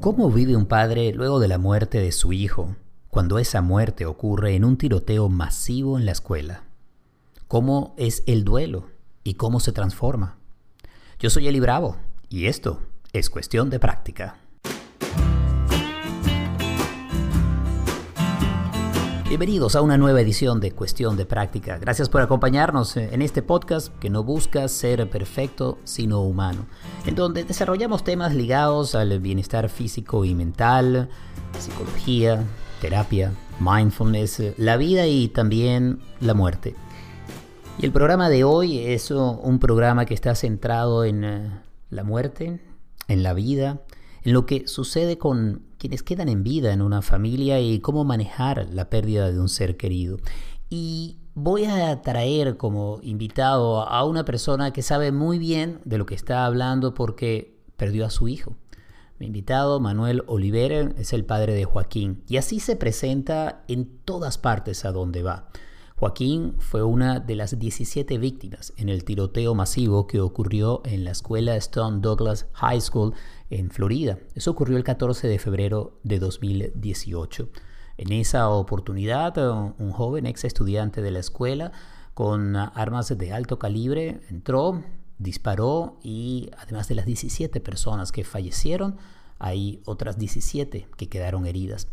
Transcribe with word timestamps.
¿Cómo 0.00 0.30
vive 0.30 0.54
un 0.54 0.66
padre 0.66 1.12
luego 1.12 1.40
de 1.40 1.48
la 1.48 1.58
muerte 1.58 1.98
de 1.98 2.12
su 2.12 2.32
hijo 2.32 2.76
cuando 3.10 3.40
esa 3.40 3.62
muerte 3.62 4.06
ocurre 4.06 4.54
en 4.54 4.64
un 4.64 4.78
tiroteo 4.78 5.28
masivo 5.28 5.98
en 5.98 6.06
la 6.06 6.12
escuela? 6.12 6.62
¿Cómo 7.48 7.94
es 7.96 8.22
el 8.26 8.44
duelo 8.44 8.86
y 9.24 9.34
cómo 9.34 9.58
se 9.58 9.72
transforma? 9.72 10.38
Yo 11.18 11.30
soy 11.30 11.48
Eli 11.48 11.58
Bravo 11.58 11.96
y 12.28 12.46
esto 12.46 12.80
es 13.12 13.28
cuestión 13.28 13.70
de 13.70 13.80
práctica. 13.80 14.36
Bienvenidos 19.28 19.76
a 19.76 19.82
una 19.82 19.98
nueva 19.98 20.22
edición 20.22 20.58
de 20.58 20.72
Cuestión 20.72 21.18
de 21.18 21.26
Práctica. 21.26 21.76
Gracias 21.76 22.08
por 22.08 22.22
acompañarnos 22.22 22.96
en 22.96 23.20
este 23.20 23.42
podcast 23.42 23.94
que 23.98 24.08
no 24.08 24.24
busca 24.24 24.66
ser 24.68 25.10
perfecto, 25.10 25.76
sino 25.84 26.22
humano, 26.22 26.64
en 27.04 27.14
donde 27.14 27.44
desarrollamos 27.44 28.04
temas 28.04 28.34
ligados 28.34 28.94
al 28.94 29.20
bienestar 29.20 29.68
físico 29.68 30.24
y 30.24 30.34
mental, 30.34 31.10
psicología, 31.58 32.42
terapia, 32.80 33.34
mindfulness, 33.60 34.54
la 34.56 34.78
vida 34.78 35.06
y 35.06 35.28
también 35.28 36.00
la 36.20 36.32
muerte. 36.32 36.74
Y 37.78 37.84
el 37.84 37.92
programa 37.92 38.30
de 38.30 38.44
hoy 38.44 38.78
es 38.78 39.10
un 39.10 39.58
programa 39.58 40.06
que 40.06 40.14
está 40.14 40.34
centrado 40.36 41.04
en 41.04 41.24
eh, 41.24 41.60
la 41.90 42.02
muerte, 42.02 42.62
en 43.08 43.22
la 43.22 43.34
vida, 43.34 43.82
en 44.22 44.32
lo 44.32 44.46
que 44.46 44.66
sucede 44.66 45.18
con 45.18 45.67
quienes 45.78 46.02
quedan 46.02 46.28
en 46.28 46.42
vida 46.42 46.72
en 46.72 46.82
una 46.82 47.02
familia 47.02 47.60
y 47.60 47.80
cómo 47.80 48.04
manejar 48.04 48.68
la 48.72 48.90
pérdida 48.90 49.30
de 49.30 49.40
un 49.40 49.48
ser 49.48 49.76
querido. 49.76 50.18
Y 50.68 51.18
voy 51.34 51.64
a 51.64 52.02
traer 52.02 52.56
como 52.56 52.98
invitado 53.02 53.88
a 53.88 54.04
una 54.04 54.24
persona 54.24 54.72
que 54.72 54.82
sabe 54.82 55.12
muy 55.12 55.38
bien 55.38 55.80
de 55.84 55.98
lo 55.98 56.06
que 56.06 56.14
está 56.14 56.44
hablando 56.44 56.94
porque 56.94 57.56
perdió 57.76 58.04
a 58.04 58.10
su 58.10 58.28
hijo. 58.28 58.56
Mi 59.18 59.26
invitado, 59.26 59.80
Manuel 59.80 60.22
Oliver, 60.26 60.94
es 60.98 61.12
el 61.12 61.24
padre 61.24 61.54
de 61.54 61.64
Joaquín 61.64 62.22
y 62.28 62.36
así 62.36 62.60
se 62.60 62.76
presenta 62.76 63.64
en 63.66 63.98
todas 64.04 64.38
partes 64.38 64.84
a 64.84 64.92
donde 64.92 65.22
va. 65.22 65.48
Joaquín 65.98 66.54
fue 66.58 66.84
una 66.84 67.18
de 67.18 67.34
las 67.34 67.58
17 67.58 68.18
víctimas 68.18 68.72
en 68.76 68.88
el 68.88 69.02
tiroteo 69.02 69.56
masivo 69.56 70.06
que 70.06 70.20
ocurrió 70.20 70.80
en 70.84 71.02
la 71.02 71.10
escuela 71.10 71.56
Stone 71.56 71.98
Douglas 72.00 72.46
High 72.52 72.80
School 72.80 73.14
en 73.50 73.68
Florida. 73.72 74.16
Eso 74.36 74.52
ocurrió 74.52 74.76
el 74.76 74.84
14 74.84 75.26
de 75.26 75.40
febrero 75.40 75.98
de 76.04 76.20
2018. 76.20 77.48
En 77.96 78.12
esa 78.12 78.48
oportunidad, 78.48 79.36
un 79.76 79.90
joven 79.90 80.26
ex 80.26 80.44
estudiante 80.44 81.02
de 81.02 81.10
la 81.10 81.18
escuela 81.18 81.72
con 82.14 82.54
armas 82.54 83.18
de 83.18 83.32
alto 83.32 83.58
calibre 83.58 84.20
entró, 84.30 84.84
disparó 85.18 85.98
y 86.04 86.48
además 86.58 86.86
de 86.86 86.94
las 86.94 87.06
17 87.06 87.60
personas 87.60 88.12
que 88.12 88.22
fallecieron, 88.22 88.98
hay 89.40 89.82
otras 89.84 90.16
17 90.16 90.86
que 90.96 91.08
quedaron 91.08 91.44
heridas. 91.44 91.88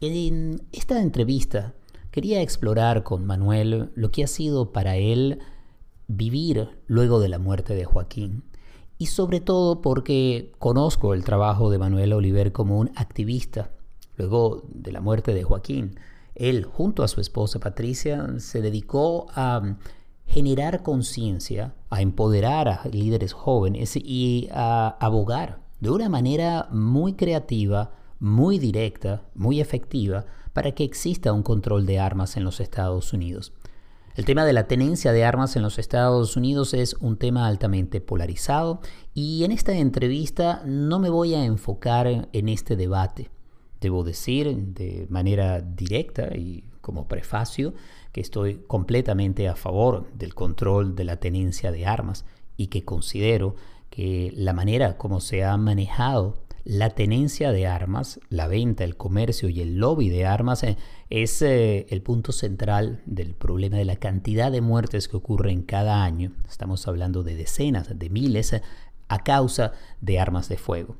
En 0.00 0.62
esta 0.70 1.02
entrevista 1.02 1.74
quería 2.10 2.42
explorar 2.42 3.02
con 3.02 3.24
Manuel 3.24 3.90
lo 3.94 4.10
que 4.10 4.24
ha 4.24 4.26
sido 4.26 4.72
para 4.72 4.96
él 4.96 5.38
vivir 6.06 6.68
luego 6.86 7.20
de 7.20 7.28
la 7.28 7.38
muerte 7.38 7.74
de 7.74 7.84
Joaquín 7.84 8.44
y 8.98 9.06
sobre 9.06 9.40
todo 9.40 9.80
porque 9.80 10.52
conozco 10.58 11.14
el 11.14 11.24
trabajo 11.24 11.70
de 11.70 11.78
Manuel 11.78 12.12
Oliver 12.12 12.52
como 12.52 12.78
un 12.78 12.90
activista. 12.96 13.70
Luego 14.16 14.64
de 14.72 14.90
la 14.90 15.00
muerte 15.00 15.32
de 15.32 15.44
Joaquín, 15.44 16.00
él, 16.34 16.64
junto 16.64 17.04
a 17.04 17.08
su 17.08 17.20
esposa 17.20 17.60
Patricia, 17.60 18.26
se 18.38 18.60
dedicó 18.60 19.26
a 19.34 19.76
generar 20.26 20.82
conciencia, 20.82 21.74
a 21.90 22.02
empoderar 22.02 22.68
a 22.68 22.88
líderes 22.90 23.32
jóvenes 23.32 23.96
y 23.96 24.48
a 24.52 24.96
abogar 25.00 25.60
de 25.80 25.90
una 25.90 26.08
manera 26.08 26.68
muy 26.72 27.14
creativa, 27.14 27.92
muy 28.18 28.58
directa, 28.58 29.22
muy 29.34 29.60
efectiva, 29.60 30.26
para 30.58 30.72
que 30.72 30.82
exista 30.82 31.32
un 31.32 31.44
control 31.44 31.86
de 31.86 32.00
armas 32.00 32.36
en 32.36 32.42
los 32.42 32.58
Estados 32.58 33.12
Unidos. 33.12 33.52
El 34.16 34.24
tema 34.24 34.44
de 34.44 34.52
la 34.52 34.66
tenencia 34.66 35.12
de 35.12 35.24
armas 35.24 35.54
en 35.54 35.62
los 35.62 35.78
Estados 35.78 36.36
Unidos 36.36 36.74
es 36.74 36.94
un 36.94 37.16
tema 37.16 37.46
altamente 37.46 38.00
polarizado 38.00 38.80
y 39.14 39.44
en 39.44 39.52
esta 39.52 39.72
entrevista 39.78 40.60
no 40.66 40.98
me 40.98 41.10
voy 41.10 41.34
a 41.34 41.44
enfocar 41.44 42.28
en 42.32 42.48
este 42.48 42.74
debate. 42.74 43.30
Debo 43.80 44.02
decir 44.02 44.52
de 44.56 45.06
manera 45.08 45.60
directa 45.60 46.36
y 46.36 46.64
como 46.80 47.06
prefacio 47.06 47.72
que 48.10 48.20
estoy 48.20 48.56
completamente 48.66 49.46
a 49.46 49.54
favor 49.54 50.10
del 50.12 50.34
control 50.34 50.96
de 50.96 51.04
la 51.04 51.18
tenencia 51.18 51.70
de 51.70 51.86
armas 51.86 52.24
y 52.56 52.66
que 52.66 52.84
considero 52.84 53.54
que 53.90 54.32
la 54.34 54.54
manera 54.54 54.98
como 54.98 55.20
se 55.20 55.44
ha 55.44 55.56
manejado 55.56 56.47
la 56.68 56.90
tenencia 56.90 57.50
de 57.50 57.66
armas, 57.66 58.20
la 58.28 58.46
venta, 58.46 58.84
el 58.84 58.94
comercio 58.94 59.48
y 59.48 59.62
el 59.62 59.78
lobby 59.78 60.10
de 60.10 60.26
armas 60.26 60.62
eh, 60.64 60.76
es 61.08 61.40
eh, 61.40 61.86
el 61.88 62.02
punto 62.02 62.30
central 62.30 63.00
del 63.06 63.34
problema 63.34 63.78
de 63.78 63.86
la 63.86 63.96
cantidad 63.96 64.52
de 64.52 64.60
muertes 64.60 65.08
que 65.08 65.16
ocurren 65.16 65.62
cada 65.62 66.04
año. 66.04 66.32
Estamos 66.46 66.86
hablando 66.86 67.22
de 67.22 67.36
decenas, 67.36 67.98
de 67.98 68.10
miles, 68.10 68.52
eh, 68.52 68.60
a 69.08 69.24
causa 69.24 69.72
de 70.02 70.20
armas 70.20 70.50
de 70.50 70.58
fuego. 70.58 70.96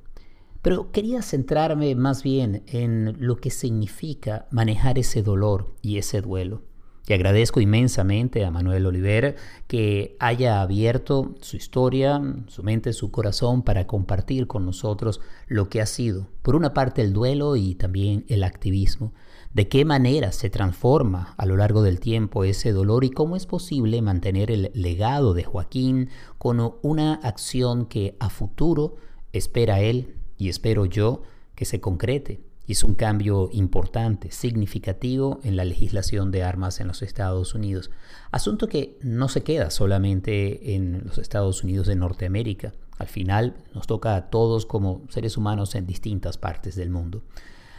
Pero 0.62 0.91
quería 0.91 1.21
centrarme 1.21 1.95
más 1.95 2.23
bien 2.23 2.62
en 2.69 3.17
lo 3.19 3.37
que 3.37 3.50
significa 3.50 4.47
manejar 4.50 4.99
ese 4.99 5.23
dolor 5.23 5.75
y 5.83 5.99
ese 5.99 6.23
duelo. 6.23 6.62
Y 7.08 7.14
agradezco 7.14 7.62
inmensamente 7.62 8.44
a 8.44 8.50
Manuel 8.50 8.84
Oliver 8.84 9.36
que 9.66 10.14
haya 10.20 10.60
abierto 10.60 11.34
su 11.41 11.56
historia, 11.56 12.20
su 12.48 12.62
mente, 12.62 12.92
su 12.92 13.10
corazón 13.10 13.62
para 13.62 13.86
compartir 13.86 14.46
con 14.46 14.66
nosotros 14.66 15.22
lo 15.46 15.70
que 15.70 15.80
ha 15.80 15.86
sido, 15.86 16.28
por 16.42 16.54
una 16.54 16.74
parte, 16.74 17.00
el 17.00 17.14
duelo 17.14 17.56
y 17.56 17.74
también 17.76 18.26
el 18.28 18.44
activismo. 18.44 19.14
De 19.54 19.69
qué 19.69 19.86
manera 19.86 20.32
se 20.32 20.50
transforma 20.50 21.34
a 21.38 21.46
lo 21.46 21.56
largo 21.56 21.80
del 21.80 21.98
tiempo 21.98 22.44
ese 22.44 22.72
dolor 22.72 23.04
y 23.04 23.10
cómo 23.10 23.36
es 23.36 23.46
posible 23.46 24.02
mantener 24.02 24.50
el 24.50 24.70
legado 24.75 25.32
de 25.32 25.44
Joaquín 25.44 26.10
con 26.36 26.75
una 26.82 27.14
acción 27.14 27.86
que 27.86 28.19
a 28.20 28.28
futuro 28.28 28.96
espera 29.32 29.80
él 29.80 30.14
y 30.36 30.50
espero 30.50 30.84
yo 30.84 31.22
que 31.54 31.64
se 31.64 31.80
concrete 31.80 32.47
Hizo 32.69 32.87
un 32.87 32.95
cambio 32.95 33.49
importante, 33.53 34.31
significativo 34.31 35.41
en 35.43 35.56
la 35.56 35.65
legislación 35.65 36.31
de 36.31 36.43
armas 36.43 36.81
en 36.81 36.87
los 36.87 37.01
Estados 37.01 37.55
Unidos. 37.55 37.91
Asunto 38.31 38.69
que 38.69 38.99
no 39.01 39.31
se 39.31 39.43
queda 39.43 39.71
solamente 39.71 40.75
en 40.75 41.03
los 41.06 41.17
Estados 41.17 41.65
Unidos 41.65 41.87
de 41.87 41.97
Norteamérica. 41.97 42.75
Al 42.99 43.06
final 43.06 43.56
nos 43.75 43.87
toca 43.87 44.17
a 44.17 44.29
todos 44.29 44.67
como 44.67 45.01
seres 45.09 45.39
humanos 45.39 45.75
en 45.77 45.87
distintas 45.87 46.37
partes 46.37 46.77
del 46.77 46.91
mundo. 46.91 47.23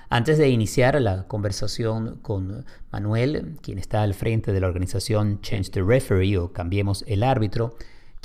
Antes 0.09 0.39
de 0.39 0.49
iniciar 0.49 0.99
la 0.99 1.27
conversación 1.27 2.17
con 2.23 2.65
Manuel, 2.91 3.57
quien 3.61 3.77
está 3.77 4.01
al 4.01 4.15
frente 4.15 4.51
de 4.53 4.59
la 4.59 4.65
organización 4.65 5.39
Change 5.41 5.69
the 5.69 5.83
Referee 5.83 6.35
o 6.37 6.51
Cambiemos 6.51 7.03
el 7.05 7.21
Árbitro, 7.21 7.75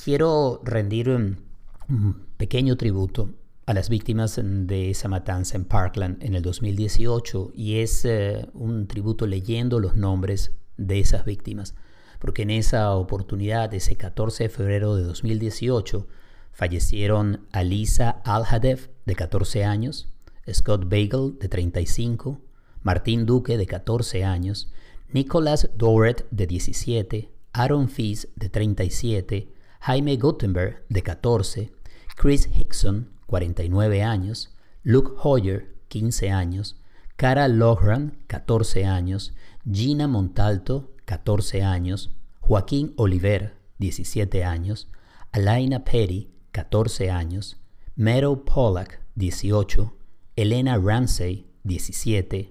quiero 0.03 0.63
rendir 0.65 1.11
un 1.11 2.25
pequeño 2.39 2.79
tributo 2.79 3.29
a 3.67 3.75
las 3.75 3.89
víctimas 3.89 4.41
de 4.43 4.91
esa 4.91 5.09
matanza 5.09 5.57
en 5.57 5.65
Parkland 5.65 6.23
en 6.23 6.35
el 6.35 6.43
2018 6.43 7.53
y 7.55 7.81
es 7.81 8.05
eh, 8.05 8.47
un 8.53 8.87
tributo 8.87 9.27
leyendo 9.27 9.81
los 9.81 9.97
nombres 9.97 10.53
de 10.77 11.01
esas 11.01 11.25
víctimas, 11.25 11.75
porque 12.19 12.43
en 12.43 12.51
esa 12.51 12.95
oportunidad, 12.95 13.73
ese 13.73 13.97
14 13.97 14.45
de 14.45 14.49
febrero 14.51 14.97
de 14.97 15.05
2018, 15.05 16.07
fallecieron 16.53 17.47
Alisa 17.53 18.11
Al-Hadef, 18.25 18.89
de 19.07 19.15
14 19.15 19.65
años, 19.65 20.09
Scott 20.51 20.85
Bagel, 20.85 21.39
de 21.41 21.49
35, 21.49 22.41
Martín 22.83 23.25
Duque, 23.25 23.57
de 23.57 23.67
14 23.67 24.25
años, 24.25 24.73
Nicholas 25.13 25.71
Doret, 25.77 26.27
de 26.31 26.47
17, 26.47 27.31
Aaron 27.53 27.89
Fees, 27.89 28.29
de 28.37 28.49
37, 28.49 29.49
Jaime 29.81 30.17
Gutenberg, 30.17 30.85
de 30.89 31.03
14, 31.03 31.73
Chris 32.17 32.49
Hickson, 32.55 33.14
49 33.27 34.03
años, 34.03 34.55
Luke 34.83 35.13
Hoyer, 35.23 35.75
15 35.89 36.31
años, 36.31 36.77
Cara 37.17 37.49
Lohran, 37.49 38.19
14 38.27 38.85
años, 38.85 39.35
Gina 39.71 40.09
Montalto, 40.09 40.93
14 41.05 41.63
años, 41.63 42.11
Joaquín 42.41 42.93
Oliver, 42.97 43.55
17 43.79 44.45
años, 44.45 44.89
Alaina 45.33 45.85
Petty, 45.85 46.31
14 46.53 47.11
años, 47.11 47.61
Meadow 47.97 48.45
Pollack, 48.45 49.01
18, 49.15 49.97
Elena 50.37 50.77
Ramsey, 50.77 51.47
17, 51.63 52.51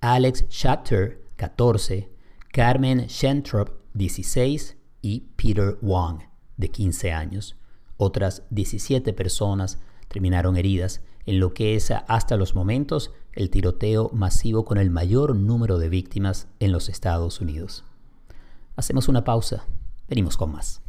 Alex 0.00 0.44
Shatter, 0.50 1.22
14, 1.36 2.10
Carmen 2.52 3.06
Shentrop, 3.06 3.70
16 3.94 4.76
y 5.00 5.20
Peter 5.36 5.78
Wong, 5.80 6.20
de 6.56 6.68
15 6.70 7.12
años. 7.12 7.56
Otras 7.96 8.42
17 8.50 9.12
personas 9.12 9.78
terminaron 10.12 10.56
heridas, 10.56 11.00
en 11.24 11.40
lo 11.40 11.54
que 11.54 11.74
es 11.74 11.90
hasta 11.90 12.36
los 12.36 12.54
momentos 12.54 13.12
el 13.32 13.48
tiroteo 13.48 14.10
masivo 14.12 14.64
con 14.64 14.76
el 14.76 14.90
mayor 14.90 15.34
número 15.34 15.78
de 15.78 15.88
víctimas 15.88 16.48
en 16.60 16.70
los 16.70 16.88
Estados 16.90 17.40
Unidos. 17.40 17.84
Hacemos 18.76 19.08
una 19.08 19.24
pausa, 19.24 19.64
venimos 20.08 20.36
con 20.36 20.52
más. 20.52 20.82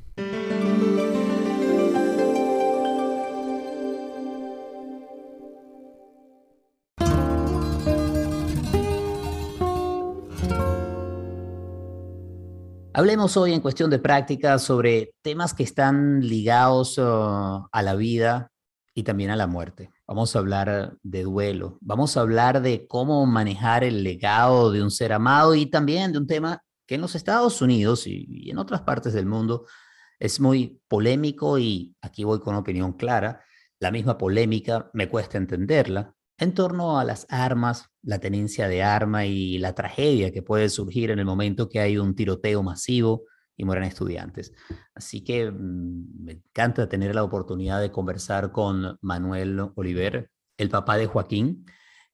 Hablemos 12.95 13.37
hoy 13.37 13.53
en 13.53 13.61
cuestión 13.61 13.89
de 13.89 13.97
práctica 13.99 14.59
sobre 14.59 15.13
temas 15.23 15.53
que 15.53 15.63
están 15.63 16.21
ligados 16.21 16.99
oh, 16.99 17.67
a 17.71 17.81
la 17.81 17.95
vida 17.95 18.52
y 18.93 19.03
también 19.03 19.31
a 19.31 19.35
la 19.35 19.47
muerte. 19.47 19.89
Vamos 20.07 20.35
a 20.35 20.39
hablar 20.39 20.97
de 21.01 21.23
duelo, 21.23 21.77
vamos 21.81 22.15
a 22.15 22.21
hablar 22.21 22.61
de 22.61 22.87
cómo 22.87 23.25
manejar 23.25 23.83
el 23.83 24.03
legado 24.03 24.71
de 24.71 24.83
un 24.83 24.91
ser 24.91 25.13
amado 25.13 25.55
y 25.55 25.65
también 25.65 26.11
de 26.11 26.19
un 26.19 26.27
tema 26.27 26.63
que 26.85 26.95
en 26.95 27.01
los 27.01 27.15
Estados 27.15 27.61
Unidos 27.61 28.05
y, 28.07 28.49
en 28.49 28.57
otras 28.57 28.81
partes 28.81 29.13
del 29.13 29.25
mundo 29.25 29.65
es 30.19 30.39
muy 30.39 30.79
polémico 30.87 31.57
y 31.57 31.95
aquí 32.01 32.23
voy 32.23 32.39
con 32.39 32.55
opinión 32.55 32.93
clara. 32.93 33.41
La 33.79 33.91
misma 33.91 34.17
polémica 34.17 34.89
me 34.93 35.09
cuesta 35.09 35.37
entenderla, 35.37 36.13
en 36.37 36.53
torno 36.53 36.99
a 36.99 37.03
las 37.03 37.25
armas, 37.29 37.89
la 38.01 38.19
tenencia 38.19 38.67
de 38.67 38.83
arma 38.83 39.25
y 39.25 39.57
la 39.57 39.73
tragedia 39.73 40.31
que 40.31 40.41
puede 40.41 40.69
surgir 40.69 41.11
en 41.11 41.19
el 41.19 41.25
momento 41.25 41.67
que 41.67 41.79
hay 41.79 41.97
un 41.97 42.15
tiroteo 42.15 42.63
masivo 42.63 43.23
y 43.55 43.65
mueren 43.65 43.83
estudiantes. 43.83 44.53
Así 44.95 45.23
que 45.23 45.51
mm, 45.51 46.23
me 46.23 46.31
encanta 46.33 46.89
tener 46.89 47.15
la 47.15 47.23
oportunidad 47.23 47.81
de 47.81 47.91
conversar 47.91 48.51
con 48.51 48.97
Manuel 49.01 49.71
Oliver, 49.75 50.29
el 50.57 50.69
papá 50.69 50.97
de 50.97 51.07
Joaquín, 51.07 51.65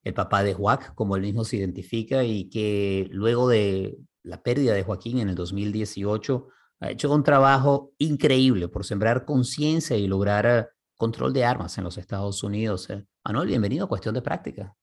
el 0.04 0.14
papá 0.14 0.44
de 0.44 0.54
Joac, 0.54 0.94
como 0.96 1.16
él 1.16 1.22
mismo 1.22 1.44
se 1.44 1.58
identifica, 1.58 2.24
y 2.24 2.50
que 2.50 3.08
luego 3.12 3.50
de 3.50 3.98
la 4.24 4.42
pérdida 4.42 4.74
de 4.74 4.84
Joaquín 4.84 5.20
en 5.20 5.30
el 5.30 5.36
2018 5.36 6.48
ha 6.82 6.92
hecho 6.92 7.14
un 7.14 7.24
trabajo 7.24 7.94
increíble 7.98 8.68
por 8.70 8.86
sembrar 8.86 9.26
conciencia 9.26 9.98
y 9.98 10.08
lograr 10.08 10.70
control 10.96 11.34
de 11.34 11.46
armas 11.46 11.78
en 11.78 11.84
los 11.84 11.98
Estados 11.98 12.44
Unidos. 12.44 12.90
Eh. 12.90 13.06
Manuel, 13.26 13.48
bienvenido 13.48 13.86
a 13.86 13.90
Cuestión 13.90 14.16
de 14.16 14.22
Práctica. 14.22 14.76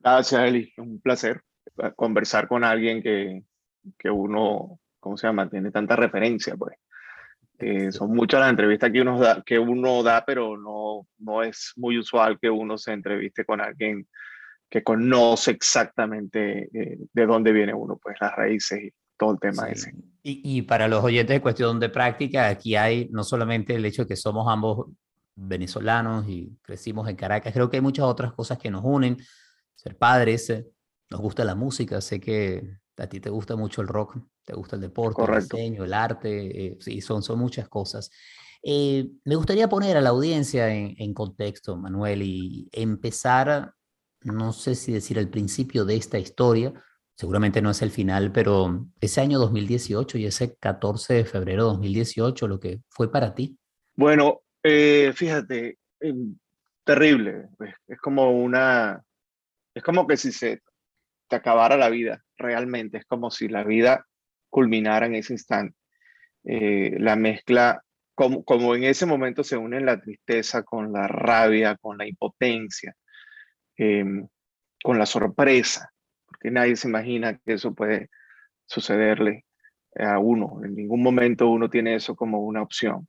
Gracias, 0.00 0.42
Eli. 0.42 0.72
Un 0.78 1.00
placer 1.00 1.42
eh, 1.78 1.92
conversar 1.94 2.48
con 2.48 2.64
alguien 2.64 3.02
que, 3.02 3.44
que 3.98 4.10
uno, 4.10 4.80
¿cómo 5.00 5.16
se 5.16 5.26
llama? 5.26 5.48
Tiene 5.48 5.70
tanta 5.70 5.96
referencia, 5.96 6.56
pues. 6.56 6.76
son 7.94 8.14
muchas 8.14 8.40
las 8.40 8.50
entrevistas 8.50 8.90
que 8.90 9.00
uno 9.00 9.18
da, 9.18 9.42
que 9.42 9.58
uno 9.58 10.02
da 10.02 10.24
pero 10.24 10.56
no, 10.56 11.06
no 11.18 11.42
es 11.42 11.72
muy 11.76 11.98
usual 11.98 12.38
que 12.40 12.48
uno 12.48 12.78
se 12.78 12.92
entreviste 12.92 13.44
con 13.44 13.60
alguien 13.60 14.06
que 14.70 14.84
conoce 14.84 15.50
exactamente 15.50 16.70
eh, 16.72 16.98
de 17.12 17.26
dónde 17.26 17.52
viene 17.52 17.74
uno, 17.74 17.98
pues 18.00 18.16
las 18.20 18.34
raíces 18.36 18.80
y 18.84 18.90
todo 19.18 19.32
el 19.32 19.40
tema 19.40 19.68
ese. 19.68 19.92
Y, 20.22 20.58
y, 20.58 20.62
para 20.62 20.86
los 20.86 21.02
oyentes 21.02 21.34
de 21.34 21.40
cuestión 21.40 21.80
de 21.80 21.88
práctica, 21.88 22.48
aquí 22.48 22.76
hay 22.76 23.08
no 23.10 23.24
solamente 23.24 23.74
el 23.74 23.84
hecho 23.84 24.02
de 24.02 24.08
que 24.08 24.16
somos 24.16 24.46
ambos 24.48 24.86
venezolanos 25.34 26.28
y 26.28 26.56
crecimos 26.62 27.08
en 27.08 27.16
Caracas. 27.16 27.52
Creo 27.52 27.68
que 27.68 27.78
hay 27.78 27.82
muchas 27.82 28.04
otras 28.04 28.32
cosas 28.32 28.58
que 28.58 28.70
nos 28.70 28.82
unen. 28.84 29.16
Ser 29.74 29.96
padres, 29.96 30.50
eh, 30.50 30.66
nos 31.10 31.20
gusta 31.20 31.44
la 31.44 31.54
música, 31.54 32.00
sé 32.00 32.20
que 32.20 32.78
a 33.00 33.08
ti 33.08 33.20
te 33.20 33.30
gusta 33.30 33.56
mucho 33.56 33.80
el 33.80 33.88
rock, 33.88 34.18
te 34.44 34.54
gusta 34.54 34.76
el 34.76 34.82
deporte, 34.82 35.22
el 35.22 35.40
diseño, 35.40 35.84
el 35.84 35.94
arte, 35.94 36.66
eh, 36.66 36.76
sí, 36.80 37.00
son, 37.00 37.22
son 37.22 37.38
muchas 37.38 37.68
cosas. 37.68 38.10
Eh, 38.62 39.08
me 39.24 39.36
gustaría 39.36 39.68
poner 39.68 39.96
a 39.96 40.00
la 40.00 40.10
audiencia 40.10 40.74
en, 40.74 40.94
en, 40.98 41.14
contexto, 41.14 41.76
Manuel, 41.76 42.22
y 42.22 42.68
empezar, 42.72 43.72
no 44.22 44.52
sé 44.52 44.74
si 44.74 44.92
decir 44.92 45.18
el 45.18 45.30
principio 45.30 45.84
de 45.84 45.96
esta 45.96 46.18
historia, 46.18 46.74
seguramente 47.20 47.60
no 47.60 47.70
es 47.70 47.82
el 47.82 47.90
final, 47.90 48.32
pero 48.32 48.86
ese 48.98 49.20
año 49.20 49.38
2018 49.38 50.16
y 50.16 50.24
ese 50.24 50.56
14 50.56 51.14
de 51.14 51.24
febrero 51.26 51.64
de 51.64 51.70
2018, 51.72 52.48
lo 52.48 52.58
que 52.58 52.80
fue 52.88 53.12
para 53.12 53.34
ti. 53.34 53.58
Bueno, 53.94 54.40
eh, 54.62 55.12
fíjate, 55.14 55.78
em, 56.00 56.34
terrible. 56.82 57.50
Es, 57.86 57.98
como 57.98 58.30
una, 58.30 59.02
es 59.74 59.82
como 59.82 60.06
que 60.06 60.16
si 60.16 60.32
se 60.32 60.62
te 61.30 61.36
acabara 61.36 61.78
la 61.78 61.88
vida, 61.88 62.22
realmente. 62.36 62.98
Es 62.98 63.06
como 63.06 63.30
si 63.30 63.48
la 63.48 63.64
vida 63.64 64.06
culminara 64.50 65.06
en 65.06 65.14
ese 65.14 65.32
instante. 65.32 65.76
Eh, 66.44 66.96
la 66.98 67.16
mezcla, 67.16 67.82
como, 68.14 68.44
como 68.44 68.74
en 68.74 68.84
ese 68.84 69.06
momento 69.06 69.44
se 69.44 69.56
unen 69.56 69.86
la 69.86 70.00
tristeza 70.00 70.64
con 70.64 70.92
la 70.92 71.06
rabia, 71.06 71.76
con 71.80 71.96
la 71.96 72.06
impotencia, 72.06 72.94
em, 73.76 74.26
con 74.82 74.98
la 74.98 75.06
sorpresa, 75.06 75.90
porque 76.26 76.50
nadie 76.50 76.76
se 76.76 76.88
imagina 76.88 77.38
que 77.38 77.54
eso 77.54 77.74
puede 77.74 78.10
sucederle 78.66 79.44
a 79.96 80.18
uno. 80.18 80.60
En 80.64 80.74
ningún 80.74 81.02
momento 81.02 81.48
uno 81.48 81.70
tiene 81.70 81.94
eso 81.94 82.16
como 82.16 82.40
una 82.40 82.62
opción. 82.62 83.08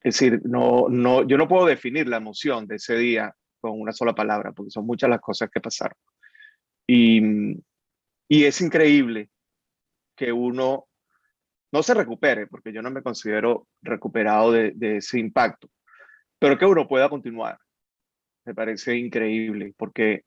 Es 0.00 0.14
decir, 0.14 0.40
no, 0.44 0.88
no, 0.88 1.26
yo 1.26 1.36
no 1.38 1.48
puedo 1.48 1.66
definir 1.66 2.08
la 2.08 2.18
emoción 2.18 2.66
de 2.66 2.76
ese 2.76 2.96
día 2.96 3.34
con 3.60 3.80
una 3.80 3.92
sola 3.92 4.14
palabra, 4.14 4.52
porque 4.52 4.70
son 4.70 4.86
muchas 4.86 5.10
las 5.10 5.20
cosas 5.20 5.48
que 5.50 5.60
pasaron. 5.60 5.96
Y, 6.94 8.44
es 8.44 8.60
increíble 8.60 9.30
que 10.14 10.30
uno 10.30 10.88
no 11.72 11.82
se 11.82 11.94
recupere, 11.94 12.46
porque 12.46 12.70
yo 12.70 12.82
no 12.82 12.90
me 12.90 13.02
considero 13.02 13.66
recuperado 13.80 14.52
de, 14.52 14.72
de 14.74 14.98
ese 14.98 15.18
impacto, 15.18 15.70
pero 16.38 16.58
que 16.58 16.66
uno 16.66 16.86
pueda 16.86 17.08
continuar. 17.08 17.58
Me 18.44 18.54
parece 18.54 18.94
increíble, 18.96 19.72
porque 19.76 20.24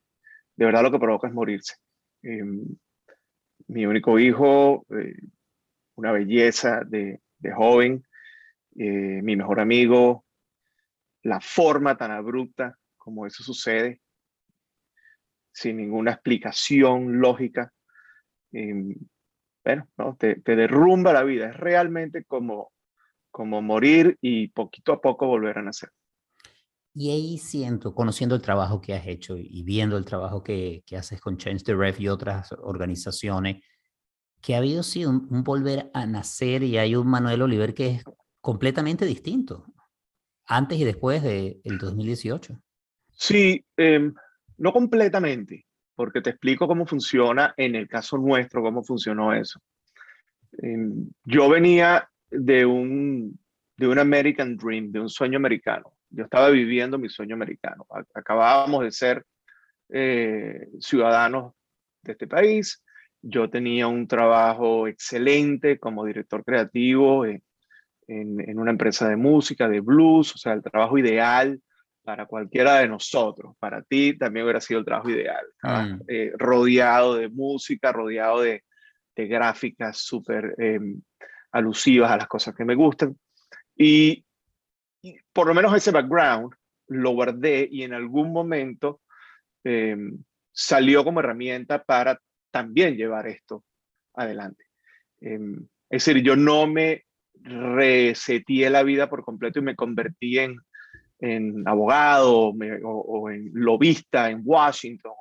de 0.56 0.66
verdad 0.66 0.82
lo 0.82 0.92
que 0.92 0.98
provoca 0.98 1.28
es 1.28 1.34
morirse. 1.34 1.76
Em, 2.24 2.66
mi 3.68 3.86
único 3.86 4.18
hijo, 4.18 4.88
eh, 4.90 5.18
una 5.96 6.12
belleza 6.12 6.82
de, 6.84 7.22
de 7.38 7.52
joven, 7.52 8.04
eh, 8.76 9.22
mi 9.22 9.36
mejor 9.36 9.60
amigo, 9.60 10.26
la 11.22 11.40
forma 11.42 11.96
tan 11.96 12.10
abrupta 12.10 12.76
como 12.98 13.28
eso 13.28 13.44
sucede, 13.44 14.02
sin 15.56 15.78
ninguna 15.78 16.12
explicación 16.12 17.20
lógica. 17.20 17.72
Bueno, 18.52 19.88
¿no? 19.98 20.16
te, 20.20 20.36
te, 20.42 20.56
derrumba 20.56 21.14
la 21.14 21.24
vida. 21.24 21.50
Es 21.50 21.58
realmente 21.58 22.26
como, 22.26 22.72
como 23.32 23.62
morir 23.62 24.18
y 24.22 24.50
poquito 24.50 24.94
a 24.94 25.02
poco 25.02 25.28
volver 25.28 25.58
a 25.58 25.64
nacer. 25.64 25.90
Y 26.94 27.12
ahí 27.12 27.38
siento, 27.38 27.94
conociendo 27.94 28.36
el 28.36 28.42
trabajo 28.42 28.80
que 28.80 28.94
has 28.94 29.08
hecho 29.08 29.36
y 29.38 29.64
viendo 29.64 29.98
el 29.98 30.06
trabajo 30.06 30.44
que, 30.44 30.84
que 30.86 30.98
haces 30.98 31.20
con 31.20 31.38
Change 31.38 31.64
the 31.64 31.76
Ref 31.76 32.00
y 32.00 32.08
otras 32.08 32.52
organizaciones, 32.52 33.64
que 34.42 34.56
ha 34.56 34.60
habido 34.60 34.84
sí 34.84 35.06
un, 35.06 35.28
un, 35.30 35.44
volver 35.44 35.90
a 35.94 36.06
nacer 36.06 36.64
y 36.64 36.78
hay 36.78 36.96
un 36.96 37.08
Manuel 37.08 37.42
Oliver 37.42 37.74
que 37.74 37.88
es 37.88 38.04
completamente 38.40 39.06
distinto, 39.06 39.66
antes 40.46 40.78
y 40.78 40.84
después 40.84 41.24
del 41.24 41.62
de 41.64 41.78
2018. 41.78 42.62
Sí, 43.18 43.66
eh, 43.78 44.12
no 44.58 44.74
completamente, 44.74 45.66
porque 45.96 46.22
te 46.22 46.32
explico 46.32 46.68
cómo 46.68 46.86
funciona 46.86 47.54
en 47.58 47.76
el 47.76 47.88
caso 47.88 48.18
nuestro, 48.18 48.62
cómo 48.62 48.84
funcionó 48.84 49.34
eso. 49.34 49.60
Eh, 50.62 50.78
yo 51.24 51.50
venía 51.50 52.10
de 52.30 52.66
un, 52.66 53.40
de 53.78 53.88
un 53.88 54.00
American 54.00 54.58
Dream, 54.58 54.92
de 54.92 55.00
un 55.00 55.10
sueño 55.10 55.38
americano. 55.38 55.94
Yo 56.10 56.24
estaba 56.24 56.50
viviendo 56.50 56.98
mi 56.98 57.10
sueño 57.10 57.36
americano. 57.36 57.86
Acabábamos 58.14 58.84
de 58.84 58.92
ser 58.92 59.26
eh, 59.90 60.70
ciudadanos 60.80 61.54
de 62.04 62.14
este 62.14 62.28
país. 62.28 62.84
Yo 63.22 63.50
tenía 63.50 63.88
un 63.88 64.08
trabajo 64.08 64.88
excelente 64.88 65.80
como 65.80 66.06
director 66.06 66.44
creativo 66.44 67.26
eh, 67.26 67.42
en, 68.08 68.60
una 68.60 68.72
empresa 68.72 69.10
de 69.10 69.16
música, 69.16 69.68
de 69.68 69.82
blues, 69.82 70.36
o 70.36 70.38
sea, 70.38 70.54
el 70.54 70.62
trabajo 70.62 70.98
ideal 70.98 71.62
para 72.06 72.28
cualquiera 72.28 72.76
de 72.76 72.88
nosotros. 72.88 73.56
Para 73.60 73.82
ti 73.82 74.18
también 74.18 74.46
hubiera 74.46 74.62
sido 74.62 74.80
el 74.80 74.86
trabajo 74.86 75.10
ideal. 75.10 75.46
Mm. 75.64 76.02
Eh, 76.08 76.32
rodeado 76.38 77.16
de 77.16 77.28
música, 77.28 77.92
rodeado 77.92 78.42
de, 78.42 78.64
de 79.16 79.28
gráficas 79.28 79.98
súper 79.98 80.54
em, 80.58 81.02
alusivas 81.52 82.12
a 82.12 82.18
las 82.18 82.28
cosas 82.28 82.56
que 82.56 82.64
me 82.64 82.76
gustan. 82.76 83.18
Y, 83.76 84.24
por 85.34 85.48
lo 85.48 85.54
menos 85.54 85.76
ese 85.76 85.92
background 85.92 86.54
lo 86.88 87.12
guardé 87.12 87.68
y 87.70 87.84
en 87.84 87.94
algún 87.94 88.32
momento 88.32 89.02
em, 89.64 90.24
salió 90.52 91.04
como 91.04 91.20
herramienta 91.20 91.84
para 91.84 92.20
también 92.52 92.96
llevar 92.96 93.28
esto 93.28 93.64
adelante. 94.14 94.66
Em, 95.22 95.68
es 95.90 96.06
decir, 96.06 96.24
yo 96.24 96.36
no 96.36 96.68
me 96.68 97.06
reseteé 97.34 98.70
la 98.70 98.84
vida 98.84 99.10
por 99.10 99.24
completo 99.24 99.60
y 99.60 99.64
me 99.64 99.76
convertí 99.76 100.40
en, 100.40 100.58
en 101.26 101.68
abogado 101.68 102.54
o, 102.84 103.30
en 103.30 103.52
lobista 103.54 104.30
en 104.30 104.42
Washington 104.44 105.14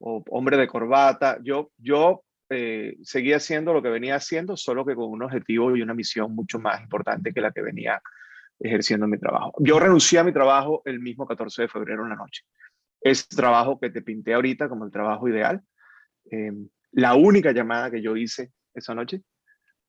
o, 0.00 0.22
hombre 0.30 0.56
de 0.56 0.66
corbata. 0.66 1.38
Yo, 1.42 1.70
yo 1.76 2.22
eh, 2.50 2.96
seguía 3.02 3.36
haciendo 3.36 3.72
lo 3.72 3.82
que 3.82 3.90
venía 3.90 4.16
haciendo, 4.16 4.56
solo 4.56 4.84
que 4.84 4.94
con 4.94 5.10
un 5.10 5.22
objetivo 5.22 5.76
y 5.76 5.82
una 5.82 5.94
misión 5.94 6.34
mucho 6.34 6.58
más 6.58 6.80
importante 6.80 7.32
que 7.32 7.40
la 7.40 7.52
que 7.52 7.62
venía 7.62 8.00
ejerciendo 8.60 9.06
mi 9.06 9.18
trabajo. 9.18 9.52
Yo 9.60 9.78
renuncié 9.78 10.18
a 10.18 10.24
mi 10.24 10.32
trabajo 10.32 10.82
el 10.84 11.00
mismo 11.00 11.26
14 11.26 11.62
de 11.62 11.68
febrero 11.68 12.04
en 12.04 12.10
la 12.10 12.16
noche. 12.16 12.42
Ese 13.00 13.26
trabajo 13.28 13.78
que 13.78 13.90
te 13.90 14.02
pinté 14.02 14.34
ahorita 14.34 14.68
como 14.68 14.84
el 14.84 14.90
trabajo 14.90 15.28
ideal. 15.28 15.60
Eh, 16.30 16.52
la 16.92 17.14
única 17.14 17.52
llamada 17.52 17.90
que 17.90 18.02
yo 18.02 18.16
hice 18.16 18.50
esa 18.74 18.94
noche 18.94 19.22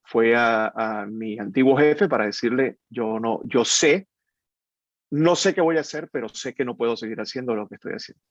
fue 0.04 0.34
a, 0.36 1.06
mi 1.08 1.38
antiguo 1.38 1.78
jefe 1.78 2.08
para 2.08 2.26
decirle, 2.26 2.78
yo 2.90 3.20
no, 3.20 3.42
yo 3.46 3.64
sé, 3.64 4.08
no 5.12 5.36
sé 5.36 5.54
qué 5.54 5.62
voy 5.62 5.78
a 5.78 5.82
hacer, 5.82 6.10
pero 6.12 6.30
sé 6.30 6.54
que 6.54 6.66
no 6.66 6.78
puedo 6.78 6.96
seguir 6.96 7.20
haciendo 7.20 7.56
lo 7.56 7.68
que 7.68 7.76
estoy 7.76 7.94
haciendo. 7.94 8.22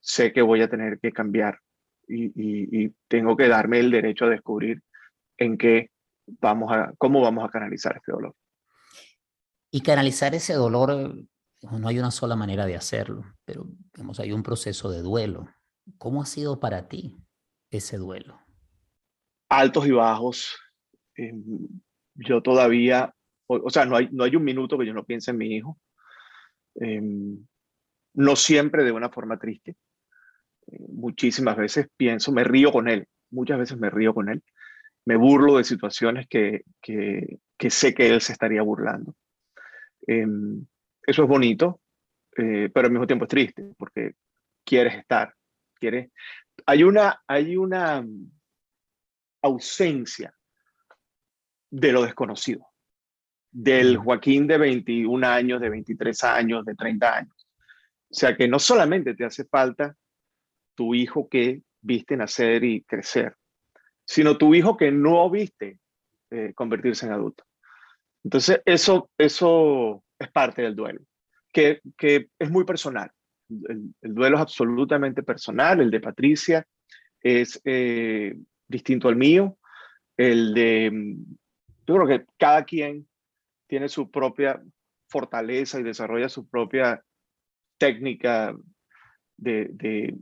Sé 0.00 0.32
que 0.32 0.42
voy 0.42 0.62
a 0.62 0.68
tener 0.68 0.98
que 1.00 1.12
cambiar 1.12 1.58
y, 2.06 2.88
tengo 3.08 3.36
que 3.36 3.48
darme 3.48 3.78
el 3.78 3.90
derecho 3.90 4.24
a 4.24 4.30
descubrir 4.30 4.82
en 5.38 5.56
qué 5.56 5.90
vamos 6.26 6.72
a, 6.72 6.92
cómo 6.98 7.20
vamos 7.20 7.44
a 7.44 7.50
canalizar 7.50 7.96
este 7.96 8.12
dolor. 8.12 8.34
Y 9.70 9.82
canalizar 9.82 10.34
ese 10.34 10.54
dolor, 10.54 11.14
no 11.62 11.88
hay 11.88 11.98
una 11.98 12.10
sola 12.10 12.34
manera 12.34 12.66
de 12.66 12.74
hacerlo, 12.74 13.24
pero 13.44 13.66
digamos, 13.94 14.18
hay 14.18 14.32
un 14.32 14.42
proceso 14.42 14.90
de 14.90 15.02
duelo. 15.02 15.48
¿Cómo 15.98 16.22
ha 16.22 16.26
sido 16.26 16.58
para 16.58 16.88
ti 16.88 17.16
ese 17.70 17.96
duelo? 17.96 18.40
Altos 19.48 19.86
y 19.86 19.92
bajos. 19.92 20.58
Em, 21.14 21.42
yo 22.14 22.42
todavía, 22.42 23.14
o, 23.46 23.70
sea, 23.70 23.84
no 23.84 23.96
hay, 23.96 24.08
no 24.10 24.24
hay 24.24 24.34
un 24.36 24.44
minuto 24.44 24.78
que 24.78 24.86
yo 24.86 24.94
no 24.94 25.04
piense 25.04 25.30
en 25.30 25.38
mi 25.38 25.54
hijo. 25.54 25.78
Em, 26.74 27.46
no 28.14 28.36
siempre 28.36 28.84
de 28.84 28.92
una 28.92 29.10
forma 29.10 29.38
triste. 29.38 29.76
Eh, 30.66 30.86
muchísimas 30.88 31.56
veces 31.56 31.88
pienso, 31.96 32.32
me 32.32 32.44
río 32.44 32.72
con 32.72 32.88
él, 32.88 33.06
muchas 33.30 33.58
veces 33.58 33.78
me 33.78 33.90
río 33.90 34.14
con 34.14 34.28
él. 34.28 34.42
Me 35.04 35.16
burlo 35.16 35.56
de 35.56 35.64
situaciones 35.64 36.26
que, 36.28 36.62
que, 36.80 37.70
sé 37.70 37.94
que 37.94 38.08
él 38.08 38.20
se 38.20 38.32
estaría 38.32 38.62
burlando. 38.62 39.14
Em, 40.06 40.66
eso 41.02 41.22
es 41.22 41.28
bonito, 41.28 41.80
eh, 42.36 42.70
pero 42.72 42.86
al 42.86 42.92
mismo 42.92 43.06
tiempo 43.06 43.24
es 43.24 43.30
triste, 43.30 43.72
porque 43.78 44.12
quieres 44.64 44.94
estar, 44.94 45.34
quieres... 45.74 46.10
Hay 46.66 46.82
una, 46.82 47.22
hay 47.26 47.56
una 47.56 48.04
ausencia 49.42 50.34
de 51.70 51.92
lo 51.92 52.02
desconocido, 52.02 52.69
del 53.50 53.96
Joaquín 53.96 54.46
de 54.46 54.58
21 54.58 55.26
años, 55.26 55.60
de 55.60 55.68
23 55.68 56.24
años, 56.24 56.64
de 56.64 56.74
30 56.74 57.16
años. 57.16 57.48
O 58.10 58.14
sea 58.14 58.36
que 58.36 58.48
no 58.48 58.58
solamente 58.58 59.14
te 59.14 59.24
hace 59.24 59.44
falta 59.44 59.96
tu 60.74 60.94
hijo 60.94 61.28
que 61.28 61.62
viste 61.80 62.16
nacer 62.16 62.64
y 62.64 62.82
crecer, 62.82 63.36
sino 64.04 64.36
tu 64.36 64.54
hijo 64.54 64.76
que 64.76 64.90
no 64.90 65.28
viste 65.30 65.78
eh, 66.30 66.52
convertirse 66.54 67.06
en 67.06 67.12
adulto. 67.12 67.44
Entonces, 68.24 68.60
eso, 68.64 69.10
eso 69.16 70.02
es 70.18 70.30
parte 70.30 70.62
del 70.62 70.76
duelo, 70.76 71.00
que, 71.52 71.80
que 71.96 72.28
es 72.38 72.50
muy 72.50 72.64
personal. 72.64 73.10
El, 73.48 73.92
duelo 74.02 74.36
es 74.36 74.42
absolutamente 74.42 75.22
personal, 75.22 75.80
el 75.80 75.90
de 75.90 76.00
Patricia 76.00 76.66
es 77.22 77.60
eh, 77.64 78.36
distinto 78.68 79.08
al 79.08 79.16
mío, 79.16 79.58
el 80.16 80.54
de, 80.54 81.16
yo 81.86 81.94
creo 81.94 82.06
que 82.06 82.26
cada 82.38 82.64
quien 82.64 83.08
tiene 83.70 83.88
su 83.88 84.10
propia 84.10 84.60
fortaleza 85.08 85.78
y 85.78 85.84
desarrolla 85.84 86.28
su 86.28 86.48
propia 86.48 87.02
técnica 87.78 88.52
de, 89.36 90.18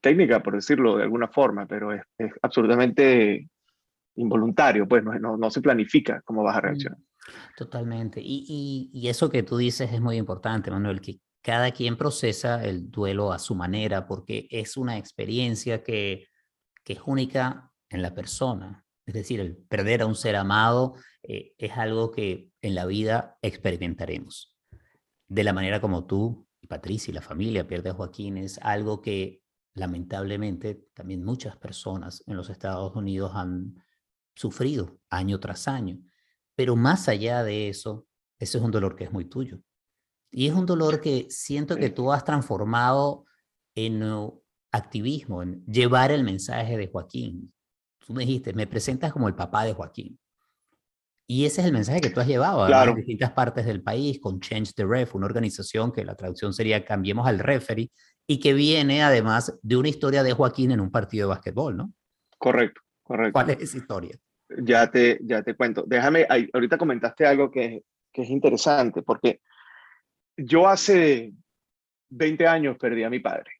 técnica, 0.00 0.42
por 0.42 0.54
decirlo 0.54 0.98
de 0.98 1.04
alguna 1.04 1.28
forma, 1.28 1.66
pero 1.66 1.92
es, 1.92 2.02
es 2.18 2.30
absolutamente 2.42 3.48
involuntario, 4.16 4.86
pues 4.86 5.02
no, 5.02 5.38
no, 5.38 5.50
se 5.50 5.62
planifica 5.62 6.20
cómo 6.22 6.42
vas 6.42 6.56
a 6.56 6.60
mm, 6.60 6.62
reaccionar. 6.62 6.98
Totalmente. 7.56 8.20
Y, 8.22 8.90
y, 8.92 9.08
eso 9.08 9.30
que 9.30 9.42
tú 9.42 9.56
dices 9.56 9.90
es 9.90 10.00
muy 10.02 10.18
importante, 10.18 10.70
Manuel, 10.70 11.00
que 11.00 11.18
cada 11.42 11.70
quien 11.70 11.96
procesa 11.96 12.62
el 12.62 12.90
duelo 12.90 13.32
a 13.32 13.38
su 13.38 13.54
manera, 13.54 14.06
porque 14.06 14.46
es 14.50 14.76
una 14.76 14.98
experiencia 14.98 15.82
que, 15.82 16.26
que 16.84 16.92
es 16.92 17.00
única 17.06 17.70
en 17.88 18.02
la 18.02 18.14
persona. 18.14 18.84
Es 19.06 19.14
decir, 19.14 19.40
el 19.40 19.56
perder 19.56 20.02
a 20.02 20.06
un 20.06 20.14
ser 20.14 20.36
amado 20.36 20.94
eh, 21.32 21.54
es 21.58 21.78
algo 21.78 22.10
que 22.10 22.50
en 22.60 22.74
la 22.74 22.86
vida 22.86 23.38
experimentaremos. 23.40 24.58
De 25.28 25.44
la 25.44 25.52
manera 25.52 25.80
como 25.80 26.04
tú 26.04 26.48
y 26.60 26.66
Patricia 26.66 27.12
y 27.12 27.14
la 27.14 27.22
familia 27.22 27.68
pierde 27.68 27.90
a 27.90 27.94
Joaquín 27.94 28.36
es 28.36 28.58
algo 28.58 29.00
que 29.00 29.40
lamentablemente 29.74 30.88
también 30.92 31.24
muchas 31.24 31.56
personas 31.56 32.24
en 32.26 32.36
los 32.36 32.50
Estados 32.50 32.96
Unidos 32.96 33.30
han 33.36 33.76
sufrido 34.34 34.98
año 35.08 35.38
tras 35.38 35.68
año. 35.68 36.00
Pero 36.56 36.74
más 36.74 37.08
allá 37.08 37.44
de 37.44 37.68
eso, 37.68 38.08
ese 38.40 38.58
es 38.58 38.64
un 38.64 38.72
dolor 38.72 38.96
que 38.96 39.04
es 39.04 39.12
muy 39.12 39.26
tuyo. 39.26 39.60
Y 40.32 40.48
es 40.48 40.54
un 40.54 40.66
dolor 40.66 41.00
que 41.00 41.28
siento 41.30 41.76
que 41.76 41.90
tú 41.90 42.12
has 42.12 42.24
transformado 42.24 43.24
en 43.76 44.02
activismo, 44.72 45.44
en 45.44 45.64
llevar 45.64 46.10
el 46.10 46.24
mensaje 46.24 46.76
de 46.76 46.88
Joaquín. 46.88 47.54
Tú 48.04 48.14
me 48.14 48.24
dijiste, 48.24 48.52
me 48.52 48.66
presentas 48.66 49.12
como 49.12 49.28
el 49.28 49.36
papá 49.36 49.64
de 49.64 49.74
Joaquín. 49.74 50.18
Y 51.32 51.46
ese 51.46 51.60
es 51.60 51.68
el 51.68 51.72
mensaje 51.72 52.00
que 52.00 52.10
tú 52.10 52.18
has 52.18 52.26
llevado 52.26 52.64
a 52.64 52.92
distintas 52.92 53.30
partes 53.30 53.64
del 53.64 53.84
país 53.84 54.18
con 54.18 54.40
Change 54.40 54.72
the 54.74 54.84
Ref, 54.84 55.14
una 55.14 55.26
organización 55.26 55.92
que 55.92 56.04
la 56.04 56.16
traducción 56.16 56.52
sería 56.52 56.84
Cambiemos 56.84 57.24
al 57.24 57.38
Referee 57.38 57.88
y 58.26 58.40
que 58.40 58.52
viene 58.52 59.04
además 59.04 59.56
de 59.62 59.76
una 59.76 59.86
historia 59.86 60.24
de 60.24 60.32
Joaquín 60.32 60.72
en 60.72 60.80
un 60.80 60.90
partido 60.90 61.28
de 61.28 61.34
básquetbol, 61.34 61.76
¿no? 61.76 61.92
Correcto, 62.36 62.80
correcto. 63.04 63.32
¿Cuál 63.32 63.50
es 63.50 63.60
esa 63.60 63.76
historia? 63.76 64.16
Ya 64.58 64.90
te, 64.90 65.20
ya 65.22 65.40
te 65.44 65.54
cuento. 65.54 65.84
Déjame, 65.86 66.26
ahorita 66.52 66.76
comentaste 66.76 67.24
algo 67.24 67.48
que, 67.48 67.84
que 68.12 68.22
es 68.22 68.28
interesante, 68.28 69.02
porque 69.02 69.40
yo 70.36 70.66
hace 70.66 71.32
20 72.08 72.48
años 72.48 72.76
perdí 72.76 73.04
a 73.04 73.10
mi 73.10 73.20
padre 73.20 73.52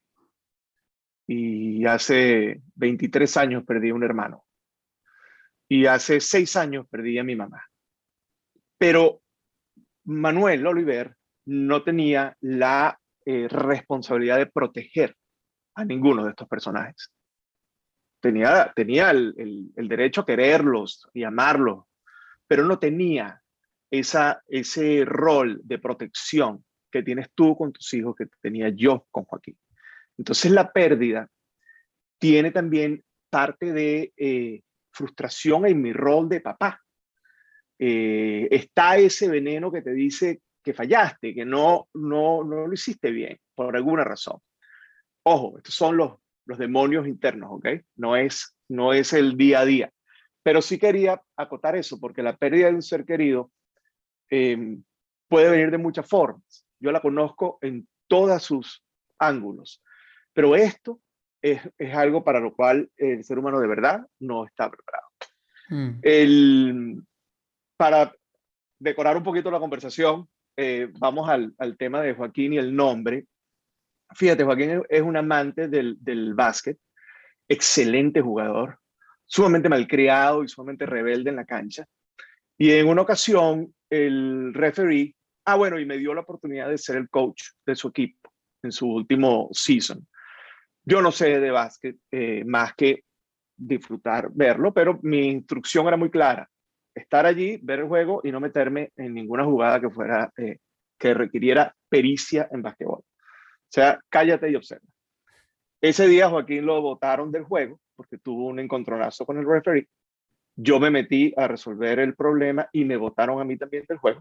y 1.28 1.86
hace 1.86 2.62
23 2.74 3.36
años 3.36 3.62
perdí 3.64 3.90
a 3.90 3.94
un 3.94 4.02
hermano 4.02 4.44
y 5.70 5.86
hace 5.86 6.20
6 6.20 6.56
años 6.56 6.86
perdí 6.90 7.18
a 7.18 7.24
mi 7.24 7.36
mamá. 7.36 7.64
Pero 8.76 9.22
Manuel 10.04 10.66
Oliver 10.66 11.16
no 11.46 11.82
tenía 11.82 12.36
la 12.40 12.98
eh, 13.24 13.48
responsabilidad 13.48 14.36
de 14.36 14.46
proteger 14.46 15.16
a 15.74 15.84
ninguno 15.84 16.24
de 16.24 16.30
estos 16.30 16.48
personajes 16.48 17.10
tenía, 18.20 18.72
tenía 18.76 19.10
el, 19.10 19.72
derecho 19.76 20.20
a 20.20 20.26
quererlos 20.26 21.08
y 21.12 21.24
amarlos, 21.24 21.84
pero 22.46 22.64
no 22.64 22.78
tenía 22.78 23.42
esa, 23.90 24.42
ese 24.46 25.04
rol 25.04 25.60
de 25.64 25.78
protección 25.78 26.64
que 26.90 27.02
tienes 27.02 27.28
tú 27.34 27.56
con 27.56 27.72
tus 27.72 27.92
hijos, 27.94 28.14
que 28.16 28.26
tenía 28.40 28.68
yo 28.68 29.06
con 29.10 29.24
Joaquín. 29.24 29.56
Entonces 30.18 30.50
la 30.50 30.70
pérdida 30.70 31.28
tiene 32.18 32.50
también 32.50 33.02
parte 33.30 33.72
de 33.72 34.12
eh, 34.16 34.60
frustración 34.92 35.66
en 35.66 35.80
mi 35.80 35.92
rol 35.92 36.28
de 36.28 36.40
papá. 36.40 36.82
Eh, 37.78 38.48
está 38.50 38.98
ese 38.98 39.28
veneno 39.28 39.72
que 39.72 39.82
te 39.82 39.92
dice 39.92 40.42
que 40.62 40.74
fallaste, 40.74 41.34
que 41.34 41.44
no, 41.44 41.88
no, 41.94 42.44
no 42.44 42.66
lo 42.66 42.72
hiciste 42.72 43.10
bien, 43.10 43.38
por 43.54 43.74
alguna 43.76 44.04
razón. 44.04 44.38
Ojo, 45.22 45.56
estos 45.58 45.74
son 45.74 45.96
los 45.96 46.20
los 46.50 46.58
demonios 46.58 47.06
internos, 47.06 47.50
¿ok? 47.52 47.66
No 47.94 48.16
es, 48.16 48.56
no 48.68 48.92
es 48.92 49.12
el 49.12 49.36
día 49.36 49.60
a 49.60 49.64
día. 49.64 49.92
Pero 50.42 50.60
sí 50.60 50.78
quería 50.80 51.22
acotar 51.36 51.76
eso, 51.76 52.00
porque 52.00 52.24
la 52.24 52.36
pérdida 52.36 52.66
de 52.66 52.74
un 52.74 52.82
ser 52.82 53.04
querido 53.04 53.52
em, 54.28 54.82
puede 55.28 55.48
venir 55.48 55.70
de 55.70 55.78
muchas 55.78 56.08
formas. 56.08 56.66
Yo 56.80 56.90
la 56.90 57.00
conozco 57.00 57.58
en 57.60 57.86
todos 58.08 58.42
sus 58.42 58.82
ángulos, 59.16 59.80
pero 60.32 60.56
esto 60.56 61.00
es, 61.42 61.60
es, 61.78 61.94
algo 61.94 62.24
para 62.24 62.40
lo 62.40 62.54
cual 62.54 62.90
el 62.96 63.24
ser 63.24 63.38
humano 63.38 63.60
de 63.60 63.68
verdad 63.68 64.06
no 64.18 64.46
está 64.46 64.70
preparado. 64.70 65.06
Mm. 65.68 65.90
El, 66.02 67.02
para 67.76 68.12
decorar 68.78 69.16
un 69.16 69.22
poquito 69.22 69.50
la 69.50 69.58
conversación, 69.58 70.28
eh, 70.56 70.88
vamos 70.98 71.28
al, 71.28 71.54
al, 71.58 71.76
tema 71.76 72.02
de 72.02 72.14
Joaquín 72.14 72.52
y 72.52 72.58
el 72.58 72.74
nombre. 72.74 73.26
Fíjate, 74.14 74.44
Joaquín 74.44 74.82
es 74.88 75.02
un 75.02 75.16
amante 75.16 75.68
del, 75.68 75.96
del 76.00 76.34
básquet, 76.34 76.78
excelente 77.48 78.20
jugador, 78.20 78.78
sumamente 79.24 79.68
malcriado 79.68 80.42
y 80.42 80.48
sumamente 80.48 80.86
rebelde 80.86 81.30
en 81.30 81.36
la 81.36 81.44
cancha. 81.44 81.86
Y 82.58 82.72
en 82.72 82.88
una 82.88 83.02
ocasión, 83.02 83.74
el 83.88 84.52
referee, 84.52 85.14
ah, 85.46 85.56
bueno, 85.56 85.78
y 85.78 85.86
me 85.86 85.96
dio 85.96 86.12
la 86.12 86.20
oportunidad 86.20 86.68
de 86.68 86.76
ser 86.76 86.96
el 86.96 87.08
coach 87.08 87.42
de 87.64 87.74
su 87.74 87.88
equipo 87.88 88.30
en 88.62 88.72
su 88.72 88.86
último 88.86 89.48
season. 89.52 90.06
Yo 90.84 91.02
no 91.02 91.12
sé 91.12 91.38
de 91.40 91.50
básquet 91.50 91.96
eh, 92.10 92.44
más 92.44 92.74
que 92.74 93.04
disfrutar, 93.56 94.30
verlo, 94.32 94.72
pero 94.72 94.98
mi 95.02 95.28
instrucción 95.28 95.86
era 95.86 95.96
muy 95.96 96.10
clara. 96.10 96.48
Estar 96.94 97.26
allí, 97.26 97.58
ver 97.62 97.80
el 97.80 97.88
juego 97.88 98.20
y 98.24 98.32
no 98.32 98.40
meterme 98.40 98.90
en 98.96 99.14
ninguna 99.14 99.44
jugada 99.44 99.80
que 99.80 99.90
fuera, 99.90 100.32
eh, 100.36 100.58
que 100.98 101.14
requiriera 101.14 101.74
pericia 101.88 102.48
en 102.50 102.62
básquetbol. 102.62 103.00
O 103.00 103.72
sea, 103.72 104.00
cállate 104.08 104.50
y 104.50 104.56
observa. 104.56 104.86
Ese 105.80 106.08
día 106.08 106.28
Joaquín 106.28 106.66
lo 106.66 106.80
votaron 106.82 107.30
del 107.30 107.44
juego 107.44 107.80
porque 107.94 108.18
tuvo 108.18 108.48
un 108.48 108.58
encontronazo 108.58 109.24
con 109.26 109.38
el 109.38 109.46
referee. 109.46 109.88
Yo 110.56 110.80
me 110.80 110.90
metí 110.90 111.32
a 111.36 111.46
resolver 111.46 112.00
el 112.00 112.14
problema 112.14 112.68
y 112.72 112.84
me 112.84 112.96
votaron 112.96 113.40
a 113.40 113.44
mí 113.44 113.56
también 113.56 113.84
del 113.88 113.98
juego. 113.98 114.20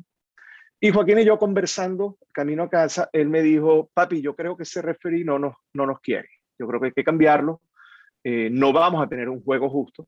Y 0.79 0.91
Joaquín 0.91 1.19
y 1.19 1.25
yo 1.25 1.37
conversando, 1.37 2.17
camino 2.31 2.63
a 2.63 2.69
casa, 2.69 3.09
él 3.11 3.27
me 3.29 3.41
dijo, 3.41 3.89
papi, 3.93 4.21
yo 4.21 4.35
creo 4.35 4.55
que 4.55 4.63
ese 4.63 4.81
referee 4.81 5.25
no 5.25 5.39
nos, 5.39 5.55
no 5.73 5.85
nos 5.85 5.99
quiere. 5.99 6.29
Yo 6.59 6.67
creo 6.67 6.79
que 6.79 6.87
hay 6.87 6.93
que 6.93 7.03
cambiarlo. 7.03 7.61
Eh, 8.23 8.49
no 8.51 8.73
vamos 8.73 9.01
a 9.03 9.07
tener 9.07 9.29
un 9.29 9.41
juego 9.41 9.69
justo 9.69 10.07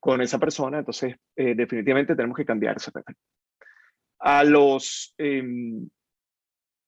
con 0.00 0.20
esa 0.20 0.38
persona, 0.38 0.78
entonces 0.78 1.16
eh, 1.36 1.54
definitivamente 1.54 2.14
tenemos 2.14 2.36
que 2.36 2.44
cambiar 2.44 2.76
ese 2.76 2.90
referee. 2.92 3.18
A 4.20 4.44
los 4.44 5.14
em, 5.18 5.88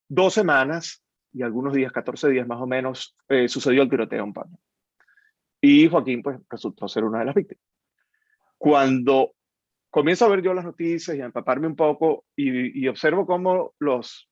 dos 0.09 0.35
semanas 0.35 1.03
y 1.33 1.43
algunos 1.43 1.73
días, 1.73 1.93
14 1.93 2.29
días 2.29 2.47
más 2.47 2.61
o 2.61 2.67
menos, 2.67 3.17
eh, 3.29 3.49
sucedió 3.49 3.83
el 3.83 3.91
tiroteo 3.91 4.25
en 4.25 4.33
Palma. 4.33 4.59
Y 5.61 5.89
Joaquín, 5.89 6.23
pues, 6.23 6.39
resultó 6.49 6.89
ser 6.89 7.05
una 7.05 7.21
de 7.21 7.27
las 7.27 7.35
víctimas. 7.35 7.63
Cuando 8.59 9.35
comienzo 9.91 10.25
a 10.25 10.29
ver 10.29 10.43
yo 10.43 10.55
las 10.55 10.65
noticias 10.65 11.17
y 11.17 11.21
a 11.21 11.27
empaparme 11.27 11.67
un 11.67 11.77
poco 11.77 12.25
y, 12.37 12.87
observo 12.89 13.27
cómo 13.27 13.75
los 13.79 14.29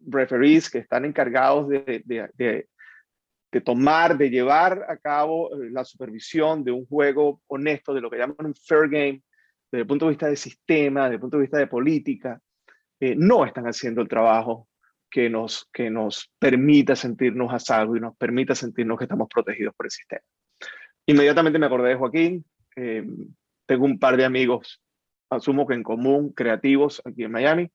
referees 0.00 0.70
que 0.70 0.78
están 0.78 1.04
encargados 1.04 1.68
de, 1.68 2.02
de, 2.04 2.28
de, 2.34 2.68
tomar, 3.60 4.16
de 4.16 4.30
llevar 4.30 4.86
a 4.88 4.96
cabo 4.96 5.54
eh, 5.54 5.70
la 5.70 5.84
supervisión 5.84 6.64
de 6.64 6.72
un 6.72 6.86
juego 6.86 7.40
honesto, 7.46 7.94
de 7.94 8.00
lo 8.00 8.10
que 8.10 8.18
llaman 8.18 8.36
un 8.38 8.54
fair 8.54 8.88
game, 8.88 9.22
desde 9.70 9.82
el 9.82 9.86
punto 9.86 10.06
de 10.06 10.10
vista 10.10 10.28
de 10.28 10.36
sistema, 10.36 11.04
desde 11.04 11.14
el 11.14 11.20
punto 11.20 11.36
de 11.36 11.42
vista 11.42 11.58
de 11.58 11.66
política, 11.66 12.40
eh, 13.00 13.14
no 13.16 13.44
están 13.44 13.66
haciendo 13.66 14.00
el 14.00 14.08
trabajo 14.08 14.68
que 15.10 15.28
nos, 15.30 15.68
que 15.72 15.90
nos 15.90 16.30
permita 16.38 16.96
sentirnos 16.96 17.52
a 17.52 17.58
salvo 17.58 17.96
y 17.96 18.00
nos 18.00 18.16
permita 18.16 18.54
sentirnos 18.54 18.98
que 18.98 19.04
estamos 19.04 19.28
protegidos 19.32 19.74
por 19.74 19.86
el 19.86 19.90
sistema. 19.90 20.22
Inmediatamente 21.06 21.58
me 21.58 21.66
acordé 21.66 21.90
de 21.90 21.94
Joaquín. 21.96 22.44
Eh, 22.76 23.04
tengo 23.66 23.84
un 23.84 23.98
par 23.98 24.16
de 24.16 24.24
amigos, 24.24 24.82
asumo 25.30 25.66
que 25.66 25.74
en 25.74 25.82
común, 25.82 26.32
creativos 26.32 27.00
aquí 27.04 27.24
en 27.24 27.32
Miami, 27.32 27.70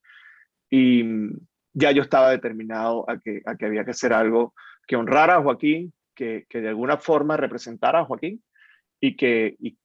y 0.69 1.03
ya 1.73 1.91
yo 1.91 2.01
estaba 2.01 2.31
determinado 2.31 3.09
a 3.09 3.19
que, 3.19 3.41
a 3.45 3.55
que 3.55 3.65
había 3.65 3.85
que 3.85 3.91
hacer 3.91 4.13
algo 4.13 4.53
que 4.89 4.95
honrara 4.95 5.35
a 5.35 5.43
Joaquín, 5.43 5.93
que, 6.15 6.47
que 6.49 6.61
de 6.61 6.69
alguna 6.69 6.97
forma 6.97 7.37
representara 7.37 7.99
a 7.99 8.05
Joaquín 8.05 8.43
y 8.99 9.15
que, 9.15 9.55
y 9.59 9.77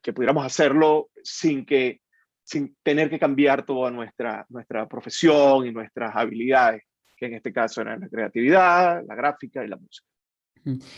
que 0.00 0.12
pudiéramos 0.12 0.46
hacerlo 0.46 1.10
sin 1.24 1.66
que 1.66 2.00
sin 2.44 2.76
tener 2.82 3.10
que 3.10 3.18
cambiar 3.18 3.66
toda 3.66 3.90
nuestra, 3.90 4.46
nuestra 4.50 4.88
profesión 4.88 5.66
y 5.66 5.72
nuestras 5.72 6.14
habilidades, 6.14 6.82
que 7.16 7.26
en 7.26 7.34
este 7.34 7.52
caso 7.52 7.80
eran 7.80 8.00
la 8.00 8.08
creatividad, 8.08 9.02
la 9.04 9.14
gráfica 9.16 9.64
y 9.64 9.68
la 9.68 9.76
música. 9.76 10.06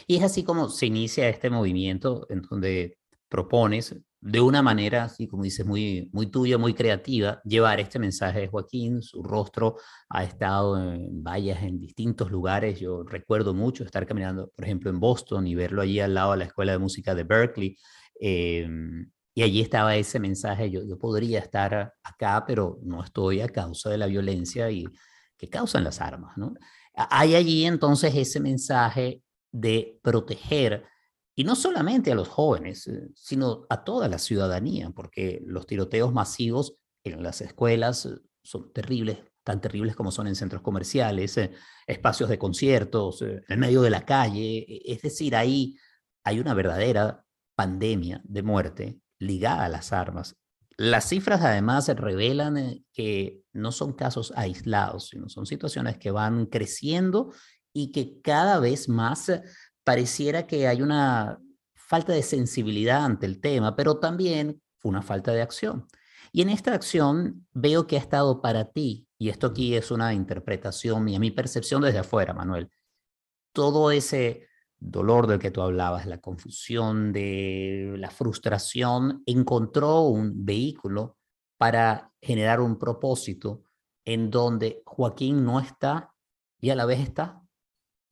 Y 0.06 0.16
es 0.16 0.22
así 0.22 0.44
como 0.44 0.68
se 0.68 0.86
inicia 0.86 1.28
este 1.28 1.48
movimiento 1.48 2.26
en 2.28 2.42
donde 2.42 2.98
propones 3.30 3.96
de 4.24 4.40
una 4.40 4.62
manera, 4.62 5.04
así 5.04 5.28
como 5.28 5.42
dices, 5.42 5.66
muy, 5.66 6.08
muy 6.14 6.28
tuya, 6.28 6.56
muy 6.56 6.72
creativa, 6.72 7.42
llevar 7.44 7.78
este 7.78 7.98
mensaje 7.98 8.40
de 8.40 8.48
Joaquín. 8.48 9.02
Su 9.02 9.22
rostro 9.22 9.76
ha 10.08 10.24
estado 10.24 10.82
en 10.82 11.22
vallas 11.22 11.62
en 11.62 11.78
distintos 11.78 12.30
lugares. 12.30 12.80
Yo 12.80 13.02
recuerdo 13.02 13.52
mucho 13.52 13.84
estar 13.84 14.06
caminando, 14.06 14.50
por 14.56 14.64
ejemplo, 14.64 14.88
en 14.88 14.98
Boston 14.98 15.46
y 15.46 15.54
verlo 15.54 15.82
allí 15.82 16.00
al 16.00 16.14
lado 16.14 16.32
de 16.32 16.38
la 16.38 16.44
Escuela 16.44 16.72
de 16.72 16.78
Música 16.78 17.14
de 17.14 17.24
Berkeley. 17.24 17.76
Em, 18.18 19.10
y 19.34 19.42
allí 19.42 19.60
estaba 19.60 19.94
ese 19.94 20.18
mensaje, 20.18 20.70
yo, 20.70 20.82
yo 20.86 20.98
podría 20.98 21.40
estar 21.40 21.92
acá, 22.02 22.44
pero 22.46 22.78
no 22.82 23.04
estoy 23.04 23.42
a 23.42 23.48
causa 23.50 23.90
de 23.90 23.98
la 23.98 24.06
violencia 24.06 24.70
y 24.70 24.86
que 25.36 25.50
causan 25.50 25.84
las 25.84 26.00
armas, 26.00 26.38
¿no? 26.38 26.54
Hay 26.94 27.34
allí 27.34 27.66
entonces 27.66 28.14
ese 28.14 28.40
mensaje 28.40 29.22
de 29.52 30.00
proteger, 30.02 30.86
y 31.36 31.44
no 31.44 31.56
solamente 31.56 32.12
a 32.12 32.14
los 32.14 32.28
jóvenes, 32.28 32.86
eh, 32.86 33.08
sino 33.14 33.66
a 33.68 33.84
toda 33.84 34.08
la 34.08 34.18
ciudadanía, 34.18 34.90
porque 34.90 35.42
los 35.44 35.66
tiroteos 35.66 36.12
masivos 36.12 36.76
en 37.02 37.22
las 37.22 37.40
escuelas 37.40 38.06
eh, 38.06 38.16
son 38.42 38.72
terribles, 38.72 39.18
tan 39.42 39.60
terribles 39.60 39.96
como 39.96 40.12
son 40.12 40.28
en 40.28 40.36
centros 40.36 40.62
comerciales, 40.62 41.36
eh, 41.38 41.52
espacios 41.86 42.28
de 42.28 42.38
conciertos, 42.38 43.22
en 43.22 43.60
medio 43.60 43.82
de 43.82 43.90
la 43.90 44.04
calle, 44.04 44.64
es 44.84 45.02
decir, 45.02 45.34
ahí 45.34 45.76
hay 46.24 46.40
una 46.40 46.54
verdadera 46.54 47.24
pandemia 47.56 48.22
de 48.24 48.42
muerte 48.42 49.00
ligada 49.18 49.64
a 49.64 49.68
las 49.68 49.92
armas. 49.92 50.36
Las 50.76 51.08
cifras 51.08 51.42
además 51.42 51.88
revelan 51.88 52.84
que 52.92 53.42
no 53.52 53.70
son 53.70 53.92
casos 53.92 54.32
aislados, 54.34 55.08
sino 55.08 55.28
son 55.28 55.46
situaciones 55.46 55.98
que 55.98 56.10
van 56.10 56.46
creciendo 56.46 57.32
y 57.72 57.92
que 57.92 58.20
cada 58.22 58.58
vez 58.60 58.88
más 58.88 59.30
pareciera 59.84 60.46
que 60.46 60.66
hay 60.66 60.82
una 60.82 61.40
falta 61.74 62.12
de 62.12 62.22
sensibilidad 62.22 63.04
ante 63.04 63.26
el 63.26 63.40
tema, 63.40 63.76
pero 63.76 63.98
también 63.98 64.60
una 64.82 65.02
falta 65.02 65.32
de 65.32 65.42
acción. 65.42 65.86
Y 66.32 66.42
en 66.42 66.50
esta 66.50 66.74
acción 66.74 67.46
veo 67.52 67.86
que 67.86 67.96
ha 67.96 68.00
estado 68.00 68.40
para 68.40 68.72
ti, 68.72 69.06
y 69.18 69.28
esto 69.28 69.48
aquí 69.48 69.76
es 69.76 69.90
una 69.90 70.12
interpretación 70.12 71.08
y 71.08 71.18
mi 71.18 71.30
percepción 71.30 71.82
desde 71.82 72.00
afuera, 72.00 72.34
Manuel, 72.34 72.70
todo 73.52 73.90
ese 73.90 74.48
dolor 74.78 75.26
del 75.26 75.38
que 75.38 75.50
tú 75.50 75.62
hablabas, 75.62 76.06
la 76.06 76.20
confusión, 76.20 77.12
la 77.14 78.10
frustración, 78.10 79.22
encontró 79.26 80.00
un 80.02 80.44
vehículo 80.44 81.16
para 81.56 82.12
generar 82.20 82.60
un 82.60 82.78
propósito 82.78 83.62
en 84.04 84.30
donde 84.30 84.82
Joaquín 84.84 85.44
no 85.44 85.60
está 85.60 86.12
y 86.60 86.70
a 86.70 86.74
la 86.74 86.84
vez 86.84 87.00
está, 87.00 87.43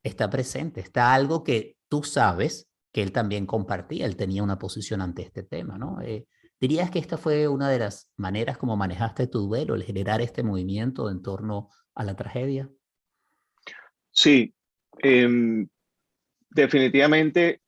está 0.03 0.29
presente, 0.29 0.81
está 0.81 1.13
algo 1.13 1.43
que 1.43 1.77
tú 1.87 2.03
sabes 2.03 2.69
que 2.91 3.01
él 3.01 3.11
también 3.11 3.45
compartía, 3.45 4.05
él 4.05 4.15
tenía 4.15 4.43
una 4.43 4.59
posición 4.59 5.01
ante 5.01 5.23
este 5.23 5.43
tema, 5.43 5.77
¿no? 5.77 6.01
Eh, 6.01 6.27
¿Dirías 6.59 6.91
que 6.91 6.99
esta 6.99 7.17
fue 7.17 7.47
una 7.47 7.69
de 7.69 7.79
las 7.79 8.11
maneras 8.15 8.57
como 8.57 8.77
manejaste 8.77 9.27
tu 9.27 9.47
duelo, 9.47 9.75
el 9.75 9.83
generar 9.83 10.21
este 10.21 10.43
movimiento 10.43 11.09
en 11.09 11.21
torno 11.21 11.69
a 11.95 12.03
la 12.03 12.15
tragedia? 12.15 12.69
Sí, 14.11 14.53
eh, 15.01 15.65
definitivamente 16.49 17.63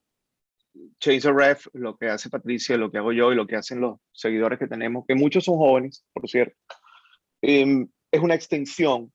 the 1.00 1.32
Ref, 1.32 1.67
lo 1.74 1.98
que 1.98 2.10
hace 2.10 2.30
Patricia, 2.30 2.78
lo 2.78 2.91
que 2.91 2.98
hago 2.98 3.12
yo 3.12 3.32
y 3.32 3.36
lo 3.36 3.48
que 3.48 3.56
hacen 3.56 3.82
los 3.82 4.00
seguidores 4.12 4.60
que 4.60 4.67
tenemos, 4.67 5.06
que 5.08 5.15
muchos 5.15 5.43
son 5.45 5.58
jóvenes, 5.58 6.06
por 6.13 6.28
cierto, 6.30 6.56
em, 7.41 7.88
es 8.12 8.21
una 8.21 8.36
extensión 8.36 9.12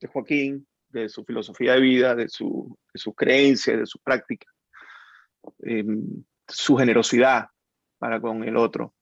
de 0.00 0.08
Joaquín, 0.08 0.66
de 0.88 1.08
su 1.08 1.24
filosofía 1.24 1.74
de 1.74 1.80
vida, 1.80 2.14
de, 2.14 2.28
su, 2.28 2.76
de 2.92 2.98
sus 2.98 3.14
creencias, 3.14 3.78
de 3.78 3.86
su 3.86 3.98
práctica, 4.00 4.46
em, 5.60 6.24
su 6.46 6.76
generosidad 6.76 7.46
para 7.98 8.20
con 8.20 8.44
el 8.44 8.56
otro, 8.56 8.94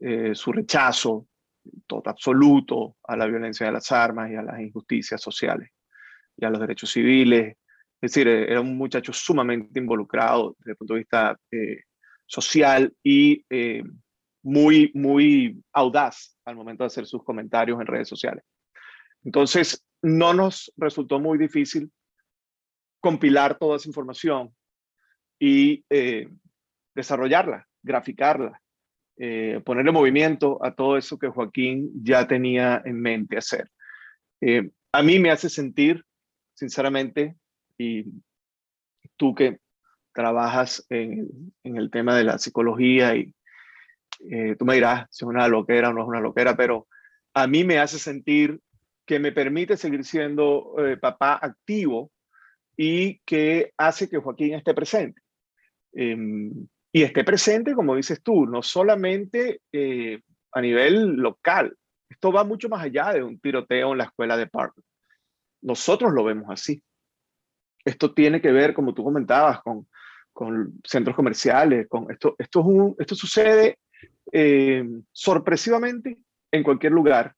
eh, 0.00 0.34
su 0.34 0.52
rechazo 0.52 1.26
todo 1.86 2.02
absoluto 2.06 2.96
a 3.04 3.16
la 3.16 3.26
violencia 3.26 3.66
de 3.66 3.72
las 3.72 3.90
armas 3.90 4.30
y 4.30 4.34
a 4.36 4.42
las 4.42 4.60
injusticias 4.60 5.20
sociales 5.20 5.70
y 6.36 6.44
a 6.44 6.50
los 6.50 6.60
derechos 6.60 6.90
civiles, 6.90 7.56
es 8.04 8.12
decir, 8.12 8.28
eh, 8.28 8.50
era 8.50 8.60
un 8.60 8.76
muchacho 8.76 9.12
sumamente 9.12 9.80
involucrado 9.80 10.54
desde 10.58 10.72
el 10.72 10.76
punto 10.76 10.94
de 10.94 11.00
vista 11.00 11.38
eh, 11.50 11.84
social 12.26 12.92
y 13.02 13.44
eh, 13.48 13.82
muy, 14.42 14.90
muy 14.94 15.62
audaz 15.72 16.36
al 16.44 16.56
momento 16.56 16.84
de 16.84 16.88
hacer 16.88 17.06
sus 17.06 17.24
comentarios 17.24 17.80
en 17.80 17.86
redes 17.86 18.08
sociales. 18.08 18.44
Entonces, 19.24 19.84
no 20.02 20.34
nos 20.34 20.72
resultó 20.76 21.18
muy 21.18 21.38
difícil 21.38 21.90
compilar 23.00 23.58
toda 23.58 23.76
esa 23.76 23.88
información 23.88 24.54
y 25.38 25.84
desarrollarla, 26.94 27.66
graficarla, 27.82 28.60
ponerle 29.64 29.92
movimiento 29.92 30.64
a 30.64 30.74
todo 30.74 30.96
eso 30.96 31.18
que 31.18 31.28
Joaquín 31.28 31.90
ya 32.02 32.26
tenía 32.26 32.82
en 32.84 33.00
mente 33.00 33.36
hacer. 33.36 33.70
a 34.92 35.02
mí 35.02 35.18
me 35.18 35.30
hace 35.30 35.48
sentir, 35.50 36.04
sinceramente, 36.54 37.36
y 37.76 38.04
tú 39.16 39.34
que 39.34 39.58
trabajas 40.12 40.86
en, 40.88 41.52
el 41.64 41.90
tema 41.90 42.16
de 42.16 42.24
la 42.24 42.38
psicología 42.38 43.16
y 43.16 43.34
eh, 44.30 44.56
tú 44.56 44.64
me 44.64 44.74
dirás 44.74 45.06
si 45.10 45.24
es 45.24 45.28
una 45.28 45.48
loquera 45.48 45.90
o 45.90 45.92
no 45.92 46.02
es 46.02 46.08
una 46.08 46.20
loquera, 46.20 46.56
pero 46.56 46.86
a 47.34 47.46
mí 47.46 47.64
me 47.64 47.78
hace 47.78 47.98
sentir 47.98 48.60
que 49.06 49.18
me 49.18 49.32
permite 49.32 49.76
seguir 49.76 50.04
siendo 50.04 50.74
eh, 50.78 50.96
papá 50.96 51.38
activo 51.40 52.10
y 52.76 53.18
que 53.20 53.72
hace 53.76 54.08
que 54.08 54.18
Joaquín 54.18 54.54
esté 54.54 54.74
presente. 54.74 55.20
Em, 55.92 56.66
y 56.92 57.02
esté 57.02 57.24
presente, 57.24 57.74
como 57.74 57.96
dices 57.96 58.22
tú, 58.22 58.46
no 58.46 58.62
solamente 58.62 59.60
eh, 59.72 60.20
a 60.52 60.60
nivel 60.60 61.16
local. 61.16 61.76
Esto 62.08 62.32
va 62.32 62.44
mucho 62.44 62.68
más 62.68 62.82
allá 62.82 63.12
de 63.12 63.22
un 63.22 63.38
tiroteo 63.40 63.92
en 63.92 63.98
la 63.98 64.04
escuela 64.04 64.36
de 64.36 64.46
Park. 64.46 64.74
Nosotros 65.62 66.12
lo 66.12 66.24
vemos 66.24 66.46
así. 66.48 66.82
Esto 67.84 68.14
tiene 68.14 68.40
que 68.40 68.52
ver, 68.52 68.74
como 68.74 68.94
tú 68.94 69.02
comentabas, 69.02 69.60
con, 69.62 69.88
con 70.32 70.80
centros 70.84 71.16
comerciales. 71.16 71.88
Con 71.88 72.10
esto, 72.10 72.36
esto, 72.38 72.60
es 72.60 72.66
un, 72.66 72.96
esto 72.98 73.14
sucede 73.14 73.78
eh, 74.32 74.84
sorpresivamente 75.12 76.18
en 76.52 76.62
cualquier 76.62 76.92
lugar. 76.92 77.34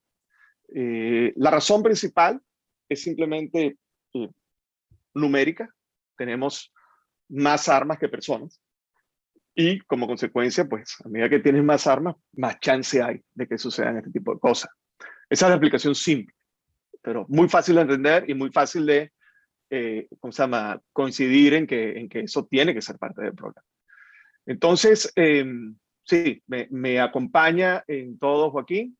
Eh, 0.73 1.33
la 1.35 1.51
razón 1.51 1.83
principal 1.83 2.41
es 2.89 3.01
simplemente 3.01 3.77
eh, 4.13 4.29
numérica. 5.13 5.73
Tenemos 6.17 6.73
más 7.29 7.69
armas 7.69 7.99
que 7.99 8.09
personas. 8.09 8.61
Y 9.55 9.79
como 9.79 10.07
consecuencia, 10.07 10.65
pues 10.65 10.95
a 11.03 11.09
medida 11.09 11.29
que 11.29 11.39
tienes 11.39 11.63
más 11.63 11.87
armas, 11.87 12.15
más 12.33 12.59
chance 12.59 13.01
hay 13.01 13.21
de 13.33 13.47
que 13.47 13.57
sucedan 13.57 13.97
este 13.97 14.11
tipo 14.11 14.33
de 14.33 14.39
cosas. 14.39 14.69
Esa 15.29 15.45
es 15.45 15.49
la 15.49 15.55
explicación 15.55 15.95
simple, 15.95 16.33
pero 17.01 17.25
muy 17.27 17.49
fácil 17.49 17.75
de 17.75 17.81
entender 17.81 18.29
y 18.29 18.33
muy 18.33 18.51
fácil 18.51 18.85
de 18.85 19.11
eh, 19.69 20.07
¿cómo 20.19 20.31
se 20.31 20.43
llama? 20.43 20.81
coincidir 20.93 21.53
en 21.53 21.67
que, 21.67 21.99
en 21.99 22.07
que 22.07 22.21
eso 22.21 22.45
tiene 22.45 22.73
que 22.73 22.81
ser 22.81 22.97
parte 22.97 23.21
del 23.21 23.35
programa. 23.35 23.65
Entonces, 24.45 25.11
em, 25.15 25.75
sí, 26.03 26.41
me, 26.47 26.67
me, 26.71 26.99
acompaña 27.01 27.83
en 27.87 28.17
todo 28.17 28.49
Joaquín 28.51 28.96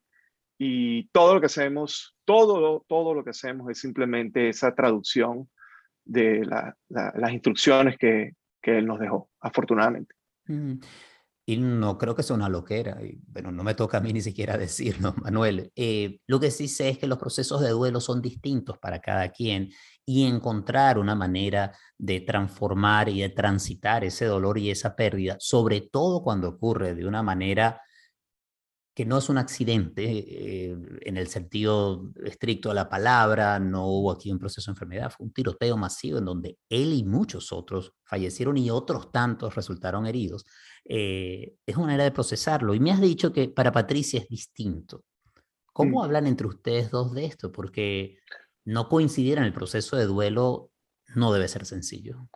y 0.58 1.08
todo 1.10 1.36
lo 1.36 1.39
que 1.39 1.46
hacemos, 1.46 2.15
todo, 2.26 2.84
todo 2.88 3.13
lo 3.13 3.24
que 3.24 3.30
hacemos 3.30 3.70
es 3.70 3.80
simplemente 3.80 4.50
esa 4.50 4.74
traducción 4.74 5.50
de 6.04 6.46
las 6.46 7.32
instrucciones 7.32 7.98
que, 7.98 8.34
que, 8.62 8.78
él 8.80 8.88
nos 8.88 9.00
dejó, 9.00 9.30
afortunadamente. 9.39 10.15
Y 11.46 11.58
no 11.58 11.98
creo 11.98 12.15
que 12.15 12.24
sea 12.24 12.36
una 12.36 12.50
loquera, 12.50 12.98
y, 13.04 13.20
bueno, 13.28 13.52
no 13.52 13.63
me 13.63 13.76
toca 13.76 14.00
a 14.00 14.02
mí 14.02 14.13
ni 14.13 14.22
siquiera 14.22 14.58
decirlo, 14.58 15.13
Manuel. 15.22 15.72
Eh, 15.76 16.20
lo 16.28 16.39
que 16.39 16.52
sí 16.52 16.67
sé 16.67 16.89
es 16.89 16.98
que 16.98 17.08
los 17.08 17.20
procesos 17.20 17.62
de 17.62 17.70
duelo 17.70 18.02
son 18.02 18.22
distintos 18.22 18.78
para 18.80 19.00
cada 19.00 19.30
quien 19.30 19.70
y 20.06 20.26
encontrar 20.26 20.98
una 20.98 21.15
manera 21.15 21.74
de 21.98 22.22
transformar 22.22 23.10
y 23.10 23.22
de 23.22 23.30
transitar 23.30 24.04
ese 24.04 24.26
dolor 24.26 24.58
y 24.58 24.72
esa 24.72 24.96
pérdida, 24.96 25.36
sobre 25.39 25.82
todo 25.82 26.24
cuando 26.24 26.50
ocurre 26.50 26.96
de 26.96 27.06
una 27.06 27.22
manera 27.22 27.82
que 28.98 29.06
no 29.06 29.20
es 29.20 29.30
un 29.30 29.38
accidente 29.38 30.04
eh, 30.06 30.76
en 31.02 31.18
el 31.18 31.28
sentido 31.28 32.12
estricto 32.26 32.70
de 32.70 32.76
la 32.76 32.90
palabra, 32.90 33.60
no 33.60 33.86
hubo 33.86 34.12
aquí 34.12 34.32
un 34.32 34.40
proceso 34.40 34.72
de 34.72 34.74
enfermedad, 34.74 35.14
fue 35.16 35.28
un 35.28 35.34
tiroteo 35.34 35.78
masivo 35.78 36.18
en 36.18 36.26
donde 36.26 36.58
él 36.68 36.94
y 36.94 37.04
muchos 37.04 37.54
otros 37.54 37.94
fallecieron 38.06 38.58
y 38.58 38.72
otros 38.72 39.12
tantos 39.12 39.54
resultaron 39.54 40.08
heridos. 40.08 40.46
Eh, 40.84 41.54
es 41.64 41.76
una 41.76 41.86
manera 41.86 42.06
de 42.06 42.12
procesarlo. 42.12 42.74
Y 42.74 42.80
me 42.80 42.90
has 42.90 43.00
dicho 43.00 43.32
que 43.32 43.50
para 43.50 43.72
Patricia 43.72 44.20
es 44.20 44.30
distinto. 44.30 45.04
¿Cómo 45.74 46.04
hablan 46.04 46.26
entre 46.26 46.48
ustedes 46.48 46.90
dos 46.90 47.14
de 47.14 47.26
esto? 47.26 47.52
Porque 47.52 48.18
no 48.66 48.90
coincidir 48.90 49.38
en 49.38 49.44
el 49.44 49.54
proceso 49.54 49.96
de 49.96 50.06
duelo 50.06 50.72
no 51.14 51.32
debe 51.32 51.48
ser 51.48 51.68
sencillo. 51.68 52.28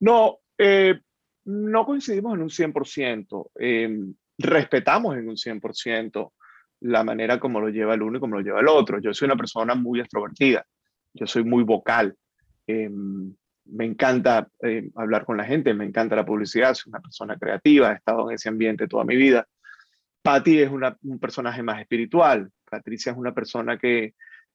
No, 0.00 0.40
eh, 0.58 1.02
no 1.44 1.86
coincidimos 1.86 2.34
en 2.34 2.42
un 2.42 2.50
100% 2.50 3.50
respetamos 4.40 5.16
en 5.16 5.28
un 5.28 5.36
100% 5.36 6.32
la 6.80 7.04
manera 7.04 7.38
como 7.38 7.60
lo 7.60 7.68
lleva 7.68 7.94
el 7.94 8.02
uno 8.02 8.16
y 8.16 8.20
como 8.20 8.36
lo 8.36 8.42
lleva 8.42 8.60
el 8.60 8.68
otro. 8.68 8.98
Yo 9.00 9.12
soy 9.12 9.26
una 9.26 9.36
persona 9.36 9.74
muy 9.74 10.00
extrovertida, 10.00 10.66
yo 11.12 11.26
soy 11.26 11.44
muy 11.44 11.62
vocal, 11.62 12.16
em, 12.66 13.34
me 13.66 13.84
encanta 13.84 14.48
em, 14.60 14.90
hablar 14.96 15.24
con 15.24 15.36
la 15.36 15.44
gente, 15.44 15.74
me 15.74 15.84
encanta 15.84 16.16
la 16.16 16.24
publicidad, 16.24 16.74
soy 16.74 16.90
una 16.90 17.00
persona 17.00 17.36
creativa, 17.36 17.92
he 17.92 17.96
estado 17.96 18.30
en 18.30 18.34
ese 18.34 18.48
ambiente 18.48 18.88
toda 18.88 19.04
mi 19.04 19.16
vida. 19.16 19.46
Patty 20.22 20.60
es 20.60 20.70
un 20.70 21.18
personaje 21.18 21.62
más 21.62 21.80
espiritual, 21.80 22.50
Patricia 22.70 23.12
es 23.12 23.18
una 23.18 23.34
persona 23.34 23.78
que 23.78 24.14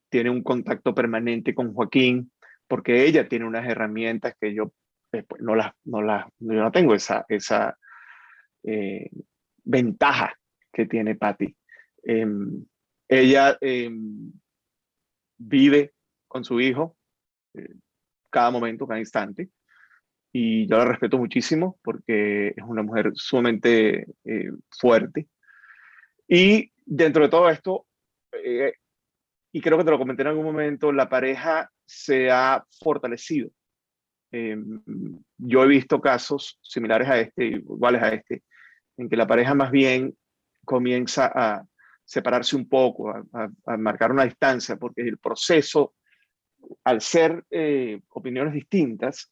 tiene 0.10 0.30
un 0.30 0.44
contacto 0.44 0.94
permanente 0.94 1.54
con 1.56 1.74
Joaquín, 1.74 2.32
porque 2.68 3.06
ella 3.06 3.28
tiene 3.28 3.46
unas 3.46 3.68
herramientas 3.68 4.36
que 4.40 4.54
yo 4.54 4.72
eh, 5.12 5.24
pues, 5.28 5.42
no 5.42 5.56
las, 5.56 5.74
no 5.86 6.02
las, 6.02 6.26
yo 6.40 6.54
no 6.54 6.72
tengo 6.72 6.94
esa, 6.94 7.26
esa, 7.30 7.78
eh, 8.64 9.10
ventaja 9.66 10.34
que 10.72 10.86
tiene 10.86 11.16
Patty. 11.16 11.56
Em, 12.04 12.64
ella 13.08 13.58
em, 13.62 14.32
vive 15.38 15.94
con 16.28 16.44
su 16.44 16.60
hijo 16.62 16.96
eh, 17.54 17.76
cada 18.30 18.52
momento, 18.52 18.88
cada 18.88 19.00
instante, 19.00 19.50
y 20.32 20.68
yo 20.68 20.78
la 20.78 20.86
respeto 20.86 21.18
muchísimo 21.18 21.80
porque 21.82 22.50
es 22.50 22.64
una 22.66 22.84
mujer 22.84 23.12
sumamente 23.14 24.06
eh, 24.26 24.52
fuerte. 24.70 25.30
Y 26.28 26.72
dentro 26.86 27.24
de 27.24 27.30
todo 27.30 27.50
esto, 27.50 27.88
eh, 28.44 28.74
y 29.54 29.62
creo 29.62 29.78
que 29.78 29.86
te 29.86 29.92
lo 29.92 29.98
comenté 29.98 30.24
en 30.24 30.28
algún 30.30 30.44
momento, 30.44 30.92
la 30.92 31.08
pareja 31.08 31.72
se 31.86 32.30
ha 32.30 32.66
fortalecido. 32.84 33.50
Em, 34.32 34.82
yo 35.38 35.64
he 35.64 35.68
visto 35.68 36.02
casos 36.02 36.60
similares 36.62 37.08
a 37.08 37.20
este, 37.22 37.46
iguales 37.46 38.04
a 38.04 38.10
este, 38.10 38.44
en 38.98 39.10
que 39.10 39.18
la 39.18 39.28
pareja 39.28 39.54
más 39.54 39.72
bien 39.72 40.16
comienza 40.64 41.32
a 41.34 41.66
separarse 42.04 42.56
un 42.56 42.70
poco, 42.70 43.10
a, 43.10 43.78
marcar 43.78 44.12
una 44.12 44.26
distancia, 44.26 44.78
porque 44.78 45.02
el 45.02 45.18
proceso, 45.18 45.96
al 46.84 47.02
ser 47.02 47.44
eh, 47.50 48.00
opiniones 48.10 48.54
distintas, 48.54 49.32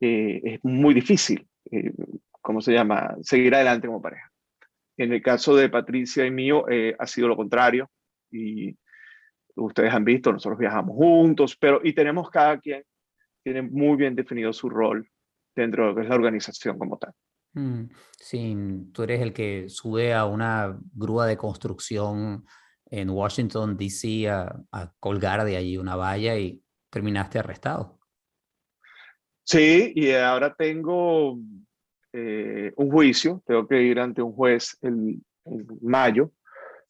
eh, 0.00 0.40
es 0.44 0.60
muy 0.64 0.94
difícil, 0.94 1.46
eh, 1.70 1.92
¿cómo 2.40 2.60
se 2.60 2.72
llama?, 2.72 3.16
seguir 3.22 3.54
adelante 3.54 3.86
como 3.86 4.02
pareja. 4.02 4.30
En 4.96 5.12
el 5.12 5.22
caso 5.22 5.54
de 5.54 5.68
Patricia 5.68 6.24
y 6.24 6.30
mío, 6.30 6.64
ha 6.98 7.06
sido 7.06 7.28
lo 7.28 7.36
contrario, 7.36 7.90
y 8.30 8.74
ustedes 9.54 9.92
han 9.92 10.04
visto, 10.04 10.32
nosotros 10.32 10.58
viajamos 10.58 10.96
juntos, 10.96 11.56
pero 11.56 11.80
y 11.84 11.92
tenemos 11.92 12.30
cada 12.30 12.58
quien, 12.58 12.82
tiene 13.42 13.62
muy 13.62 13.96
bien 13.96 14.16
definido 14.16 14.52
su 14.52 14.70
rol 14.70 15.08
dentro 15.54 15.84
de 15.84 15.88
lo 15.90 15.96
que 15.96 16.02
es 16.02 16.08
la 16.08 16.14
organización 16.14 16.78
como 16.78 16.98
tal. 16.98 17.12
Mm, 17.56 17.88
sí, 18.18 18.54
tú 18.92 19.02
eres 19.04 19.22
el 19.22 19.32
que 19.32 19.70
sube 19.70 20.12
a 20.12 20.26
una 20.26 20.78
grúa 20.92 21.26
de 21.26 21.38
construcción 21.38 22.44
en 22.90 23.08
Washington, 23.08 23.78
D.C. 23.78 24.28
A, 24.28 24.92
colgar 25.00 25.42
de 25.42 25.56
allí 25.56 25.78
una 25.78 25.96
valla 25.96 26.36
y 26.36 26.62
terminaste 26.90 27.38
arrestado. 27.38 27.98
Sí, 29.42 29.90
y 29.94 30.12
ahora 30.12 30.54
tengo 30.54 31.38
eh, 32.12 32.74
un 32.76 32.90
juicio, 32.90 33.42
tengo 33.46 33.66
que 33.66 33.80
ir 33.82 34.00
ante 34.00 34.20
un 34.20 34.32
juez 34.32 34.76
en, 34.82 35.24
mayo, 35.80 36.32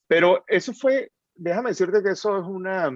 pero 0.08 0.42
eso 0.48 0.72
fue, 0.72 1.12
déjame 1.34 1.70
decirte 1.70 2.02
que 2.02 2.10
eso 2.10 2.40
es 2.40 2.46
una, 2.46 2.90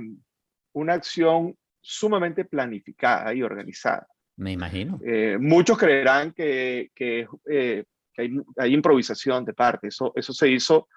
una 0.72 0.94
acción 0.94 1.54
sumamente 1.80 2.44
planificada 2.46 3.32
y 3.32 3.42
organizada. 3.42 4.08
Me 4.40 4.52
imagino. 4.52 4.98
Eh, 5.04 5.36
muchos 5.38 5.76
creerán 5.76 6.32
que, 6.32 6.90
eh, 6.98 7.84
hay, 8.16 8.74
improvisación 8.74 9.44
de 9.44 9.52
parte. 9.52 9.88
Eso, 9.88 10.12
eso 10.16 10.32
se 10.32 10.48
hizo 10.48 10.88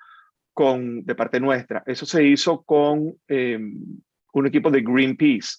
con, 0.54 1.04
de 1.04 1.14
parte 1.14 1.42
nuestra. 1.42 1.84
Eso 1.86 2.06
se 2.06 2.24
hizo 2.24 2.64
con 2.64 3.18
em, 3.28 4.02
un 4.32 4.48
equipo 4.48 4.72
de 4.72 4.82
Greenpeace 4.82 5.58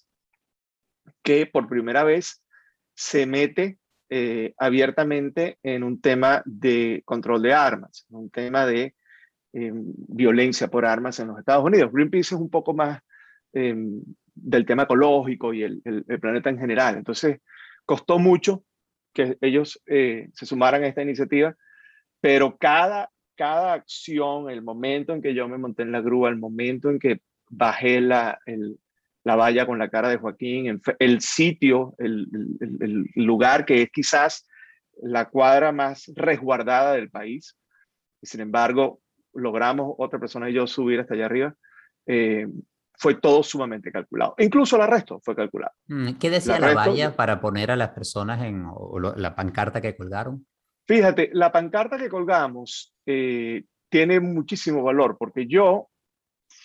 que 1.23 1.45
por 1.45 1.69
primera 1.69 2.05
vez 2.05 2.43
se 2.95 3.27
mete 3.27 3.77
eh, 4.09 4.55
abiertamente 4.57 5.59
en 5.63 5.83
un 5.83 6.01
tema 6.01 6.43
de 6.47 7.03
control 7.05 7.43
de 7.43 7.53
armas, 7.53 8.07
un 8.09 8.31
tema 8.31 8.65
de 8.67 8.95
violencia 9.53 10.67
por 10.67 10.85
armas 10.85 11.21
en 11.21 11.29
los 11.29 11.39
Estados 11.39 11.65
Unidos. 11.65 11.93
Greenpeace 11.93 12.35
es 12.35 12.41
un 12.41 12.51
poco 12.51 12.75
más 12.75 13.01
del 13.53 14.67
tema 14.67 14.83
ecológico 14.83 15.55
y 15.55 15.63
el, 15.63 15.81
el, 15.85 16.19
planeta 16.19 16.51
en 16.51 16.59
general. 16.59 16.97
Entonces, 16.97 17.39
Costó 17.85 18.19
mucho 18.19 18.65
que 19.13 19.39
ellos 19.41 19.81
eh, 19.87 20.29
se 20.35 20.47
sumaran 20.47 20.83
a 20.83 20.89
esta 20.89 21.03
iniciativa, 21.03 21.57
pero 22.21 22.57
cada, 22.59 23.11
cada 23.37 23.75
acción, 23.75 24.51
el 24.51 24.63
momento 24.63 25.13
en 25.13 25.23
que 25.23 25.35
yo 25.35 25.49
me 25.49 25.59
monté 25.59 25.83
en 25.83 25.93
la 25.93 26.01
grúa, 26.01 26.31
el 26.31 26.37
momento 26.37 26.91
en 26.91 26.99
que 26.99 27.21
bajé 27.49 28.01
la, 28.01 28.39
la 29.25 29.37
valla 29.37 29.67
con 29.67 29.79
la 29.79 29.89
cara 29.89 30.09
de 30.09 30.19
Joaquín, 30.19 30.81
el 30.99 31.21
sitio, 31.21 31.95
el, 31.99 32.27
el, 32.61 33.07
lugar 33.15 33.65
que 33.65 33.83
es 33.83 33.91
quizás 33.91 34.47
la 35.03 35.29
cuadra 35.29 35.73
más 35.73 36.11
resguardada 36.15 36.95
del 36.95 37.11
país, 37.11 37.57
y 38.21 38.27
sin 38.27 38.41
embargo 38.41 39.01
logramos 39.33 39.95
otra 39.99 40.19
persona 40.19 40.49
y 40.49 40.55
yo 40.55 40.67
subir 40.67 41.01
hasta 41.01 41.15
allá 41.15 41.27
arriba, 41.27 41.55
eh, 42.07 42.47
fue 42.97 43.17
todo 43.17 43.43
sumamente 43.43 43.91
calculado. 43.91 44.35
Incluso 44.39 44.77
el 44.77 44.83
arresto 44.83 45.21
fue 45.21 45.35
calculado. 45.35 45.73
Mm, 45.89 46.13
¿Qué 46.15 46.31
decía 46.31 46.59
la 46.59 46.75
valla 46.75 47.17
para 47.17 47.41
poner 47.41 47.71
a 47.71 47.77
las 47.77 47.91
personas 47.91 48.43
en 48.43 48.67
la 49.17 49.35
pancarta 49.35 49.81
que 49.81 49.97
colgaron? 49.97 50.47
Fíjate, 50.87 51.31
la 51.33 51.51
pancarta 51.51 51.99
que 51.99 52.09
colgamos 52.09 52.95
eh, 53.07 53.65
tiene 53.89 54.21
muchísimo 54.21 54.83
valor 54.83 55.17
porque 55.19 55.47
yo 55.47 55.89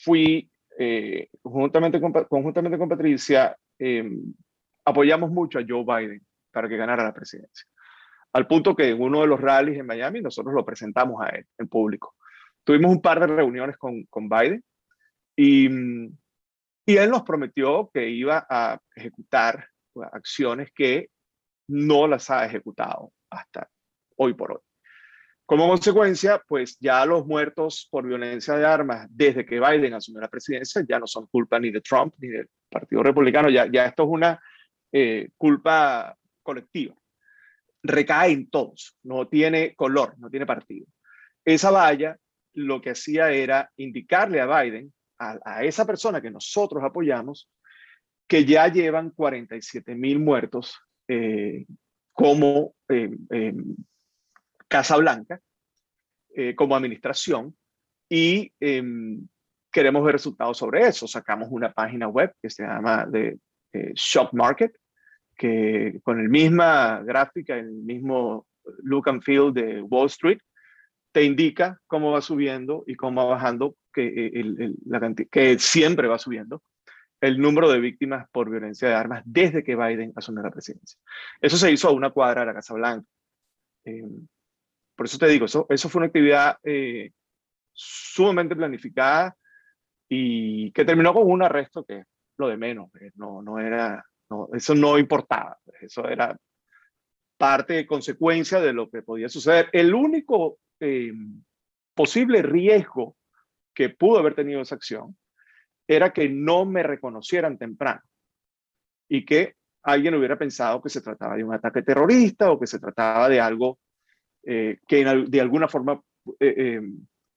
fui, 0.03 0.49
eh, 0.77 1.29
juntamente 1.41 1.99
con, 2.01 2.11
conjuntamente 2.11 2.77
con 2.77 2.89
Patricia, 2.89 3.55
em, 3.77 4.33
apoyamos 4.85 5.31
mucho 5.31 5.59
a 5.59 5.63
Joe 5.67 5.83
Biden 5.83 6.21
para 6.51 6.67
que 6.67 6.77
ganara 6.77 7.03
la 7.03 7.13
presidencia. 7.13 7.65
Al 8.33 8.45
punto 8.45 8.75
que 8.75 8.89
en 8.89 9.01
uno 9.01 9.21
de 9.21 9.27
los 9.27 9.39
rallies 9.39 9.79
en 9.79 9.85
Miami 9.87 10.21
nosotros 10.21 10.53
lo 10.53 10.65
presentamos 10.65 11.21
a 11.21 11.29
él 11.29 11.45
en 11.57 11.67
público. 11.67 12.15
Tuvimos 12.63 12.91
un 12.91 13.01
par 13.01 13.19
de 13.19 13.27
reuniones 13.27 13.77
con, 13.77 14.03
con 14.05 14.29
Biden 14.29 14.63
y, 15.41 15.69
y 16.85 16.97
él 16.97 17.09
nos 17.09 17.23
prometió 17.23 17.89
que 17.93 18.09
iba 18.09 18.45
a 18.49 18.77
ejecutar 18.93 19.69
acciones 20.11 20.69
que 20.75 21.11
no 21.69 22.07
las 22.07 22.29
ha 22.29 22.45
ejecutado 22.45 23.13
hasta 23.29 23.69
hoy 24.17 24.33
por 24.33 24.51
hoy. 24.51 24.59
Como 25.45 25.69
consecuencia, 25.69 26.43
pues 26.45 26.77
ya 26.81 27.05
los 27.05 27.25
muertos 27.25 27.87
por 27.89 28.05
violencia 28.05 28.55
de 28.55 28.65
armas 28.65 29.07
desde 29.09 29.45
que 29.45 29.61
Biden 29.61 29.93
asumió 29.93 30.19
la 30.19 30.27
presidencia 30.27 30.83
ya 30.85 30.99
no 30.99 31.07
son 31.07 31.25
culpa 31.27 31.57
ni 31.57 31.71
de 31.71 31.79
Trump 31.79 32.15
ni 32.17 32.27
del 32.27 32.49
Partido 32.69 33.01
Republicano, 33.01 33.49
ya, 33.49 33.65
ya 33.71 33.85
esto 33.85 34.03
es 34.03 34.09
una 34.09 34.43
eh, 34.91 35.29
culpa 35.37 36.17
colectiva. 36.43 36.95
Recae 37.81 38.33
en 38.33 38.49
todos, 38.49 38.97
no 39.03 39.29
tiene 39.29 39.73
color, 39.73 40.15
no 40.19 40.29
tiene 40.29 40.45
partido. 40.45 40.85
Esa 41.45 41.71
valla 41.71 42.17
lo 42.55 42.81
que 42.81 42.89
hacía 42.89 43.31
era 43.31 43.71
indicarle 43.77 44.41
a 44.41 44.61
Biden 44.61 44.93
a, 45.19 45.63
esa 45.63 45.85
persona 45.85 46.21
que 46.21 46.31
nosotros 46.31 46.83
apoyamos, 46.83 47.49
que 48.27 48.45
ya 48.45 48.67
llevan 48.67 49.11
47 49.11 49.95
mil 49.95 50.19
muertos 50.19 50.79
eh, 51.07 51.65
como 52.13 52.73
eh, 52.87 53.53
Casa 54.67 54.97
Blanca, 54.97 55.41
eh, 56.35 56.55
como 56.55 56.75
administración, 56.75 57.55
y 58.07 58.51
em, 58.59 59.27
queremos 59.71 60.03
ver 60.03 60.13
resultados 60.13 60.57
sobre 60.57 60.87
eso. 60.87 61.07
Sacamos 61.07 61.49
una 61.51 61.71
página 61.71 62.07
web 62.07 62.33
que 62.41 62.49
se 62.49 62.63
llama 62.63 63.05
de 63.05 63.37
Shock 63.93 64.33
Market, 64.33 64.71
que 65.35 65.99
con 66.03 66.21
la 66.21 66.29
misma 66.29 67.01
gráfica, 67.03 67.55
el 67.55 67.71
mismo 67.71 68.47
look 68.83 69.07
and 69.09 69.23
feel 69.23 69.53
de 69.53 69.81
Wall 69.81 70.07
Street, 70.07 70.39
te 71.11 71.23
indica 71.23 71.79
cómo 71.87 72.11
va 72.11 72.21
subiendo 72.21 72.83
y 72.85 72.95
cómo 72.95 73.25
va 73.25 73.35
bajando, 73.35 73.75
que, 74.07 74.27
eh, 74.27 74.73
la 74.85 75.13
que 75.29 75.59
siempre 75.59 76.07
va 76.07 76.17
subiendo 76.17 76.63
el 77.21 77.39
número 77.39 77.69
de 77.69 77.79
víctimas 77.79 78.27
por 78.31 78.49
violencia 78.49 78.87
de 78.87 78.93
armas 78.93 79.23
desde 79.25 79.63
que 79.63 79.75
Biden 79.75 80.13
asumió 80.15 80.41
la 80.41 80.51
presidencia. 80.51 80.97
Eso 81.41 81.57
se 81.57 81.71
hizo 81.71 81.89
a 81.89 81.91
una 81.91 82.11
cuadra 82.11 82.41
de 82.41 82.47
la 82.47 82.53
Casa 82.53 82.73
Blanca. 82.73 83.05
Eh, 83.85 84.03
por 84.95 85.05
eso 85.05 85.17
te 85.17 85.27
digo, 85.27 85.45
eso, 85.45 85.65
eso 85.69 85.89
fue 85.89 85.99
una 85.99 86.07
actividad 86.07 86.57
eh, 86.63 87.11
sumamente 87.73 88.55
planificada 88.55 89.35
y 90.07 90.71
que 90.71 90.85
terminó 90.85 91.13
con 91.13 91.29
un 91.29 91.43
arresto 91.43 91.83
que 91.83 92.03
lo 92.37 92.47
de 92.47 92.57
menos, 92.57 92.89
no, 93.15 93.41
no 93.41 93.59
era, 93.59 94.03
no, 94.29 94.47
eso 94.53 94.73
no 94.73 94.97
importaba, 94.97 95.57
eso 95.81 96.07
era 96.07 96.37
parte, 97.37 97.85
consecuencia 97.85 98.61
de 98.61 98.73
lo 98.73 98.89
que 98.89 99.01
podía 99.01 99.27
suceder. 99.27 99.69
El 99.73 99.93
único 99.93 100.59
eh, 100.79 101.11
posible 101.93 102.41
riesgo 102.41 103.17
que 103.73 103.89
pudo 103.89 104.19
haber 104.19 104.35
tenido 104.35 104.61
esa 104.61 104.75
acción 104.75 105.17
era 105.87 106.11
que 106.11 106.29
no 106.29 106.65
me 106.65 106.83
reconocieran 106.83 107.57
temprano 107.57 108.01
y 109.07 109.25
que 109.25 109.55
alguien 109.83 110.13
hubiera 110.15 110.37
pensado 110.37 110.81
que 110.81 110.89
se 110.89 111.01
trataba 111.01 111.35
de 111.35 111.43
un 111.43 111.53
ataque 111.53 111.81
terrorista 111.81 112.51
o 112.51 112.59
que 112.59 112.67
se 112.67 112.79
trataba 112.79 113.27
de 113.27 113.39
algo 113.39 113.79
eh, 114.43 114.79
que 114.87 115.03
de 115.03 115.41
alguna 115.41 115.67
forma 115.67 116.01
eh, 116.39 116.81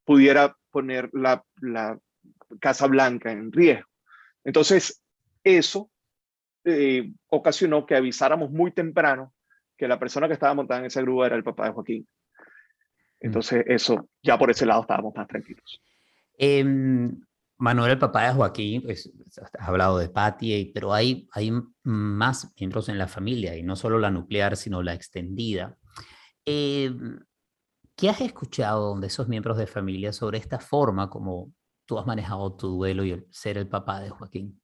pudiera 0.05 0.57
poner 0.71 1.09
la, 1.13 1.43
la, 1.61 1.99
Casa 2.61 2.87
Blanca 2.87 3.33
en 3.33 3.51
riesgo. 3.51 3.89
Entonces, 4.45 5.03
eso 5.43 5.91
ocasionó 7.29 7.87
que 7.87 7.97
avisáramos 7.97 8.51
muy 8.51 8.71
temprano 8.73 9.33
que 9.77 9.89
la 9.89 9.99
persona 9.99 10.29
que 10.29 10.35
estaba 10.35 10.55
montada 10.55 10.81
en 10.81 10.87
esa 10.87 11.01
grúa 11.01 11.27
era 11.27 11.37
el 11.37 11.43
papá 11.43 11.67
de 11.67 11.73
Joaquín. 11.73 12.03
Mm. 12.03 13.27
Entonces, 13.27 13.65
eso, 13.67 14.09
ya 14.23 14.39
por 14.39 14.51
ese 14.51 14.67
lado 14.67 14.83
estábamos 14.83 15.15
más 15.17 15.27
tranquilos. 15.27 15.83
Em, 16.45 17.25
Manuel, 17.59 17.93
el 17.93 17.99
papá 18.01 18.27
de 18.27 18.35
Joaquín, 18.35 18.83
pues, 18.83 19.13
has 19.41 19.69
hablado 19.69 19.99
de 19.99 20.09
Patty, 20.09 20.73
pero 20.75 20.93
hay, 20.93 21.29
hay 21.33 21.53
más 21.85 22.53
miembros 22.59 22.89
en 22.89 22.99
la 22.99 23.07
familia, 23.07 23.57
y 23.57 23.63
no 23.63 23.77
solo 23.77 24.01
la 24.01 24.11
nuclear, 24.11 24.57
sino 24.57 24.83
la 24.83 24.93
extendida. 24.93 25.79
Em, 26.45 27.21
¿Qué 27.97 28.09
has 28.09 28.21
escuchado 28.21 28.99
de 28.99 29.07
esos 29.07 29.29
miembros 29.29 29.57
de 29.57 29.69
familia 29.69 30.13
sobre 30.13 30.39
esta 30.39 30.59
forma 30.59 31.09
como 31.09 31.53
tú 31.87 31.97
has 31.97 32.07
manejado 32.07 32.57
tu 32.57 32.71
duelo 32.71 33.05
y 33.05 33.13
el 33.13 33.27
ser 33.31 33.57
el 33.57 33.69
papá 33.69 34.01
de 34.01 34.11
Joaquín? 34.11 34.61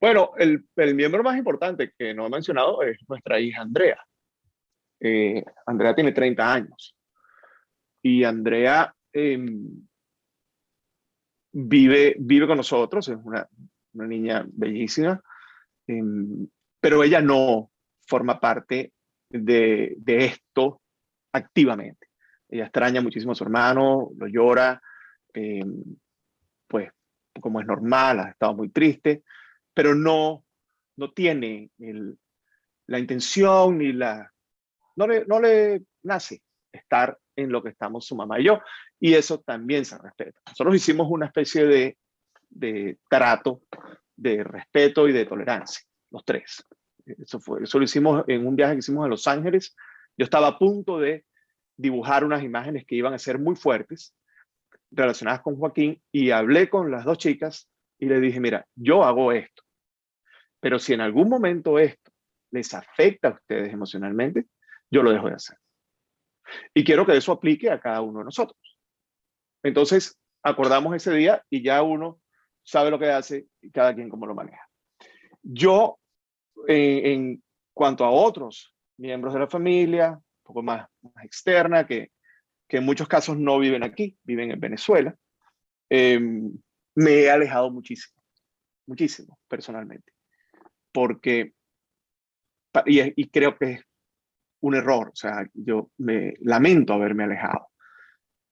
Bueno, 0.00 0.30
el, 0.38 0.64
miembro 0.94 1.22
más 1.22 1.36
importante 1.36 1.92
que 1.98 2.14
no 2.14 2.24
he 2.26 2.30
mencionado 2.30 2.82
es 2.82 2.96
nuestra 3.06 3.38
hija 3.38 3.60
Andrea. 3.60 4.02
Eh, 5.00 5.44
Andrea 5.66 5.94
tiene 5.94 6.12
30 6.12 6.54
años 6.54 6.96
y 8.02 8.24
Andrea 8.24 8.94
em, 9.12 9.86
vive, 11.58 12.16
vive 12.18 12.46
con 12.46 12.58
nosotros, 12.58 13.08
es 13.08 13.16
una, 13.24 13.48
niña 13.94 14.44
bellísima, 14.46 15.22
em, 15.86 16.46
pero 16.78 17.02
ella 17.02 17.22
no 17.22 17.70
forma 18.06 18.38
parte 18.38 18.92
de, 19.30 19.96
esto 20.06 20.82
activamente. 21.32 22.08
Ella 22.48 22.64
extraña 22.64 23.00
muchísimo 23.00 23.32
a 23.32 23.34
su 23.34 23.44
hermano, 23.44 24.10
lo 24.18 24.26
llora, 24.26 24.80
em, 25.32 25.82
pues 26.68 26.90
como 27.40 27.60
es 27.60 27.66
normal, 27.66 28.20
ha 28.20 28.30
estado 28.30 28.54
muy 28.54 28.68
triste, 28.68 29.22
pero 29.72 29.94
no, 29.94 30.44
no 30.96 31.12
tiene 31.12 31.70
la 32.86 32.98
intención 32.98 33.78
ni 33.78 33.92
la... 33.92 34.30
No 34.96 35.06
le, 35.06 35.24
no 35.26 35.40
le 35.40 35.82
nace 36.02 36.42
estar 36.72 37.18
en 37.36 37.52
lo 37.52 37.62
que 37.62 37.68
estamos 37.68 38.06
su 38.06 38.16
mamá 38.16 38.40
y 38.40 38.44
yo, 38.44 38.60
y 38.98 39.14
eso 39.14 39.40
también 39.40 39.84
se 39.84 39.98
respeta. 39.98 40.40
Nosotros 40.48 40.74
hicimos 40.74 41.06
una 41.10 41.26
especie 41.26 41.66
de, 41.66 41.98
de 42.48 42.98
trato 43.08 43.62
de 44.16 44.42
respeto 44.42 45.08
y 45.08 45.12
de 45.12 45.26
tolerancia, 45.26 45.82
los 46.10 46.24
tres. 46.24 46.66
Eso, 47.04 47.38
fue, 47.38 47.62
eso 47.62 47.78
lo 47.78 47.84
hicimos 47.84 48.24
en 48.26 48.46
un 48.46 48.56
viaje 48.56 48.74
que 48.74 48.78
hicimos 48.80 49.04
a 49.04 49.08
Los 49.08 49.28
Ángeles. 49.28 49.76
Yo 50.16 50.24
estaba 50.24 50.48
a 50.48 50.58
punto 50.58 50.98
de 50.98 51.24
dibujar 51.76 52.24
unas 52.24 52.42
imágenes 52.42 52.84
que 52.86 52.96
iban 52.96 53.12
a 53.12 53.18
ser 53.18 53.38
muy 53.38 53.54
fuertes 53.54 54.14
relacionadas 54.90 55.42
con 55.42 55.56
Joaquín 55.56 56.02
y 56.10 56.30
hablé 56.30 56.68
con 56.68 56.90
las 56.90 57.04
dos 57.04 57.18
chicas 57.18 57.68
y 57.98 58.06
le 58.06 58.20
dije, 58.20 58.40
mira, 58.40 58.66
yo 58.74 59.04
hago 59.04 59.32
esto. 59.32 59.62
Pero 60.60 60.78
si 60.78 60.94
en 60.94 61.02
algún 61.02 61.28
momento 61.28 61.78
esto 61.78 62.10
les 62.50 62.72
afecta 62.74 63.28
a 63.28 63.32
ustedes 63.32 63.72
emocionalmente, 63.72 64.46
yo 64.90 65.02
lo 65.02 65.12
dejo 65.12 65.28
de 65.28 65.34
hacer. 65.34 65.58
Y 66.74 66.84
quiero 66.84 67.06
que 67.06 67.16
eso 67.16 67.32
aplique 67.32 67.70
a 67.70 67.80
cada 67.80 68.00
uno 68.00 68.20
de 68.20 68.26
nosotros. 68.26 68.58
Entonces, 69.62 70.18
acordamos 70.42 70.94
ese 70.94 71.12
día 71.12 71.42
y 71.50 71.62
ya 71.62 71.82
uno 71.82 72.20
sabe 72.62 72.90
lo 72.90 72.98
que 72.98 73.10
hace 73.10 73.46
y 73.60 73.70
cada 73.70 73.94
quien 73.94 74.08
cómo 74.08 74.26
lo 74.26 74.34
maneja. 74.34 74.68
Yo, 75.42 75.98
en, 76.66 77.42
cuanto 77.72 78.04
a 78.04 78.10
otros 78.10 78.74
miembros 78.96 79.34
de 79.34 79.40
la 79.40 79.48
familia, 79.48 80.12
un 80.12 80.42
poco 80.42 80.62
más, 80.62 80.88
externa, 81.22 81.86
que, 81.86 82.10
que, 82.68 82.78
en 82.78 82.84
muchos 82.84 83.08
casos 83.08 83.36
no 83.36 83.58
viven 83.58 83.82
aquí, 83.82 84.16
viven 84.24 84.50
en 84.50 84.60
Venezuela, 84.60 85.14
em, 85.88 86.52
me 86.94 87.10
he 87.22 87.30
alejado 87.30 87.70
muchísimo, 87.70 88.20
muchísimo 88.86 89.38
personalmente 89.48 90.16
porque, 90.96 91.52
y, 92.86 93.28
creo 93.28 93.58
que 93.58 93.72
es 93.72 93.84
un 94.60 94.74
error, 94.74 95.08
o 95.08 95.16
sea, 95.16 95.46
yo 95.54 95.90
me 95.98 96.34
lamento 96.40 96.92
haberme 96.92 97.24
alejado, 97.24 97.68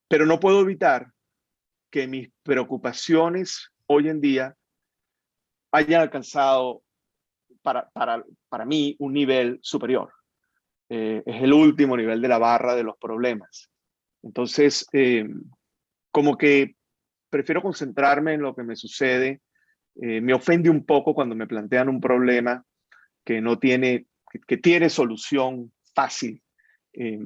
pero 0.09 0.27
no 0.27 0.41
puedo 0.41 0.61
evitar 0.61 1.09
que 1.91 2.07
mis 2.07 2.31
preocupaciones 2.43 3.71
hoy 3.87 4.09
en 4.09 4.21
día 4.21 4.57
hayan 5.73 6.03
alcanzado 6.03 6.83
para, 7.63 7.89
para, 7.91 8.25
para 8.49 8.65
mí 8.65 8.97
un 8.99 9.13
nivel 9.13 9.59
superior. 9.63 10.13
Eh, 10.89 11.23
es 11.25 11.43
el 11.43 11.53
último 11.53 11.97
nivel 11.97 12.21
de 12.21 12.29
la 12.29 12.39
barra 12.39 12.75
de 12.75 12.83
los 12.83 12.97
problemas. 12.99 13.71
Entonces, 14.23 14.87
eh, 14.93 15.27
como 16.11 16.37
que 16.37 16.77
prefiero 17.31 17.63
concentrarme 17.63 18.35
en 18.35 18.43
lo 18.43 18.55
que 18.55 18.63
me 18.63 18.77
sucede 18.77 19.41
eh, 19.97 20.21
me 20.21 20.35
ofende 20.35 20.71
un 20.71 20.85
poco 20.85 21.15
cuando 21.15 21.37
me 21.37 21.47
plantean 21.47 21.89
un 21.89 22.01
problema 22.01 22.65
que 23.25 23.41
no 23.41 23.59
tiene, 23.59 24.07
que, 24.47 24.57
tiene 24.57 24.91
solución 24.91 25.73
fácil 25.95 26.43
eh, 26.93 27.19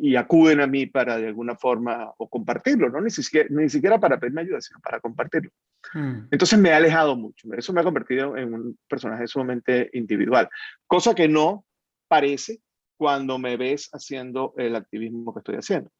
y 0.00 0.16
acuden 0.16 0.60
a 0.60 0.66
mí 0.66 0.86
para 0.86 1.16
de 1.18 1.28
alguna 1.28 1.54
forma 1.54 2.12
o 2.18 2.28
compartirlo, 2.28 2.88
no 2.88 3.00
ni 3.00 3.10
siquiera, 3.10 3.48
ni 3.50 3.68
siquiera 3.68 3.98
para 3.98 4.18
pedirme 4.18 4.42
ayuda, 4.42 4.60
sino 4.60 4.80
para 4.80 5.00
compartirlo. 5.00 5.50
Hmm. 5.92 6.26
Entonces 6.30 6.58
me 6.58 6.72
ha 6.72 6.78
alejado 6.78 7.16
mucho, 7.16 7.52
eso 7.54 7.72
me 7.72 7.80
ha 7.80 7.84
convertido 7.84 8.36
en 8.36 8.54
un 8.54 8.78
personaje 8.88 9.26
sumamente 9.26 9.90
individual, 9.92 10.48
cosa 10.86 11.14
que 11.14 11.28
no 11.28 11.64
parece 12.08 12.60
cuando 12.96 13.38
me 13.38 13.56
ves 13.56 13.88
haciendo 13.92 14.54
el 14.56 14.76
activismo 14.76 15.32
que 15.32 15.40
estoy 15.40 15.56
haciendo. 15.56 15.90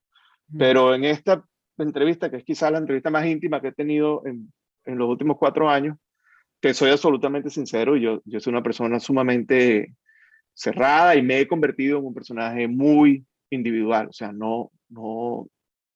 Hmm. 0.48 0.58
Pero 0.58 0.94
en 0.94 1.04
esta 1.04 1.44
entrevista, 1.78 2.30
que 2.30 2.38
es 2.38 2.44
quizá 2.44 2.70
la 2.70 2.78
entrevista 2.78 3.10
más 3.10 3.26
íntima 3.26 3.60
que 3.60 3.68
he 3.68 3.72
tenido 3.72 4.22
en, 4.26 4.52
en 4.84 4.98
los 4.98 5.08
últimos 5.08 5.36
cuatro 5.38 5.68
años, 5.68 5.96
que 6.60 6.72
soy 6.72 6.90
absolutamente 6.90 7.50
sincero, 7.50 7.96
yo, 7.96 8.22
yo 8.24 8.40
soy 8.40 8.52
una 8.52 8.62
persona 8.62 8.98
sumamente 8.98 9.94
cerrada 10.54 11.16
y 11.16 11.22
me 11.22 11.40
he 11.40 11.48
convertido 11.48 11.98
en 11.98 12.06
un 12.06 12.14
personaje 12.14 12.68
muy 12.68 13.26
individual, 13.50 14.08
o 14.08 14.12
sea, 14.12 14.32
no, 14.32 14.70
no 14.88 15.46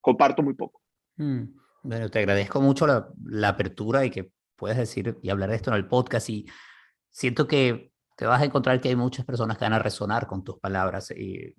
comparto 0.01 0.43
muy 0.43 0.55
poco. 0.55 0.81
Mm, 1.17 1.45
bueno, 1.83 2.09
te 2.11 2.19
agradezco 2.19 2.61
mucho 2.61 2.87
la, 2.87 3.09
la, 3.25 3.49
apertura 3.49 4.05
y 4.05 4.11
que 4.11 4.31
puedes 4.57 4.77
decir 4.77 5.17
y 5.23 5.31
hablar 5.31 5.51
de 5.51 5.57
esto 5.57 5.71
en 5.71 5.77
el 5.77 5.87
podcast 5.87 6.29
y 6.31 6.47
siento 7.11 7.47
que 7.47 7.93
te 8.17 8.27
vas 8.27 8.43
a 8.43 8.45
encontrar 8.45 8.81
que 8.81 8.89
hay 8.89 8.97
muchas 8.97 9.25
personas 9.25 9.57
que 9.57 9.65
van 9.65 9.73
a 9.73 9.79
resonar 9.79 10.27
con 10.27 10.45
tus 10.45 10.59
palabras 10.59 11.13
y 11.13 11.55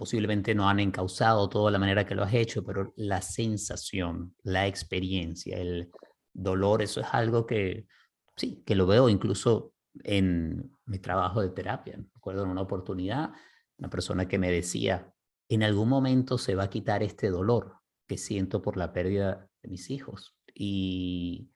posiblemente 0.00 0.54
no 0.54 0.66
han 0.66 0.80
encauzado 0.80 1.50
toda 1.50 1.70
la 1.70 1.78
manera 1.78 2.06
que 2.06 2.14
lo 2.14 2.22
has 2.22 2.32
hecho, 2.32 2.64
pero 2.64 2.94
la 2.96 3.20
sensación, 3.20 4.34
la 4.42 4.66
experiencia, 4.66 5.58
el 5.58 5.90
dolor, 6.32 6.80
eso 6.80 7.02
es 7.02 7.06
algo 7.12 7.44
que 7.44 7.86
sí, 8.34 8.62
que 8.64 8.74
lo 8.74 8.86
veo 8.86 9.10
incluso 9.10 9.74
en 10.04 10.76
mi 10.86 10.98
trabajo 10.98 11.40
de 11.40 11.50
terapia. 11.50 11.96
Me 11.96 12.10
acuerdo 12.14 12.44
en 12.44 12.50
una 12.50 12.62
oportunidad, 12.62 13.32
una 13.78 13.90
persona 13.90 14.28
que 14.28 14.38
me 14.38 14.50
decía, 14.50 15.12
en 15.48 15.62
algún 15.62 15.88
momento 15.88 16.38
se 16.38 16.54
va 16.54 16.64
a 16.64 16.70
quitar 16.70 17.02
este 17.02 17.30
dolor 17.30 17.76
que 18.06 18.18
siento 18.18 18.62
por 18.62 18.76
la 18.76 18.92
pérdida 18.92 19.48
de 19.62 19.68
mis 19.68 19.90
hijos. 19.90 20.34
Y, 20.54 21.50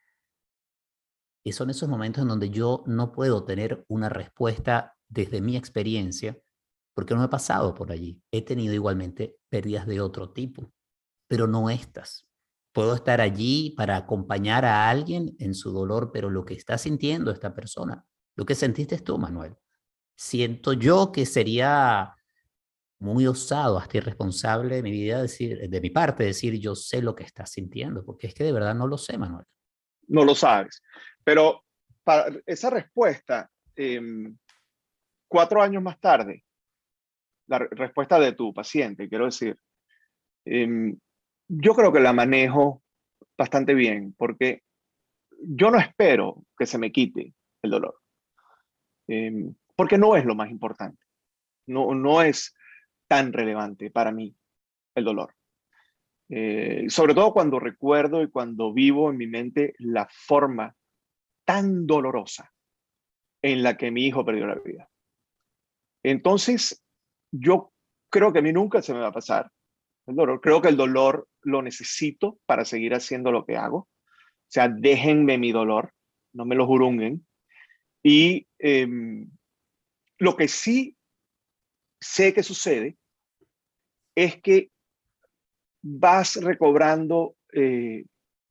y 1.45 1.53
son 1.53 1.71
esos 1.71 1.89
momentos 1.89 2.23
en 2.23 2.29
donde 2.29 2.51
yo 2.51 2.85
no 2.87 3.13
puedo 3.13 3.45
tener 3.45 3.85
una 3.89 4.09
respuesta 4.09 4.97
desde 5.09 5.41
mi 5.41 5.57
experiencia, 5.57 6.39
porque 6.95 7.15
no 7.15 7.25
he 7.25 7.29
pasado 7.29 7.75
por 7.75 7.93
allí. 7.93 8.23
He 8.31 8.43
tenido 8.43 8.75
igualmente 8.75 9.37
pérdidas 9.49 9.87
de 9.87 10.01
otro 10.01 10.33
tipo, 10.33 10.73
pero 11.29 11.47
no 11.47 11.71
estas 11.71 12.29
puedo 12.75 12.95
estar 12.97 13.21
allí 13.21 13.71
para 13.77 13.97
acompañar 13.97 14.65
a 14.65 14.91
alguien 14.91 15.37
en 15.39 15.55
su 15.55 15.71
dolor, 15.71 16.11
pero 16.13 16.29
lo 16.29 16.45
que 16.45 16.55
está 16.55 16.77
sintiendo 16.77 17.31
esta 17.31 17.55
persona, 17.55 18.05
lo 18.37 18.45
que 18.45 18.55
sentiste 18.55 18.99
tú, 18.99 19.19
Manuel, 19.19 19.57
siento 20.17 20.73
yo 20.73 21.13
que 21.13 21.27
sería 21.27 22.15
muy 22.99 23.27
osado, 23.27 23.79
hasta 23.79 23.99
irresponsable 23.99 24.77
de 24.77 24.83
mi 24.83 24.91
vida, 24.91 25.21
decir, 25.21 25.69
de 25.69 25.81
mi 25.81 25.91
parte, 25.91 26.25
decir 26.25 26.59
yo 26.59 26.75
sé 26.75 27.03
lo 27.03 27.15
que 27.15 27.25
estás 27.25 27.51
sintiendo, 27.51 28.05
porque 28.05 28.29
es 28.29 28.35
que 28.35 28.45
de 28.45 28.53
verdad 28.53 28.75
no 28.75 28.87
lo 28.87 28.97
sé, 28.97 29.19
Manuel. 29.19 29.45
No 30.09 30.25
lo 30.25 30.35
sabes. 30.35 30.83
Pero 31.23 31.65
para 32.03 32.35
esa 32.47 32.71
respuesta, 32.71 33.51
em, 33.77 34.37
cuatro 35.29 35.63
años 35.63 35.83
más 35.83 36.01
tarde, 36.01 36.45
la 37.47 37.59
respuesta 37.59 38.19
de 38.19 38.33
tu 38.33 38.55
paciente, 38.55 39.09
quiero 39.09 39.27
decir, 39.27 39.59
em, 40.45 40.99
yo 41.49 41.75
creo 41.75 41.93
que 41.93 42.01
la 42.01 42.13
manejo 42.13 42.83
bastante 43.37 43.75
bien, 43.75 44.15
porque 44.17 44.63
yo 45.41 45.71
no 45.71 45.79
espero 45.79 46.45
que 46.57 46.67
se 46.67 46.79
me 46.79 46.93
quite 46.93 47.35
el 47.63 47.71
dolor, 47.71 48.01
em, 49.09 49.55
porque 49.77 49.99
no 49.99 50.17
es 50.17 50.25
lo 50.25 50.35
más 50.35 50.51
importante, 50.51 51.03
no, 51.67 51.95
no 51.95 52.23
es 52.23 52.55
tan 53.09 53.33
relevante 53.33 53.91
para 53.91 54.13
mí 54.13 54.35
el 54.95 55.05
dolor. 55.05 55.35
Eh, 56.29 56.87
sobre 56.89 57.15
todo 57.15 57.33
cuando 57.33 57.61
recuerdo 57.61 58.23
y 58.23 58.31
cuando 58.31 58.73
vivo 58.73 59.11
en 59.11 59.19
mi 59.19 59.27
mente 59.27 59.75
la 59.79 60.09
forma 60.11 60.75
tan 61.45 61.87
dolorosa 61.87 62.51
en 63.43 63.63
la 63.63 63.77
que 63.77 63.91
mi 63.91 64.07
hijo 64.07 64.25
perdió 64.25 64.47
la 64.47 64.55
vida. 64.55 64.89
Entonces, 66.03 66.83
yo 67.31 67.73
creo 68.11 68.33
que 68.33 68.39
a 68.39 68.43
mí 68.43 68.53
nunca 68.53 68.81
se 68.81 68.95
me 68.95 69.01
va 69.01 69.09
a 69.09 69.13
pasar 69.13 69.51
el 70.07 70.17
dolor. 70.17 70.41
Creo 70.41 70.63
que 70.63 70.69
el 70.69 70.77
dolor 70.77 71.29
lo 71.43 71.63
necesito 71.63 72.39
para 72.47 72.65
seguir 72.65 72.95
haciendo 72.95 73.31
lo 73.33 73.45
que 73.45 73.57
hago. 73.57 73.77
O 73.77 73.89
sea, 74.49 74.69
déjenme 74.69 75.37
mi 75.37 75.53
dolor, 75.53 75.93
no 76.33 76.45
me 76.45 76.55
lo 76.55 76.67
jurunguen. 76.67 77.27
Y 78.03 78.47
em, 78.67 79.31
lo 80.19 80.37
que 80.37 80.49
sí 80.49 80.97
sé 82.01 82.33
que 82.33 82.43
sucede 82.43 82.97
es 84.15 84.41
que 84.41 84.71
vas 85.83 86.37
recobrando 86.37 87.37
eh, 87.53 88.07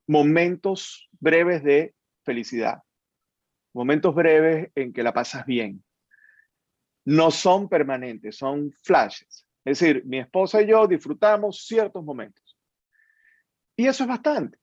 momentos 0.06 1.08
breves 1.18 1.64
de 1.64 1.96
felicidad, 2.22 2.78
momentos 3.72 4.14
breves 4.14 4.70
en 4.76 4.92
que 4.92 5.02
la 5.02 5.12
pasas 5.12 5.44
bien. 5.46 5.82
No 7.04 7.32
son 7.32 7.68
permanentes, 7.68 8.36
son 8.36 8.72
flashes. 8.84 9.48
Es 9.64 9.80
decir, 9.80 10.04
mi 10.04 10.20
esposa 10.20 10.62
y 10.62 10.68
yo 10.68 10.86
disfrutamos 10.86 11.66
ciertos 11.66 12.04
momentos. 12.04 12.56
Y 13.76 13.88
eso 13.88 14.04
es 14.04 14.08
bastante. 14.08 14.58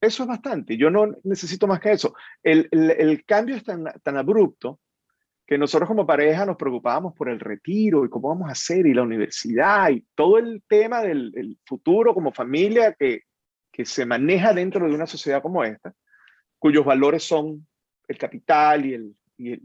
Eso 0.00 0.22
es 0.22 0.28
bastante. 0.28 0.76
Yo 0.76 0.90
no 0.90 1.14
necesito 1.24 1.66
más 1.66 1.80
que 1.80 1.92
eso. 1.92 2.14
El, 2.42 2.68
el 2.72 3.24
cambio 3.24 3.56
es 3.56 3.64
tan, 3.64 3.84
tan 4.02 4.16
abrupto 4.16 4.80
que 5.46 5.58
nosotros 5.58 5.88
como 5.88 6.06
pareja 6.06 6.46
nos 6.46 6.56
preocupábamos 6.56 7.12
por 7.14 7.28
el 7.28 7.40
retiro 7.40 8.04
y 8.04 8.08
cómo 8.08 8.28
vamos 8.28 8.48
a 8.48 8.52
hacer 8.52 8.86
y 8.86 8.94
la 8.94 9.02
universidad 9.02 9.90
y 9.90 10.06
todo 10.14 10.38
el 10.38 10.62
tema 10.68 11.02
del 11.02 11.58
futuro 11.66 12.14
como 12.14 12.32
familia 12.32 12.94
que, 12.94 13.24
que 13.70 13.84
se 13.84 14.06
maneja 14.06 14.52
dentro 14.52 14.86
de 14.86 14.94
una 14.94 15.06
sociedad 15.06 15.42
como 15.42 15.64
esta, 15.64 15.92
cuyos 16.58 16.84
valores 16.84 17.24
son 17.24 17.66
el 18.08 18.18
capital 18.18 18.86
y, 18.86 18.94
el, 18.94 19.16
y, 19.38 19.58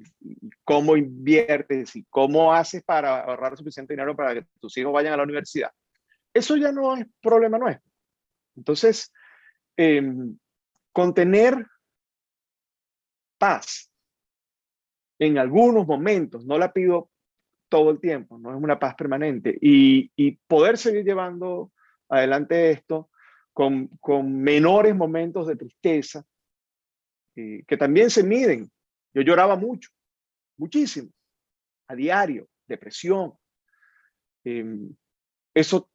cómo 0.63 0.95
inviertes 0.95 1.95
y 1.95 2.05
cómo 2.09 2.53
haces 2.53 2.83
para 2.83 3.21
ahorrar 3.21 3.57
suficiente 3.57 3.93
dinero 3.93 4.15
para 4.15 4.33
que 4.33 4.45
tus 4.59 4.75
hijos 4.77 4.93
vayan 4.93 5.13
a 5.13 5.17
la 5.17 5.23
universidad. 5.23 5.71
Eso 6.33 6.55
ya 6.57 6.71
no 6.71 6.95
es 6.95 7.05
problema 7.21 7.57
nuestro. 7.57 7.91
Entonces, 8.55 9.11
eh, 9.77 10.01
contener 10.91 11.67
paz 13.37 13.91
en 15.19 15.37
algunos 15.37 15.87
momentos, 15.87 16.45
no 16.45 16.57
la 16.57 16.71
pido 16.73 17.09
todo 17.69 17.91
el 17.91 17.99
tiempo, 17.99 18.37
no 18.37 18.51
es 18.51 18.61
una 18.61 18.79
paz 18.79 18.95
permanente, 18.95 19.57
y, 19.61 20.09
poder 20.47 20.77
seguir 20.77 21.03
llevando 21.03 21.71
adelante 22.09 22.71
esto 22.71 23.09
con, 23.53 23.89
menores 24.41 24.95
momentos 24.95 25.47
de 25.47 25.55
tristeza, 25.55 26.25
eh, 27.35 27.63
que 27.67 27.77
también 27.77 28.09
se 28.09 28.23
miden. 28.23 28.71
Yo 29.13 29.21
lloraba 29.21 29.55
mucho, 29.55 29.89
muchísimo, 30.57 31.09
a 31.87 31.95
diario, 31.95 32.47
depresión. 32.67 33.33
Em, 34.43 34.93
eso 35.53 35.89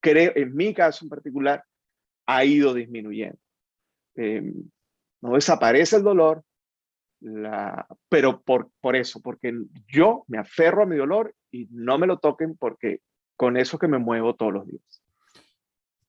creo, 0.00 0.32
en 0.34 0.54
mi 0.54 0.74
caso 0.74 1.04
en 1.04 1.08
particular, 1.08 1.64
ha 2.36 2.44
ido 2.44 2.74
disminuyendo. 2.74 3.38
Em, 4.14 4.54
no 5.22 5.34
desaparece 5.34 5.96
el 5.96 6.02
dolor, 6.02 6.44
pero 8.08 8.42
por, 8.42 8.70
por 8.80 8.96
eso, 8.96 9.20
porque 9.20 9.54
yo 9.86 10.24
me 10.26 10.38
aferro 10.38 10.82
a 10.82 10.86
mi 10.86 10.96
dolor 10.96 11.34
y 11.50 11.68
no 11.70 11.98
me 11.98 12.06
lo 12.06 12.18
toquen 12.18 12.56
porque 12.56 13.00
con 13.36 13.56
eso 13.56 13.78
que 13.78 13.88
me 13.88 13.98
muevo 13.98 14.34
todos 14.34 14.52
los 14.52 14.66
días. 14.66 15.02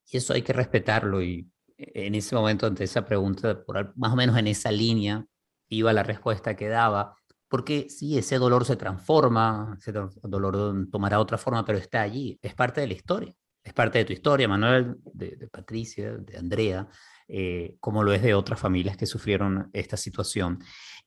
Y 0.08 0.18
eso 0.18 0.34
hay 0.34 0.42
que 0.42 0.54
respetarlo 0.54 1.22
y 1.22 1.48
en 1.78 2.16
ese 2.16 2.36
momento 2.36 2.66
ante 2.66 2.84
esa 2.84 3.06
pregunta, 3.06 3.64
por, 3.64 3.96
más 3.98 4.14
o 4.14 4.16
menos 4.16 4.38
en 4.38 4.48
esa 4.48 4.72
línea 4.72 5.26
iba 5.70 5.94
la 5.94 6.04
respuesta 6.04 6.56
que 6.56 6.68
daba, 6.68 7.16
porque 7.48 7.90
sí, 7.90 8.18
ese 8.18 8.38
dolor 8.38 8.66
se 8.66 8.76
transforma, 8.76 9.76
ese 9.80 9.92
dolor 9.92 10.88
tomará 10.92 11.20
otra 11.20 11.38
forma, 11.38 11.66
pero 11.66 11.78
está 11.78 12.02
allí, 12.02 12.40
es 12.42 12.54
parte 12.54 12.82
de 12.82 12.88
la 12.88 12.94
historia, 12.94 13.36
es 13.64 13.74
parte 13.74 14.00
de 14.00 14.06
tu 14.06 14.14
historia, 14.14 14.48
Manuel, 14.48 14.98
de, 15.14 15.48
Patricia, 15.52 16.12
de 16.18 16.38
Andrea, 16.38 16.88
eh, 17.28 17.78
como 17.80 18.04
lo 18.04 18.14
es 18.14 18.22
de 18.22 18.34
otras 18.34 18.60
familias 18.60 18.98
que 18.98 19.06
sufrieron 19.06 19.70
esta 19.74 19.96
situación. 19.96 20.60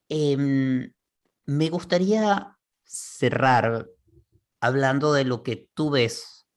Em, 0.09 0.91
me 1.45 1.69
gustaría 1.69 2.57
cerrar 2.85 3.87
hablando 4.61 5.13
de 5.13 5.25
lo 5.25 5.43
que 5.43 5.69
tú 5.75 5.91
ves 5.91 6.49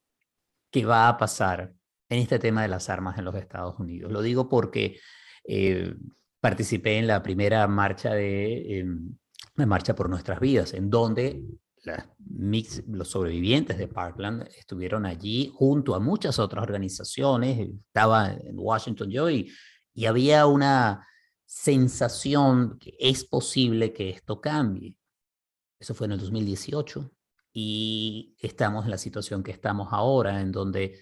que 0.70 0.86
va 0.86 1.08
a 1.08 1.18
pasar 1.18 1.74
en 2.08 2.18
este 2.18 2.38
tema 2.38 2.62
de 2.62 2.68
las 2.68 2.88
armas 2.88 3.18
en 3.18 3.24
los 3.24 3.34
Estados 3.34 3.78
Unidos. 3.78 4.10
Lo 4.10 4.22
digo 4.22 4.48
porque 4.48 4.98
eh, 5.44 5.94
participé 6.40 6.98
en 6.98 7.06
la 7.06 7.22
primera 7.22 7.66
marcha 7.68 8.14
de 8.14 8.78
em, 8.78 9.16
la 9.56 9.66
Marcha 9.66 9.94
por 9.94 10.08
Nuestras 10.08 10.40
Vidas, 10.40 10.72
en 10.74 10.90
donde 10.90 11.42
los 12.86 13.08
sobrevivientes 13.08 13.78
de 13.78 13.88
Parkland 13.88 14.48
estuvieron 14.58 15.06
allí 15.06 15.50
junto 15.54 15.94
a 15.94 16.00
muchas 16.00 16.38
otras 16.38 16.62
organizaciones. 16.62 17.68
Estaba 17.86 18.32
en 18.32 18.58
Washington 18.58 19.10
yo 19.10 19.28
y 19.30 19.50
había 20.06 20.46
una 20.46 21.06
sensación 21.46 22.78
que 22.78 22.94
es 22.98 23.24
posible 23.24 23.92
que 23.92 24.10
esto 24.10 24.40
cambie. 24.40 24.94
Eso 25.80 25.94
fue 25.94 26.06
en 26.06 26.12
el 26.12 26.20
2018 26.20 27.10
y 27.52 28.36
estamos 28.38 28.84
en 28.84 28.92
la 28.92 28.98
situación 28.98 29.42
que 29.42 29.50
estamos 29.50 29.88
ahora, 29.90 30.40
en 30.40 30.52
donde 30.52 31.00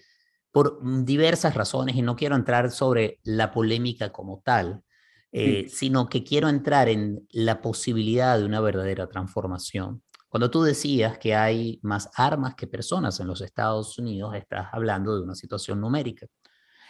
por 0.51 0.79
diversas 1.05 1.53
razones, 1.53 1.95
y 1.95 2.01
no 2.01 2.15
quiero 2.15 2.35
entrar 2.35 2.71
sobre 2.71 3.19
la 3.23 3.51
polémica 3.51 4.11
como 4.11 4.41
tal, 4.43 4.83
eh, 5.31 5.67
sino 5.69 6.09
que 6.09 6.23
quiero 6.23 6.49
entrar 6.49 6.89
en 6.89 7.27
la 7.29 7.61
posibilidad 7.61 8.39
de 8.39 8.45
una 8.45 8.59
verdadera 8.59 9.07
transformación. 9.07 10.01
Cuando 10.29 10.51
tú 10.51 10.61
decías 10.61 11.17
que 11.17 11.35
hay 11.35 11.79
más 11.81 12.09
armas 12.15 12.53
que 12.53 12.67
personas 12.67 13.19
en 13.19 13.25
los 13.25 13.41
Estados 13.41 13.97
Unidos, 13.97 14.35
estás 14.35 14.67
hablando 14.71 15.15
de 15.15 15.23
una 15.23 15.33
situación 15.33 15.81
numérica. 15.81 16.27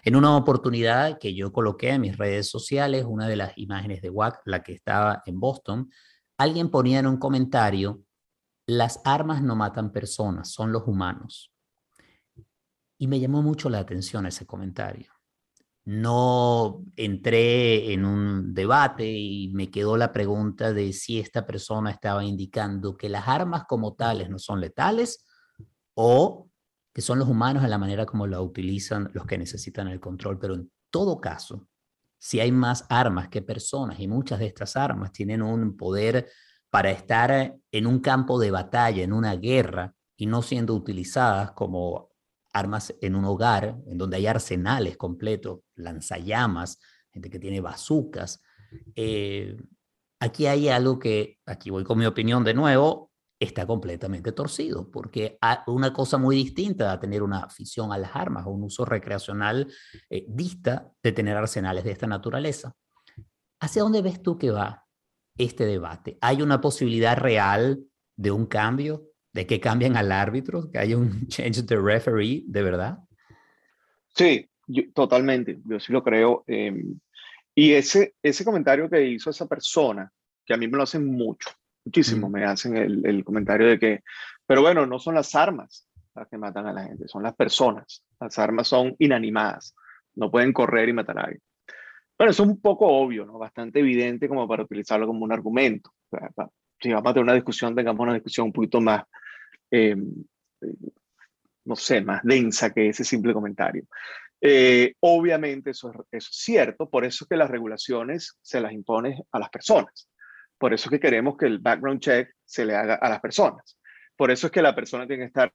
En 0.04 0.17
una 0.17 0.36
oportunidad 0.36 1.17
que 1.17 1.34
yo 1.34 1.54
coloqué 1.54 1.91
en 1.91 2.02
mis 2.02 2.17
redes 2.17 2.49
sociales, 2.49 3.06
una 3.08 3.28
de 3.28 3.38
las 3.38 3.58
imágenes 3.58 4.02
de 4.02 4.10
WAC, 4.10 4.41
la 4.45 4.62
que 4.62 4.73
estaba 4.73 5.23
en 5.25 5.39
Boston, 5.39 5.89
alguien 6.38 6.69
ponía 6.69 6.99
en 6.99 7.08
un 7.08 7.17
comentario, 7.17 8.02
las 8.67 8.99
armas 9.06 9.41
no 9.41 9.56
matan 9.56 9.91
personas, 9.91 10.51
son 10.51 10.74
los 10.74 10.84
humanos. 10.86 11.53
Y 12.97 13.07
me 13.07 13.22
llamó 13.22 13.41
mucho 13.41 13.70
la 13.70 13.80
atención 13.80 14.26
ese 14.26 14.45
comentario. 14.45 15.18
No 15.86 16.84
entré 16.95 17.93
en 17.93 18.05
un 18.05 18.53
debate 18.53 19.09
y 19.09 19.49
me 19.53 19.71
quedó 19.71 19.97
la 19.97 20.11
pregunta 20.11 20.73
de 20.73 20.93
si 20.93 21.19
esta 21.19 21.45
persona 21.45 21.89
estaba 21.91 22.23
indicando 22.23 22.95
que 22.95 23.09
las 23.09 23.27
armas 23.27 23.63
como 23.67 23.95
tales 23.95 24.30
no 24.30 24.38
son 24.38 24.61
letales 24.61 25.25
o 25.95 26.49
que 26.93 27.01
son 27.01 27.19
los 27.19 27.27
humanos 27.27 27.63
en 27.63 27.69
la 27.69 27.77
manera 27.77 28.05
como 28.05 28.27
la 28.27 28.41
utilizan 28.41 29.09
los 29.13 29.25
que 29.25 29.38
necesitan 29.38 29.88
el 29.88 29.99
control, 29.99 30.38
pero 30.38 30.55
en 30.55 30.71
todo 30.91 31.19
caso, 31.19 31.67
si 32.17 32.39
hay 32.39 32.51
más 32.51 32.86
armas 32.89 33.30
que 33.30 33.41
personas 33.41 33.99
y 33.99 34.07
muchas 34.07 34.39
de 34.39 34.47
estas 34.47 34.75
armas 34.75 35.11
tienen 35.11 35.41
un 35.41 35.77
poder 35.77 36.30
para 36.69 36.91
estar 36.91 37.55
en 37.71 37.88
un 37.88 37.99
campo 37.99 38.39
de 38.39 38.51
batalla, 38.51 39.03
en 39.03 39.13
una 39.13 39.36
guerra, 39.36 39.95
y 40.19 40.25
no 40.25 40.41
siendo 40.41 40.75
utilizadas 40.75 41.51
como 41.51 42.09
armas 42.54 42.93
en 43.02 43.16
un 43.16 43.26
hogar, 43.26 43.78
en 43.88 43.97
donde 43.97 44.18
hay 44.18 44.28
arsenales 44.28 44.97
completos, 44.97 45.60
lanzallamas, 45.76 46.80
gente 47.12 47.30
que 47.30 47.39
tiene 47.39 47.62
bazucas. 47.62 48.41
Eh, 48.95 49.58
aquí 50.20 50.47
hay 50.47 50.70
algo 50.70 51.00
que, 51.00 51.39
aquí 51.45 51.70
voy 51.70 51.84
con 51.84 51.97
mi 51.97 52.06
opinión 52.06 52.43
de 52.43 52.54
nuevo, 52.54 53.10
está 53.39 53.66
completamente 53.66 54.34
torcido, 54.34 54.91
porque 54.91 55.38
una 55.68 55.93
cosa 55.93 56.18
muy 56.18 56.36
distinta 56.36 56.91
a 56.91 57.00
tener 57.00 57.24
una 57.24 57.39
afición 57.39 57.93
a 57.93 57.97
las 57.97 58.14
armas 58.14 58.45
o 58.45 58.50
un 58.50 58.64
uso 58.64 58.84
recreacional 58.84 59.72
eh, 60.10 60.26
dista 60.28 60.91
de 61.02 61.12
tener 61.14 61.38
arsenales 61.38 61.86
de 61.86 61.91
esta 61.91 62.06
naturaleza. 62.06 62.76
¿Hacia 63.62 63.84
dónde 63.84 64.02
ves 64.02 64.22
tú 64.22 64.38
que 64.38 64.52
va 64.52 64.86
este 65.38 65.66
debate? 65.66 66.18
¿Hay 66.22 66.41
una 66.41 66.60
posibilidad 66.60 67.18
real 67.18 67.82
de 68.18 68.32
un 68.32 68.45
cambio 68.45 69.06
de 69.34 69.45
que 69.45 69.59
cambien 69.59 69.95
al 69.95 70.11
árbitro, 70.11 70.69
que 70.71 70.80
haya 70.80 70.97
un 70.97 71.09
change 71.27 71.65
the 71.65 71.77
referee, 71.77 72.43
de 72.47 72.63
verdad? 72.63 72.99
Sí, 74.15 74.49
totalmente, 74.93 75.59
yo 75.65 75.80
sí 75.80 75.91
lo 75.91 76.03
creo. 76.03 76.43
Em, 76.47 76.99
y 77.55 77.73
ese, 77.73 78.15
ese 78.21 78.45
comentario 78.45 78.89
que 78.89 79.05
hizo 79.05 79.30
esa 79.30 79.47
persona, 79.47 80.11
que 80.45 80.53
a 80.53 80.57
mí 80.57 80.67
me 80.67 80.77
lo 80.77 80.84
hacen 80.84 81.05
mucho, 81.05 81.49
muchísimo, 81.86 82.30
me 82.30 82.43
hacen 82.45 82.75
el, 82.77 83.05
el, 83.05 83.23
comentario 83.23 83.67
de 83.67 83.80
que, 83.80 84.03
pero 84.45 84.61
bueno, 84.61 84.86
no 84.86 84.99
son 84.99 85.15
las 85.15 85.36
armas 85.36 85.88
las 86.15 86.27
que 86.27 86.38
matan 86.38 86.67
a 86.67 86.73
la 86.73 86.84
gente, 86.84 87.07
son 87.07 87.23
las 87.23 87.36
personas. 87.36 88.03
Las 88.19 88.38
armas 88.39 88.67
son 88.67 88.95
inanimadas, 88.99 89.75
no 90.15 90.30
pueden 90.30 90.53
correr 90.53 90.89
y 90.89 90.93
matar 90.93 91.19
a 91.19 91.23
alguien. 91.23 91.41
Bueno, 92.17 92.32
eso 92.32 92.43
es 92.43 92.49
un 92.49 92.59
poco 92.59 92.86
obvio, 92.86 93.25
¿no? 93.25 93.38
bastante 93.38 93.80
evidente 93.80 94.27
como 94.27 94.45
para 94.47 94.63
utilizarlo 94.63 95.07
como 95.07 95.23
un 95.23 95.32
argumento. 95.32 95.93
Si 96.80 96.91
vamos 96.91 97.09
a 97.09 97.13
tener 97.13 97.23
una 97.23 97.34
discusión, 97.34 97.75
tengamos 97.75 98.01
una 98.01 98.13
discusión 98.13 98.47
un 98.47 98.53
poquito 98.53 98.80
más, 98.82 99.03
em, 99.71 100.13
no 101.65 101.75
sé, 101.75 102.01
más 102.01 102.21
densa 102.23 102.71
que 102.73 102.89
ese 102.89 103.03
simple 103.03 103.34
comentario. 103.34 103.86
Eh, 104.41 104.93
obviamente 105.01 105.71
eso 105.71 105.91
es, 106.11 106.27
cierto, 106.32 106.89
por 106.89 107.03
eso 107.03 107.25
es 107.25 107.30
que 107.30 107.36
las 107.36 107.49
regulaciones 107.49 108.38
se 108.41 108.61
las 108.61 108.71
impone 108.71 109.23
a 109.32 109.39
las 109.39 109.49
personas. 109.49 110.09
Por 110.57 110.73
eso 110.73 110.88
es 110.88 110.91
que 110.91 110.99
queremos 110.99 111.38
que 111.38 111.45
el 111.45 111.59
background 111.59 111.99
check 111.99 112.34
se 112.43 112.65
le 112.65 112.75
haga 112.75 112.95
a 112.95 113.09
las 113.09 113.19
personas. 113.19 113.77
Por 114.15 114.32
eso 114.32 114.47
es 114.47 114.51
que 114.51 114.61
la 114.61 114.75
persona 114.75 115.07
tiene 115.07 115.23
que 115.23 115.27
estar 115.27 115.51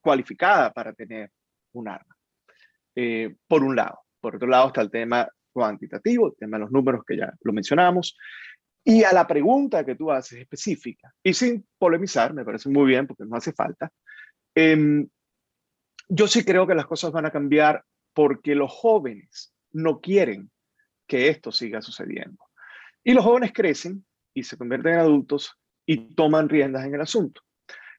cualificada 0.00 0.72
para 0.72 0.92
tener 0.92 1.30
un 1.72 1.88
arma. 1.88 2.16
Eh, 2.94 3.34
por 3.46 3.62
un 3.62 3.76
lado. 3.76 4.00
Por 4.20 4.36
otro 4.36 4.48
lado 4.48 4.68
está 4.68 4.80
el 4.80 4.90
tema 4.90 5.28
cuantitativo, 5.52 6.28
el 6.28 6.36
tema 6.36 6.56
de 6.56 6.64
los 6.64 6.72
números 6.72 7.02
que 7.06 7.16
ya 7.16 7.32
lo 7.42 7.52
mencionamos. 7.52 8.16
Y 8.84 9.04
a 9.04 9.12
la 9.12 9.26
pregunta 9.26 9.84
que 9.84 9.94
tú 9.94 10.10
haces 10.10 10.40
específica, 10.40 11.12
y 11.22 11.34
sin 11.34 11.66
polemizar, 11.78 12.32
me 12.32 12.44
parece 12.44 12.68
muy 12.68 12.86
bien 12.86 13.06
porque 13.06 13.24
no 13.26 13.36
hace 13.36 13.52
falta, 13.52 13.90
em, 14.54 15.06
yo 16.08 16.26
sí 16.26 16.44
creo 16.44 16.66
que 16.66 16.74
las 16.74 16.86
cosas 16.86 17.12
van 17.12 17.26
a 17.26 17.30
cambiar 17.30 17.84
porque 18.14 18.54
los 18.54 18.72
jóvenes 18.72 19.54
no 19.72 20.00
quieren 20.00 20.50
que 21.06 21.28
esto 21.28 21.52
siga 21.52 21.82
sucediendo. 21.82 22.44
Y 23.04 23.14
los 23.14 23.24
jóvenes 23.24 23.52
crecen 23.52 24.04
y 24.34 24.42
se 24.42 24.56
convierten 24.56 24.94
en 24.94 25.00
adultos 25.00 25.56
y 25.86 26.14
toman 26.14 26.48
riendas 26.48 26.84
en 26.84 26.94
el 26.94 27.00
asunto. 27.00 27.42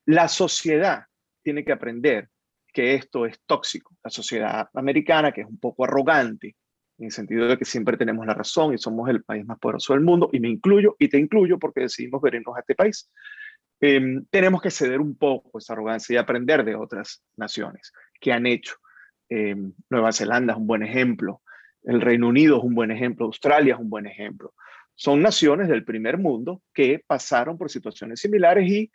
La 0.05 0.27
sociedad 0.27 1.05
tiene 1.43 1.63
que 1.63 1.71
aprender 1.71 2.29
que 2.73 2.95
esto 2.95 3.25
es 3.25 3.39
tóxico. 3.45 3.95
La 4.03 4.09
sociedad 4.09 4.69
americana, 4.73 5.31
que 5.31 5.41
es 5.41 5.47
un 5.47 5.59
poco 5.59 5.83
arrogante, 5.83 6.55
en 7.01 7.05
el 7.05 7.11
sentido 7.11 7.47
de 7.47 7.57
que 7.57 7.65
siempre 7.65 7.97
tenemos 7.97 8.25
la 8.27 8.35
razón 8.35 8.73
y 8.73 8.77
somos 8.77 9.09
el 9.09 9.23
país 9.23 9.43
más 9.45 9.57
poderoso 9.57 9.93
del 9.93 10.03
mundo, 10.03 10.29
y 10.31 10.39
me 10.39 10.49
incluyo 10.49 10.95
y 10.99 11.09
te 11.09 11.17
incluyo 11.17 11.57
porque 11.57 11.81
decidimos 11.81 12.21
venirnos 12.21 12.55
a 12.55 12.59
este 12.59 12.75
país, 12.75 13.09
em, 13.79 14.23
tenemos 14.29 14.61
que 14.61 14.69
ceder 14.69 15.01
un 15.01 15.17
poco 15.17 15.57
esa 15.57 15.73
arrogancia 15.73 16.13
y 16.13 16.17
aprender 16.17 16.63
de 16.63 16.75
otras 16.75 17.23
naciones 17.35 17.91
que 18.19 18.31
han 18.31 18.45
hecho. 18.45 18.75
Em, 19.29 19.73
Nueva 19.89 20.11
Zelanda 20.11 20.53
es 20.53 20.59
un 20.59 20.67
buen 20.67 20.83
ejemplo, 20.83 21.41
el 21.83 22.01
Reino 22.01 22.27
Unido 22.27 22.57
es 22.57 22.63
un 22.63 22.75
buen 22.75 22.91
ejemplo, 22.91 23.25
Australia 23.25 23.73
es 23.73 23.79
un 23.79 23.89
buen 23.89 24.05
ejemplo. 24.05 24.53
Son 24.93 25.21
naciones 25.21 25.67
del 25.69 25.83
primer 25.83 26.19
mundo 26.19 26.61
que 26.71 27.03
pasaron 27.07 27.57
por 27.57 27.71
situaciones 27.71 28.19
similares 28.19 28.69
y 28.69 28.91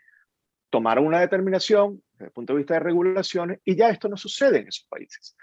tomaron 0.70 1.06
una 1.06 1.20
determinación 1.20 2.00
desde 2.12 2.26
el 2.26 2.30
punto 2.30 2.52
de 2.52 2.58
vista 2.58 2.74
de 2.74 2.80
regulaciones 2.80 3.58
y 3.64 3.74
ya 3.74 3.90
esto 3.90 4.08
no 4.08 4.16
sucede 4.16 4.60
en 4.60 4.68
esos 4.68 4.86
países. 4.88 5.36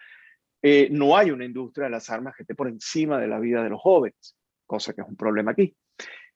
Eh, 0.66 0.88
no 0.90 1.18
hay 1.18 1.30
una 1.30 1.44
industria 1.44 1.86
de 1.86 1.92
las 1.92 2.10
armas 2.10 2.34
que 2.36 2.44
esté 2.44 2.56
por 2.56 2.70
encima 2.70 3.20
de 3.20 3.28
la 3.28 3.38
vida 3.38 3.62
de 3.62 3.70
los 3.70 3.82
jóvenes, 3.82 4.38
cosa 4.66 4.94
que 4.94 5.02
es 5.02 5.08
un 5.08 5.18
problema 5.18 5.52
aquí. 5.52 5.76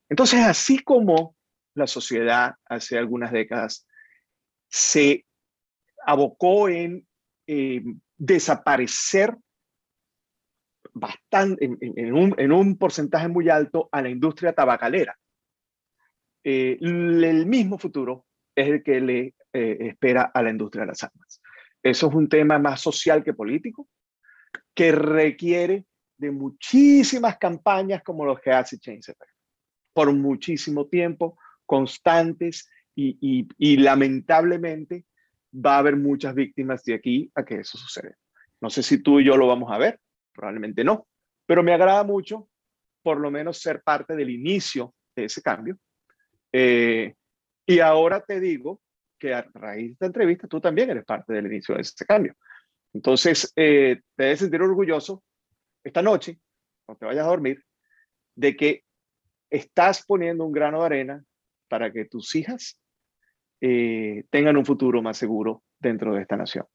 Entonces, 0.09 0.41
así 0.41 0.79
como 0.79 1.37
la 1.75 1.87
sociedad 1.87 2.55
hace 2.65 2.97
algunas 2.97 3.31
décadas 3.31 3.87
se 4.67 5.25
abocó 6.05 6.67
en 6.67 7.07
eh, 7.47 7.81
desaparecer 8.17 9.33
bastante, 10.91 11.63
en, 11.63 12.13
un, 12.13 12.35
en, 12.37 12.51
un, 12.51 12.77
porcentaje 12.77 13.29
muy 13.29 13.47
alto 13.47 13.87
a 13.93 14.01
la 14.01 14.09
industria 14.09 14.51
tabacalera. 14.51 15.17
Eh, 16.43 16.77
el 16.81 17.45
mismo 17.45 17.77
futuro 17.77 18.25
es 18.53 18.67
el 18.67 18.83
que 18.83 18.99
le 18.99 19.33
espera 19.53 20.29
a 20.33 20.43
la 20.43 20.51
industria 20.51 20.81
de 20.81 20.87
las 20.87 21.01
armas. 21.01 21.41
Eso 21.81 22.09
es 22.09 22.13
un 22.13 22.29
tema 22.29 22.59
más 22.59 22.81
social 22.81 23.23
que 23.23 23.33
político, 23.33 23.87
que 24.77 24.91
requiere 24.91 25.85
de 26.19 26.29
muchísimas 26.29 27.39
campañas 27.39 28.03
como 28.03 28.23
los 28.23 28.39
que 28.39 28.51
hace 28.51 28.77
Chainsaw 28.77 29.15
por 29.91 30.13
muchísimo 30.13 30.85
tiempo, 30.85 31.35
constantes 31.65 32.69
y, 32.93 33.47
y, 33.57 33.77
lamentablemente 33.77 35.05
va 35.51 35.75
a 35.75 35.79
haber 35.79 35.95
muchas 35.95 36.35
víctimas 36.35 36.83
de 36.83 36.93
aquí 36.93 37.31
a 37.33 37.43
que 37.43 37.61
eso 37.61 37.79
suceda. 37.79 38.15
No 38.61 38.69
sé 38.69 38.83
si 38.83 39.01
tú 39.01 39.19
y 39.19 39.25
yo 39.25 39.35
lo 39.35 39.47
vamos 39.47 39.71
a 39.71 39.79
ver, 39.79 39.99
probablemente 40.31 40.83
no, 40.83 41.07
pero 41.47 41.63
me 41.63 41.73
agrada 41.73 42.03
mucho 42.03 42.47
por 43.01 43.19
lo 43.19 43.31
menos 43.31 43.57
ser 43.57 43.81
parte 43.81 44.15
del 44.15 44.29
inicio 44.29 44.93
de 45.15 45.25
ese 45.25 45.41
cambio. 45.41 45.79
Eh, 46.51 47.15
y 47.65 47.79
ahora 47.79 48.21
te 48.21 48.39
digo 48.39 48.79
que 49.17 49.33
a 49.33 49.41
raíz 49.55 49.87
de 49.87 49.93
esta 49.93 50.05
entrevista 50.05 50.47
tú 50.47 50.61
también 50.61 50.91
eres 50.91 51.03
parte 51.03 51.33
del 51.33 51.47
inicio 51.47 51.73
de 51.73 51.81
este 51.81 52.05
cambio. 52.05 52.35
Entonces, 52.97 53.53
eh, 53.55 54.01
te 54.15 54.23
debes 54.23 54.39
sentir 54.39 54.59
orgulloso 54.59 55.23
esta 55.83 56.01
noche, 56.01 56.39
cuando 56.83 56.97
te 56.97 57.05
vayas 57.05 57.27
a 57.27 57.29
dormir, 57.29 57.63
de 58.35 58.55
que 58.55 58.83
estás 59.51 60.03
poniendo 60.03 60.43
un 60.43 60.51
grano 60.51 60.79
de 60.79 60.85
arena 60.87 61.23
para 61.67 61.93
que 61.93 62.05
tus 62.05 62.33
hijas 62.33 62.79
eh, 63.61 64.23
tengan 64.31 64.57
un 64.57 64.65
futuro 64.65 65.03
más 65.03 65.15
seguro 65.15 65.61
dentro 65.77 66.15
de 66.15 66.23
esta 66.23 66.37
nación. 66.37 66.65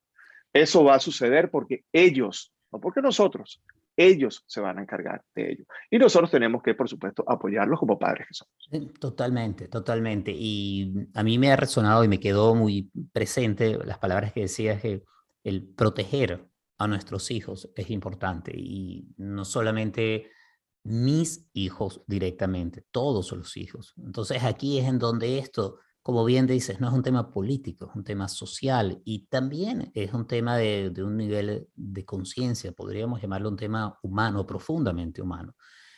Eso 0.52 0.84
va 0.84 0.94
a 0.94 1.00
suceder 1.00 1.50
porque 1.50 1.86
ellos, 1.92 2.54
no 2.70 2.80
porque 2.80 3.02
nosotros, 3.02 3.60
ellos 3.96 4.44
se 4.46 4.60
van 4.60 4.78
a 4.78 4.82
encargar 4.82 5.24
de 5.34 5.50
ello. 5.50 5.64
Y 5.90 5.98
nosotros 5.98 6.30
tenemos 6.30 6.62
que, 6.62 6.74
por 6.74 6.88
supuesto, 6.88 7.24
apoyarlos 7.26 7.80
como 7.80 7.98
padres 7.98 8.28
que 8.28 8.34
somos. 8.34 8.92
Totalmente, 9.00 9.66
totalmente. 9.66 10.30
Y 10.32 11.08
a 11.14 11.24
mí 11.24 11.36
me 11.40 11.50
ha 11.50 11.56
resonado 11.56 12.04
y 12.04 12.08
me 12.08 12.20
quedó 12.20 12.54
muy 12.54 12.92
presente 13.12 13.76
las 13.84 13.98
palabras 13.98 14.32
que 14.32 14.42
decías 14.42 14.80
que 14.80 15.02
el 15.44 15.66
proteger 15.66 16.48
a 16.78 16.88
nuestros 16.88 17.30
hijos 17.30 17.70
es 17.76 17.90
importante. 17.90 18.52
Y 18.54 19.14
no 19.16 19.44
solamente 19.44 20.30
mis 20.84 21.48
hijos 21.52 22.02
directamente, 22.06 22.84
todos 22.90 23.32
los 23.32 23.56
hijos. 23.56 23.94
Entonces 23.96 24.42
aquí 24.42 24.78
es 24.78 24.86
en 24.86 24.98
donde 24.98 25.38
esto 25.38 25.78
como 26.02 26.24
bien 26.24 26.48
dices, 26.48 26.80
no 26.80 26.88
es 26.88 26.94
un 26.94 27.02
tema 27.04 27.30
político, 27.30 27.88
es 27.88 27.96
un 27.96 28.02
tema 28.02 28.28
social 28.28 29.00
y 29.04 29.26
también 29.26 29.92
es 29.94 30.12
un 30.12 30.26
tema 30.26 30.56
de, 30.56 30.92
un 30.98 31.16
nivel 31.16 31.68
de 31.76 32.04
conciencia, 32.04 32.72
podríamos 32.72 33.22
llamarlo 33.22 33.48
un 33.48 33.56
tema 33.56 33.98
humano, 34.02 34.44
profundamente 34.44 35.22
humano. 35.22 35.54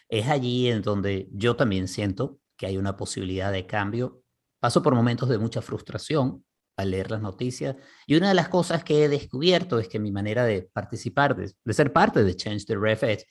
Es 0.08 0.28
allí 0.28 0.68
en 0.68 0.82
donde 0.82 1.28
yo 1.32 1.56
también 1.56 1.88
siento 1.88 2.38
que 2.56 2.66
hay 2.66 2.76
una 2.76 2.96
posibilidad 2.98 3.50
de 3.50 3.66
cambio. 3.66 4.22
Paso 4.60 4.82
por 4.82 4.94
momentos 4.94 5.30
de 5.30 5.38
mucha 5.38 5.62
frustración 5.62 6.44
al 6.76 6.90
leer 6.90 7.10
las 7.10 7.20
noticias. 7.20 7.76
Y 8.06 8.16
una 8.16 8.28
de 8.28 8.34
las 8.34 8.48
cosas 8.48 8.84
que 8.84 9.04
he 9.04 9.08
descubierto 9.08 9.78
es 9.78 9.88
que 9.88 9.98
mi 9.98 10.12
manera 10.12 10.44
de 10.44 10.62
participar, 10.72 11.36
de, 11.36 11.54
ser 11.72 11.92
parte 11.92 12.24
de 12.24 12.36
Change 12.36 12.66
the 12.66 12.76
Ref 12.76 13.02
es 13.04 13.26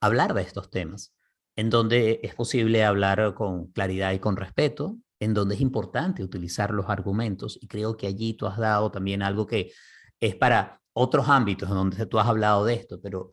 hablar 0.00 0.34
de 0.34 0.42
estos 0.42 0.70
temas, 0.70 1.14
en 1.56 1.70
donde 1.70 2.20
es 2.22 2.34
posible 2.34 2.84
hablar 2.84 3.34
con 3.34 3.68
claridad 3.68 4.12
y 4.12 4.18
con 4.18 4.36
respeto, 4.36 4.98
en 5.20 5.34
donde 5.34 5.54
es 5.54 5.60
importante 5.60 6.22
utilizar 6.22 6.70
los 6.72 6.88
argumentos 6.88 7.58
y 7.60 7.68
creo 7.68 7.96
que 7.96 8.06
allí 8.06 8.34
tú 8.34 8.46
has 8.46 8.58
dado 8.58 8.90
también 8.90 9.22
algo 9.22 9.46
que 9.46 9.72
es 10.20 10.34
para 10.34 10.80
otros 10.92 11.28
ámbitos 11.28 11.68
en 11.68 11.76
donde 11.76 12.06
tú 12.06 12.18
has 12.18 12.26
hablado 12.26 12.64
de 12.64 12.74
esto, 12.74 13.00
pero 13.02 13.30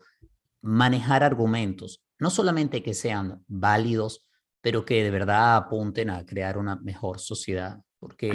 manejar 0.62 1.22
argumentos, 1.22 2.02
no 2.18 2.30
solamente 2.30 2.82
que 2.82 2.94
sean 2.94 3.44
válidos, 3.46 4.26
pero 4.60 4.84
que 4.84 5.02
de 5.02 5.10
verdad 5.10 5.56
apunten 5.56 6.08
a 6.10 6.24
crear 6.24 6.56
una 6.56 6.76
mejor 6.76 7.18
sociedad, 7.18 7.80
porque 7.98 8.30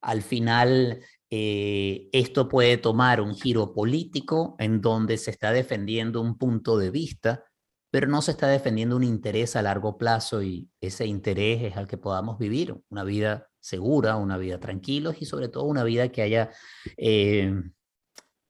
al 0.00 0.22
final 0.22 1.00
eh, 1.30 2.08
esto 2.12 2.48
puede 2.48 2.78
tomar 2.78 3.20
un 3.20 3.34
giro 3.34 3.72
político 3.72 4.56
en 4.58 4.80
donde 4.80 5.18
se 5.18 5.30
está 5.30 5.52
defendiendo 5.52 6.20
un 6.20 6.38
punto 6.38 6.78
de 6.78 6.90
vista 6.90 7.44
pero 7.90 8.06
no 8.06 8.22
se 8.22 8.32
está 8.32 8.48
defendiendo 8.48 8.96
un 8.96 9.04
interés 9.04 9.56
a 9.56 9.62
largo 9.62 9.96
plazo 9.96 10.42
y 10.42 10.68
ese 10.80 11.06
interés 11.06 11.62
es 11.62 11.76
al 11.76 11.86
que 11.86 11.96
podamos 11.96 12.38
vivir 12.38 12.76
una 12.90 13.04
vida 13.04 13.48
segura, 13.60 14.16
una 14.16 14.36
vida 14.36 14.60
tranquila 14.60 15.14
y 15.18 15.24
sobre 15.24 15.48
todo 15.48 15.64
una 15.64 15.84
vida 15.84 16.10
que 16.10 16.22
haya 16.22 16.50
eh, 16.96 17.52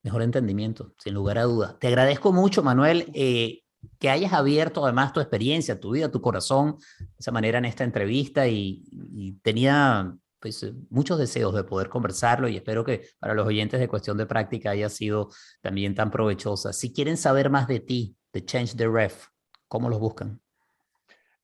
mejor 0.02 0.22
entendimiento, 0.22 0.94
sin 0.98 1.14
lugar 1.14 1.38
a 1.38 1.44
dudas. 1.44 1.78
Te 1.78 1.86
agradezco 1.86 2.32
mucho, 2.32 2.62
Manuel, 2.62 3.10
eh, 3.14 3.62
que 4.00 4.10
hayas 4.10 4.32
abierto 4.32 4.84
además 4.84 5.12
tu 5.12 5.20
experiencia, 5.20 5.78
tu 5.78 5.92
vida, 5.92 6.10
tu 6.10 6.20
corazón 6.20 6.78
de 6.98 7.16
esa 7.18 7.30
manera 7.30 7.58
en 7.58 7.64
esta 7.64 7.84
entrevista 7.84 8.48
y, 8.48 8.84
y 8.90 9.32
tenía 9.34 10.16
pues, 10.40 10.66
muchos 10.90 11.18
deseos 11.18 11.54
de 11.54 11.64
poder 11.64 11.88
conversarlo 11.88 12.48
y 12.48 12.56
espero 12.56 12.84
que 12.84 13.08
para 13.18 13.34
los 13.34 13.46
oyentes 13.46 13.80
de 13.80 13.88
Cuestión 13.88 14.16
de 14.16 14.26
Práctica 14.26 14.70
haya 14.70 14.88
sido 14.88 15.30
también 15.60 15.94
tan 15.94 16.10
provechosa. 16.10 16.72
Si 16.72 16.92
quieren 16.92 17.16
saber 17.16 17.50
más 17.50 17.66
de 17.68 17.80
ti, 17.80 18.16
de 18.32 18.44
Change 18.44 18.76
the 18.76 18.88
Ref? 18.88 19.26
¿Cómo 19.68 19.88
los 19.88 19.98
buscan? 19.98 20.40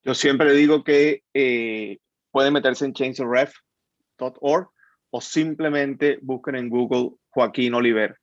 Yo 0.02 0.14
siempre 0.14 0.52
digo 0.52 0.84
que 0.84 1.22
eh, 1.32 1.98
pueden 2.30 2.52
meterse 2.52 2.84
en 2.84 2.92
changetheref.org 2.92 4.68
o 5.10 5.20
simplemente 5.20 6.18
busquen 6.22 6.56
en 6.56 6.68
Google 6.68 7.16
Joaquín 7.30 7.74
Oliver 7.74 8.16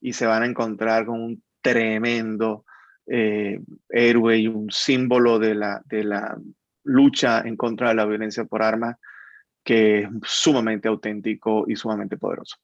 y 0.00 0.12
se 0.12 0.26
van 0.26 0.42
a 0.42 0.46
encontrar 0.46 1.06
con 1.06 1.20
un 1.20 1.42
tremendo 1.60 2.64
eh, 3.06 3.60
héroe 3.88 4.38
y 4.38 4.48
un 4.48 4.70
símbolo 4.70 5.38
de 5.38 5.54
la, 5.54 5.82
de 5.84 6.04
la 6.04 6.38
lucha 6.84 7.42
en 7.42 7.56
contra 7.56 7.90
de 7.90 7.94
la 7.96 8.06
violencia 8.06 8.44
por 8.44 8.62
armas 8.62 8.96
que 9.64 10.00
es 10.02 10.08
sumamente 10.24 10.88
auténtico 10.88 11.64
y 11.66 11.76
sumamente 11.76 12.16
poderoso. 12.16 12.56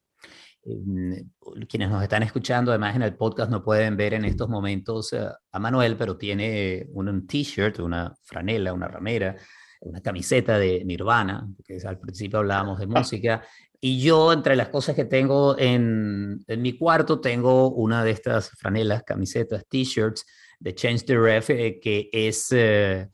Em, 0.67 1.31
quienes 1.69 1.91
nos 1.91 2.03
están 2.03 2.23
escuchando, 2.23 2.73
además 2.73 2.97
en 2.97 3.03
el 3.03 3.15
podcast, 3.15 3.51
no 3.51 3.63
pueden 3.63 3.97
ver 3.97 4.15
en 4.15 4.25
estos 4.25 4.49
momentos 4.49 5.13
eh, 5.13 5.29
a 5.53 5.59
Manuel, 5.59 5.97
pero 5.97 6.17
tiene 6.17 6.87
un 6.93 7.27
t-shirt, 7.27 7.79
una 7.79 8.13
franela, 8.25 8.73
una 8.73 8.89
ramera, 8.89 9.37
una 9.81 10.01
camiseta 10.01 10.59
de 10.59 10.85
Nirvana, 10.85 11.47
que 11.65 11.79
al 11.87 12.01
principio 12.01 12.41
hablábamos 12.41 12.81
de 12.81 12.87
música, 12.87 13.45
y 13.81 14.01
yo 14.01 14.33
entre 14.33 14.57
las 14.57 14.71
cosas 14.71 14.97
que 14.97 15.05
tengo 15.05 15.57
en, 15.59 16.43
en 16.49 16.63
mi 16.63 16.77
cuarto 16.77 17.21
tengo 17.21 17.71
una 17.71 18.03
de 18.03 18.11
estas 18.11 18.51
franelas, 18.51 19.05
camisetas, 19.05 19.67
t-shirts 19.69 20.25
de 20.59 20.75
Change 20.75 21.05
the 21.05 21.17
Ref, 21.17 21.51
eh, 21.51 21.79
que 21.81 22.09
es 22.11 22.49
eh, 22.51 23.09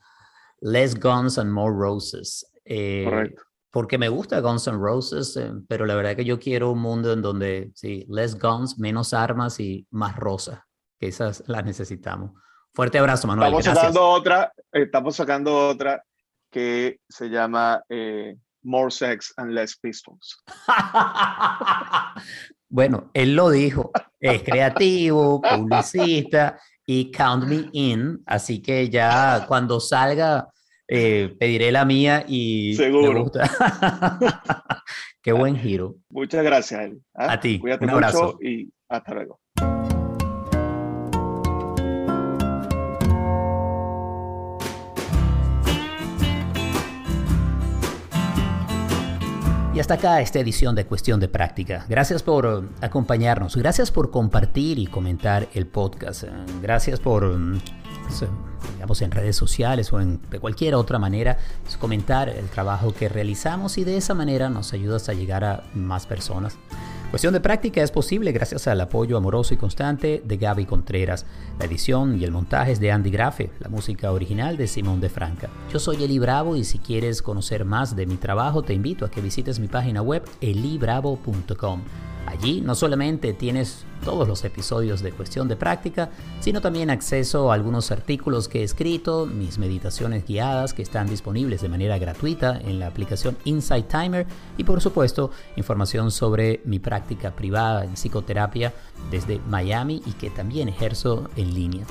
Less 0.61 0.99
Guns 0.99 1.37
and 1.37 1.51
More 1.51 1.75
Roses. 1.77 2.49
Correcto 2.65 3.43
porque 3.73 3.97
me 3.97 4.07
gusta 4.07 4.39
Guns 4.39 4.67
N' 4.67 4.77
Roses, 4.77 5.35
eh, 5.35 5.51
pero 5.67 5.87
la 5.87 5.95
verdad 5.95 6.15
que 6.15 6.23
yo 6.23 6.39
quiero 6.39 6.71
un 6.71 6.79
mundo 6.79 7.11
en 7.11 7.23
donde, 7.23 7.71
sí, 7.73 8.05
less 8.07 8.37
guns, 8.37 8.77
menos 8.77 9.15
armas 9.15 9.59
y 9.59 9.87
más 9.89 10.15
rosas, 10.15 10.59
que 10.99 11.07
esas 11.07 11.43
las 11.47 11.65
necesitamos. 11.65 12.33
Fuerte 12.71 12.99
abrazo, 12.99 13.27
Manuel. 13.27 13.51
Estamos 13.51 13.75
sacando 13.75 14.07
otra, 14.07 14.53
estamos 14.71 15.15
sacando 15.15 15.67
otra 15.69 16.03
que 16.51 16.99
se 17.09 17.29
llama 17.29 17.83
eh, 17.89 18.37
More 18.61 18.91
Sex 18.91 19.33
and 19.37 19.53
Less 19.53 19.75
Pistols. 19.75 20.43
bueno, 22.69 23.09
él 23.15 23.35
lo 23.35 23.49
dijo, 23.49 23.89
es 24.19 24.43
creativo, 24.43 25.41
publicista 25.55 26.59
y 26.85 27.11
count 27.11 27.45
me 27.45 27.69
in, 27.71 28.21
así 28.27 28.61
que 28.61 28.91
ya 28.91 29.45
cuando 29.47 29.79
salga 29.79 30.47
eh, 30.87 31.35
pediré 31.39 31.71
la 31.71 31.85
mía 31.85 32.25
y 32.27 32.75
Seguro. 32.75 33.31
Qué 35.21 35.31
buen 35.31 35.57
giro. 35.57 35.95
Muchas 36.09 36.43
gracias, 36.43 36.91
¿ah? 37.13 37.33
A 37.33 37.39
ti. 37.39 37.59
Cuídate 37.59 37.85
un 37.85 37.91
abrazo. 37.91 38.37
y 38.41 38.71
hasta 38.89 39.13
luego. 39.13 39.39
Y 49.73 49.79
hasta 49.79 49.95
acá 49.95 50.21
esta 50.21 50.39
edición 50.39 50.75
de 50.75 50.85
Cuestión 50.85 51.19
de 51.19 51.27
Práctica. 51.27 51.83
Gracias 51.89 52.21
por 52.21 52.69
acompañarnos, 52.81 53.55
gracias 53.55 53.89
por 53.89 54.11
compartir 54.11 54.77
y 54.77 54.85
comentar 54.85 55.47
el 55.55 55.65
podcast, 55.65 56.25
gracias 56.61 56.99
por 56.99 57.23
digamos, 58.73 59.01
en 59.01 59.11
redes 59.11 59.35
sociales 59.35 59.91
o 59.93 59.99
en, 59.99 60.19
de 60.29 60.39
cualquier 60.39 60.75
otra 60.75 60.99
manera, 60.99 61.37
comentar 61.79 62.29
el 62.29 62.47
trabajo 62.47 62.93
que 62.93 63.09
realizamos 63.09 63.77
y 63.77 63.83
de 63.83 63.97
esa 63.97 64.13
manera 64.13 64.49
nos 64.49 64.73
ayudas 64.73 65.09
a 65.09 65.13
llegar 65.13 65.43
a 65.43 65.63
más 65.73 66.05
personas. 66.05 66.57
Cuestión 67.13 67.33
de 67.35 67.41
práctica 67.41 67.83
es 67.83 67.91
posible 67.91 68.31
gracias 68.31 68.67
al 68.67 68.81
apoyo 68.81 69.17
amoroso 69.17 69.53
y 69.53 69.57
constante 69.57 70.23
de 70.25 70.37
Gaby 70.37 70.65
Contreras. 70.65 71.27
La 71.59 71.65
edición 71.65 72.19
y 72.19 72.23
el 72.23 72.31
montaje 72.31 72.71
es 72.71 72.79
de 72.79 72.91
Andy 72.91 73.11
Grafe, 73.11 73.51
la 73.59 73.69
música 73.69 74.11
original 74.11 74.57
de 74.57 74.65
Simón 74.65 74.99
de 74.99 75.09
Franca. 75.09 75.51
Yo 75.71 75.77
soy 75.77 76.03
Eli 76.03 76.17
Bravo 76.17 76.55
y 76.55 76.63
si 76.63 76.79
quieres 76.79 77.21
conocer 77.21 77.65
más 77.65 77.95
de 77.95 78.07
mi 78.07 78.15
trabajo 78.15 78.63
te 78.63 78.73
invito 78.73 79.05
a 79.05 79.11
que 79.11 79.21
visites 79.21 79.59
mi 79.59 79.67
página 79.67 80.01
web 80.01 80.23
elibravo.com. 80.41 81.81
Allí 82.25 82.61
no 82.61 82.75
solamente 82.75 83.33
tienes 83.33 83.85
todos 84.03 84.27
los 84.27 84.43
episodios 84.43 85.01
de 85.01 85.11
Cuestión 85.11 85.47
de 85.47 85.55
Práctica, 85.55 86.09
sino 86.39 86.61
también 86.61 86.89
acceso 86.89 87.51
a 87.51 87.55
algunos 87.55 87.91
artículos 87.91 88.47
que 88.47 88.61
he 88.61 88.63
escrito, 88.63 89.25
mis 89.25 89.57
meditaciones 89.57 90.25
guiadas 90.25 90.73
que 90.73 90.81
están 90.81 91.07
disponibles 91.07 91.61
de 91.61 91.69
manera 91.69 91.97
gratuita 91.97 92.59
en 92.59 92.79
la 92.79 92.87
aplicación 92.87 93.37
Insight 93.45 93.87
Timer 93.87 94.27
y 94.57 94.63
por 94.63 94.81
supuesto 94.81 95.31
información 95.55 96.11
sobre 96.11 96.61
mi 96.65 96.79
práctica 96.79 97.31
privada 97.31 97.85
en 97.85 97.93
psicoterapia 97.93 98.73
desde 99.09 99.39
Miami 99.47 100.01
y 100.05 100.11
que 100.13 100.29
también 100.29 100.69
ejerzo 100.69 101.29
en 101.35 101.53
línea. 101.53 101.85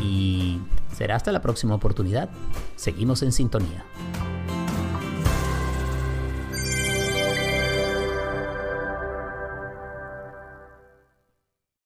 Y 0.00 0.60
será 0.92 1.16
hasta 1.16 1.32
la 1.32 1.42
próxima 1.42 1.74
oportunidad. 1.74 2.30
Seguimos 2.76 3.22
en 3.22 3.32
sintonía. 3.32 3.84